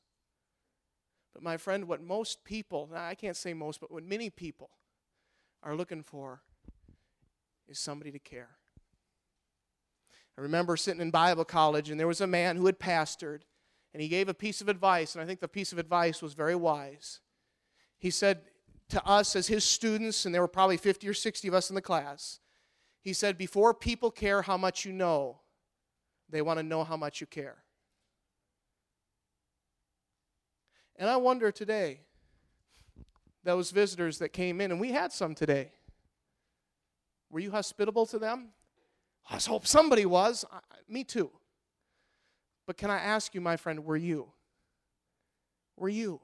But 1.33 1.43
my 1.43 1.55
friend, 1.55 1.87
what 1.87 2.03
most 2.03 2.43
people, 2.43 2.89
I 2.93 3.15
can't 3.15 3.37
say 3.37 3.53
most, 3.53 3.79
but 3.79 3.89
what 3.89 4.03
many 4.03 4.29
people 4.29 4.69
are 5.63 5.75
looking 5.75 6.03
for 6.03 6.41
is 7.69 7.79
somebody 7.79 8.11
to 8.11 8.19
care. 8.19 8.49
I 10.37 10.41
remember 10.41 10.75
sitting 10.75 11.01
in 11.01 11.11
Bible 11.11 11.45
college, 11.45 11.89
and 11.89 11.97
there 11.97 12.07
was 12.07 12.19
a 12.19 12.27
man 12.27 12.57
who 12.57 12.65
had 12.65 12.79
pastored, 12.79 13.41
and 13.93 14.01
he 14.01 14.09
gave 14.09 14.27
a 14.27 14.33
piece 14.33 14.59
of 14.59 14.67
advice, 14.67 15.15
and 15.15 15.21
I 15.21 15.25
think 15.25 15.39
the 15.39 15.47
piece 15.47 15.71
of 15.71 15.77
advice 15.77 16.21
was 16.21 16.33
very 16.33 16.55
wise 16.55 17.21
he 18.01 18.09
said 18.09 18.41
to 18.89 19.05
us 19.05 19.35
as 19.35 19.47
his 19.47 19.63
students, 19.63 20.25
and 20.25 20.33
there 20.33 20.41
were 20.41 20.47
probably 20.47 20.75
50 20.75 21.07
or 21.07 21.13
60 21.13 21.47
of 21.47 21.53
us 21.53 21.69
in 21.69 21.75
the 21.75 21.81
class, 21.81 22.39
he 22.99 23.13
said, 23.13 23.37
Before 23.37 23.73
people 23.75 24.09
care 24.09 24.41
how 24.41 24.57
much 24.57 24.85
you 24.85 24.91
know, 24.91 25.39
they 26.27 26.41
want 26.41 26.57
to 26.57 26.63
know 26.63 26.83
how 26.83 26.97
much 26.97 27.21
you 27.21 27.27
care. 27.27 27.63
And 30.95 31.09
I 31.09 31.17
wonder 31.17 31.51
today, 31.51 32.01
those 33.43 33.69
visitors 33.69 34.17
that 34.17 34.29
came 34.29 34.59
in, 34.59 34.71
and 34.71 34.81
we 34.81 34.91
had 34.91 35.11
some 35.13 35.35
today, 35.35 35.71
were 37.29 37.39
you 37.39 37.51
hospitable 37.51 38.07
to 38.07 38.17
them? 38.17 38.49
I 39.29 39.37
hope 39.37 39.67
somebody 39.67 40.07
was. 40.07 40.43
I, 40.51 40.59
me 40.89 41.03
too. 41.03 41.29
But 42.65 42.77
can 42.77 42.89
I 42.89 42.97
ask 42.97 43.35
you, 43.35 43.41
my 43.41 43.57
friend, 43.57 43.85
were 43.85 43.97
you? 43.97 44.31
Were 45.77 45.89
you? 45.89 46.19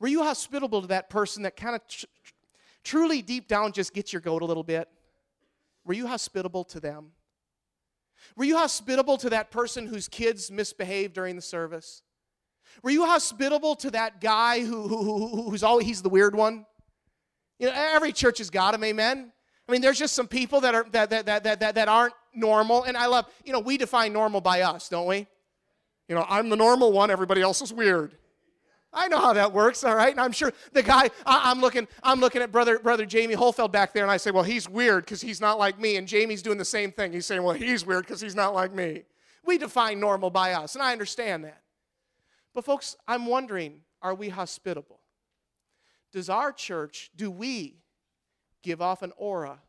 Were 0.00 0.08
you 0.08 0.22
hospitable 0.22 0.80
to 0.82 0.88
that 0.88 1.10
person 1.10 1.42
that 1.42 1.56
kind 1.56 1.74
of 1.74 1.86
tr- 1.86 2.06
truly 2.82 3.22
deep 3.22 3.48
down 3.48 3.72
just 3.72 3.94
gets 3.94 4.12
your 4.12 4.20
goat 4.20 4.42
a 4.42 4.44
little 4.44 4.62
bit? 4.62 4.88
Were 5.84 5.94
you 5.94 6.06
hospitable 6.06 6.64
to 6.64 6.80
them? 6.80 7.12
Were 8.36 8.44
you 8.44 8.56
hospitable 8.56 9.18
to 9.18 9.30
that 9.30 9.50
person 9.50 9.86
whose 9.86 10.08
kids 10.08 10.50
misbehaved 10.50 11.14
during 11.14 11.36
the 11.36 11.42
service? 11.42 12.02
Were 12.82 12.90
you 12.90 13.04
hospitable 13.04 13.76
to 13.76 13.90
that 13.92 14.20
guy 14.20 14.60
who, 14.60 14.88
who, 14.88 15.02
who, 15.02 15.50
who's 15.50 15.62
always 15.62 15.86
he's 15.86 16.02
the 16.02 16.08
weird 16.08 16.34
one? 16.34 16.66
You 17.58 17.68
know, 17.68 17.74
every 17.74 18.12
church 18.12 18.38
has 18.38 18.50
got 18.50 18.74
him, 18.74 18.82
amen. 18.82 19.30
I 19.68 19.72
mean, 19.72 19.80
there's 19.80 19.98
just 19.98 20.14
some 20.14 20.26
people 20.26 20.60
that 20.62 20.74
are 20.74 20.84
that 20.90 21.10
that, 21.10 21.26
that, 21.26 21.60
that, 21.60 21.74
that 21.74 21.88
aren't 21.88 22.14
normal. 22.34 22.82
And 22.84 22.96
I 22.96 23.06
love, 23.06 23.26
you 23.44 23.52
know, 23.52 23.60
we 23.60 23.78
define 23.78 24.12
normal 24.12 24.40
by 24.40 24.62
us, 24.62 24.88
don't 24.88 25.06
we? 25.06 25.26
You 26.08 26.14
know, 26.14 26.26
I'm 26.28 26.48
the 26.48 26.56
normal 26.56 26.92
one, 26.92 27.10
everybody 27.10 27.40
else 27.40 27.62
is 27.62 27.72
weird. 27.72 28.16
I 28.94 29.08
know 29.08 29.18
how 29.18 29.32
that 29.32 29.52
works, 29.52 29.84
all 29.84 29.94
right? 29.94 30.10
And 30.10 30.20
I'm 30.20 30.32
sure 30.32 30.52
the 30.72 30.82
guy, 30.82 31.10
I, 31.26 31.50
am 31.50 31.60
looking, 31.60 31.88
I'm 32.02 32.20
looking 32.20 32.42
at 32.42 32.52
brother, 32.52 32.78
brother 32.78 33.04
Jamie 33.04 33.34
Holfeld 33.34 33.72
back 33.72 33.92
there, 33.92 34.04
and 34.04 34.10
I 34.10 34.16
say, 34.16 34.30
well, 34.30 34.44
he's 34.44 34.68
weird 34.68 35.04
because 35.04 35.20
he's 35.20 35.40
not 35.40 35.58
like 35.58 35.78
me. 35.78 35.96
And 35.96 36.06
Jamie's 36.06 36.42
doing 36.42 36.58
the 36.58 36.64
same 36.64 36.92
thing. 36.92 37.12
He's 37.12 37.26
saying, 37.26 37.42
well, 37.42 37.54
he's 37.54 37.84
weird 37.84 38.06
because 38.06 38.20
he's 38.20 38.34
not 38.34 38.54
like 38.54 38.72
me. 38.72 39.02
We 39.44 39.58
define 39.58 40.00
normal 40.00 40.30
by 40.30 40.52
us, 40.52 40.74
and 40.74 40.82
I 40.82 40.92
understand 40.92 41.44
that. 41.44 41.62
But 42.54 42.64
folks, 42.64 42.96
I'm 43.06 43.26
wondering, 43.26 43.80
are 44.00 44.14
we 44.14 44.28
hospitable? 44.28 45.00
Does 46.12 46.30
our 46.30 46.52
church, 46.52 47.10
do 47.16 47.30
we 47.30 47.78
give 48.64 48.80
off 48.80 49.02
an 49.02 49.12
aura 49.16 49.60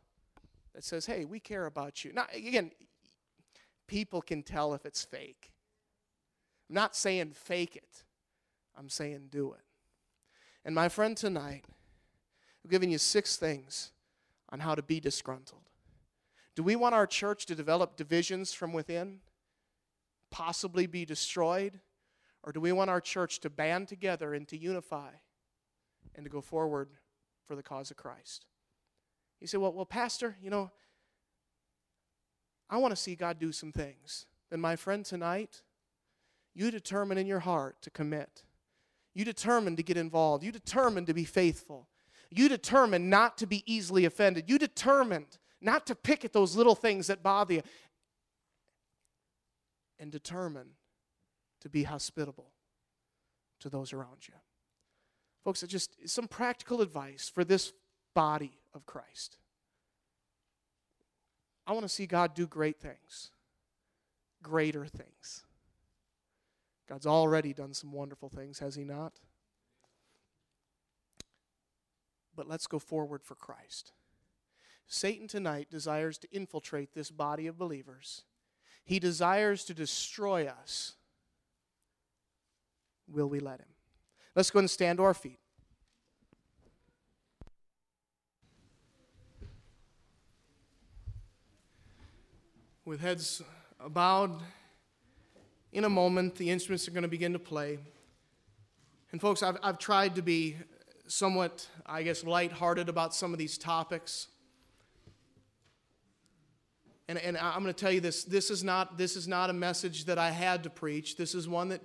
that 0.74 0.82
says, 0.82 1.06
hey, 1.06 1.24
we 1.24 1.38
care 1.38 1.66
about 1.66 2.04
you. 2.04 2.12
Now, 2.12 2.26
again, 2.34 2.70
people 3.86 4.20
can 4.20 4.42
tell 4.42 4.74
if 4.74 4.84
it's 4.84 5.04
fake. 5.04 5.52
I'm 6.68 6.74
not 6.74 6.96
saying 6.96 7.32
fake 7.32 7.76
it, 7.76 8.04
I'm 8.76 8.88
saying 8.88 9.28
do 9.30 9.52
it. 9.52 9.60
And 10.64 10.74
my 10.74 10.88
friend, 10.88 11.16
tonight, 11.16 11.64
I'm 12.64 12.70
giving 12.70 12.90
you 12.90 12.98
six 12.98 13.36
things 13.36 13.92
on 14.50 14.60
how 14.60 14.74
to 14.74 14.82
be 14.82 15.00
disgruntled. 15.00 15.62
Do 16.54 16.62
we 16.62 16.76
want 16.76 16.94
our 16.94 17.06
church 17.06 17.46
to 17.46 17.54
develop 17.54 17.96
divisions 17.96 18.52
from 18.52 18.72
within, 18.72 19.20
possibly 20.30 20.86
be 20.86 21.04
destroyed? 21.04 21.80
Or 22.42 22.52
do 22.52 22.60
we 22.60 22.72
want 22.72 22.90
our 22.90 23.00
church 23.00 23.40
to 23.40 23.50
band 23.50 23.88
together 23.88 24.34
and 24.34 24.46
to 24.48 24.56
unify 24.56 25.10
and 26.14 26.24
to 26.24 26.30
go 26.30 26.40
forward 26.40 26.90
for 27.46 27.56
the 27.56 27.62
cause 27.62 27.90
of 27.90 27.96
Christ? 27.96 28.46
You 29.40 29.46
say, 29.46 29.58
well, 29.58 29.72
well, 29.72 29.84
Pastor, 29.84 30.36
you 30.42 30.48
know, 30.48 30.70
I 32.70 32.78
want 32.78 32.92
to 32.92 32.96
see 32.96 33.14
God 33.14 33.38
do 33.38 33.52
some 33.52 33.72
things. 33.72 34.26
Then, 34.50 34.60
my 34.60 34.76
friend, 34.76 35.04
tonight, 35.04 35.62
you 36.54 36.70
determine 36.70 37.18
in 37.18 37.26
your 37.26 37.40
heart 37.40 37.82
to 37.82 37.90
commit. 37.90 38.44
You 39.16 39.24
determined 39.24 39.78
to 39.78 39.82
get 39.82 39.96
involved. 39.96 40.44
You 40.44 40.52
determined 40.52 41.06
to 41.06 41.14
be 41.14 41.24
faithful. 41.24 41.88
You 42.28 42.50
determined 42.50 43.08
not 43.08 43.38
to 43.38 43.46
be 43.46 43.62
easily 43.64 44.04
offended. 44.04 44.44
You 44.46 44.58
determined 44.58 45.38
not 45.58 45.86
to 45.86 45.94
pick 45.94 46.26
at 46.26 46.34
those 46.34 46.54
little 46.54 46.74
things 46.74 47.06
that 47.06 47.22
bother 47.22 47.54
you. 47.54 47.62
And 49.98 50.12
determine 50.12 50.72
to 51.62 51.70
be 51.70 51.84
hospitable 51.84 52.50
to 53.60 53.70
those 53.70 53.94
around 53.94 54.28
you. 54.28 54.34
Folks, 55.44 55.62
it's 55.62 55.72
just 55.72 55.96
some 56.06 56.28
practical 56.28 56.82
advice 56.82 57.30
for 57.34 57.42
this 57.42 57.72
body 58.14 58.58
of 58.74 58.84
Christ. 58.84 59.38
I 61.66 61.72
want 61.72 61.84
to 61.84 61.88
see 61.88 62.04
God 62.04 62.34
do 62.34 62.46
great 62.46 62.78
things, 62.78 63.30
greater 64.42 64.84
things. 64.84 65.45
God's 66.88 67.06
already 67.06 67.52
done 67.52 67.74
some 67.74 67.92
wonderful 67.92 68.28
things, 68.28 68.58
has 68.60 68.74
He 68.74 68.84
not? 68.84 69.14
But 72.34 72.48
let's 72.48 72.66
go 72.66 72.78
forward 72.78 73.22
for 73.24 73.34
Christ. 73.34 73.92
Satan 74.86 75.26
tonight 75.26 75.68
desires 75.70 76.18
to 76.18 76.28
infiltrate 76.30 76.94
this 76.94 77.10
body 77.10 77.46
of 77.46 77.58
believers. 77.58 78.22
He 78.84 79.00
desires 79.00 79.64
to 79.64 79.74
destroy 79.74 80.46
us. 80.46 80.94
Will 83.08 83.28
we 83.28 83.40
let 83.40 83.60
him? 83.60 83.66
Let's 84.36 84.50
go 84.50 84.60
and 84.60 84.70
stand 84.70 84.98
to 84.98 85.04
our 85.04 85.14
feet. 85.14 85.40
With 92.84 93.00
heads 93.00 93.42
bowed, 93.88 94.38
in 95.76 95.84
a 95.84 95.90
moment, 95.90 96.36
the 96.36 96.48
instruments 96.48 96.88
are 96.88 96.90
going 96.90 97.02
to 97.02 97.08
begin 97.08 97.34
to 97.34 97.38
play. 97.38 97.78
And, 99.12 99.20
folks, 99.20 99.42
I've, 99.42 99.58
I've 99.62 99.78
tried 99.78 100.14
to 100.14 100.22
be 100.22 100.56
somewhat, 101.06 101.68
I 101.84 102.02
guess, 102.02 102.24
lighthearted 102.24 102.88
about 102.88 103.14
some 103.14 103.34
of 103.34 103.38
these 103.38 103.58
topics. 103.58 104.28
And, 107.08 107.18
and 107.18 107.36
I'm 107.36 107.62
going 107.62 107.74
to 107.74 107.78
tell 107.78 107.92
you 107.92 108.00
this 108.00 108.24
this 108.24 108.50
is, 108.50 108.64
not, 108.64 108.96
this 108.96 109.16
is 109.16 109.28
not 109.28 109.50
a 109.50 109.52
message 109.52 110.06
that 110.06 110.16
I 110.16 110.30
had 110.30 110.62
to 110.62 110.70
preach. 110.70 111.18
This 111.18 111.34
is 111.34 111.46
one 111.46 111.68
that 111.68 111.82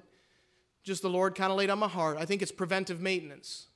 just 0.84 1.02
the 1.02 1.10
Lord 1.10 1.36
kind 1.36 1.52
of 1.52 1.58
laid 1.58 1.70
on 1.70 1.78
my 1.78 1.89
heart. 1.89 2.16
I 2.18 2.24
think 2.24 2.42
it's 2.42 2.52
preventive 2.52 3.02
maintenance. 3.02 3.68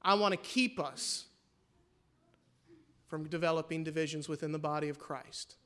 I 0.00 0.14
want 0.14 0.32
to 0.32 0.38
keep 0.38 0.80
us 0.80 1.26
from 3.08 3.28
developing 3.28 3.84
divisions 3.84 4.26
within 4.26 4.52
the 4.52 4.58
body 4.58 4.88
of 4.88 4.98
Christ. 4.98 5.56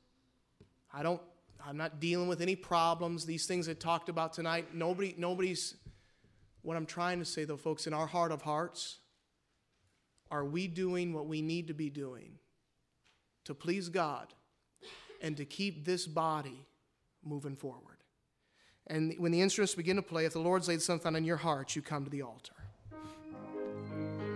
I 0.93 1.01
don't, 1.01 1.21
I'm 1.67 1.77
not 1.77 1.99
dealing 1.99 2.27
with 2.27 2.41
any 2.41 2.55
problems. 2.55 3.25
These 3.25 3.47
things 3.47 3.67
I 3.67 3.73
talked 3.73 4.07
about 4.07 4.33
tonight, 4.33 4.75
nobody, 4.75 5.15
nobody's, 5.17 5.75
what 6.61 6.77
I'm 6.77 6.85
trying 6.85 7.19
to 7.19 7.25
say 7.25 7.43
though, 7.43 7.57
folks, 7.57 7.87
in 7.87 7.93
our 7.93 8.05
heart 8.05 8.31
of 8.31 8.43
hearts, 8.43 8.99
are 10.29 10.45
we 10.45 10.67
doing 10.67 11.13
what 11.13 11.27
we 11.27 11.41
need 11.41 11.67
to 11.67 11.73
be 11.73 11.89
doing 11.89 12.37
to 13.45 13.55
please 13.55 13.89
God 13.89 14.33
and 15.21 15.35
to 15.37 15.45
keep 15.45 15.85
this 15.85 16.05
body 16.05 16.65
moving 17.23 17.55
forward? 17.55 17.97
And 18.87 19.15
when 19.17 19.31
the 19.31 19.41
instruments 19.41 19.73
begin 19.73 19.95
to 19.95 20.03
play, 20.03 20.25
if 20.25 20.33
the 20.33 20.39
Lord's 20.39 20.67
laid 20.67 20.81
something 20.81 21.15
on 21.15 21.23
your 21.23 21.37
heart, 21.37 21.75
you 21.75 21.81
come 21.81 22.03
to 22.03 22.11
the 22.11 22.21
altar. 22.21 22.54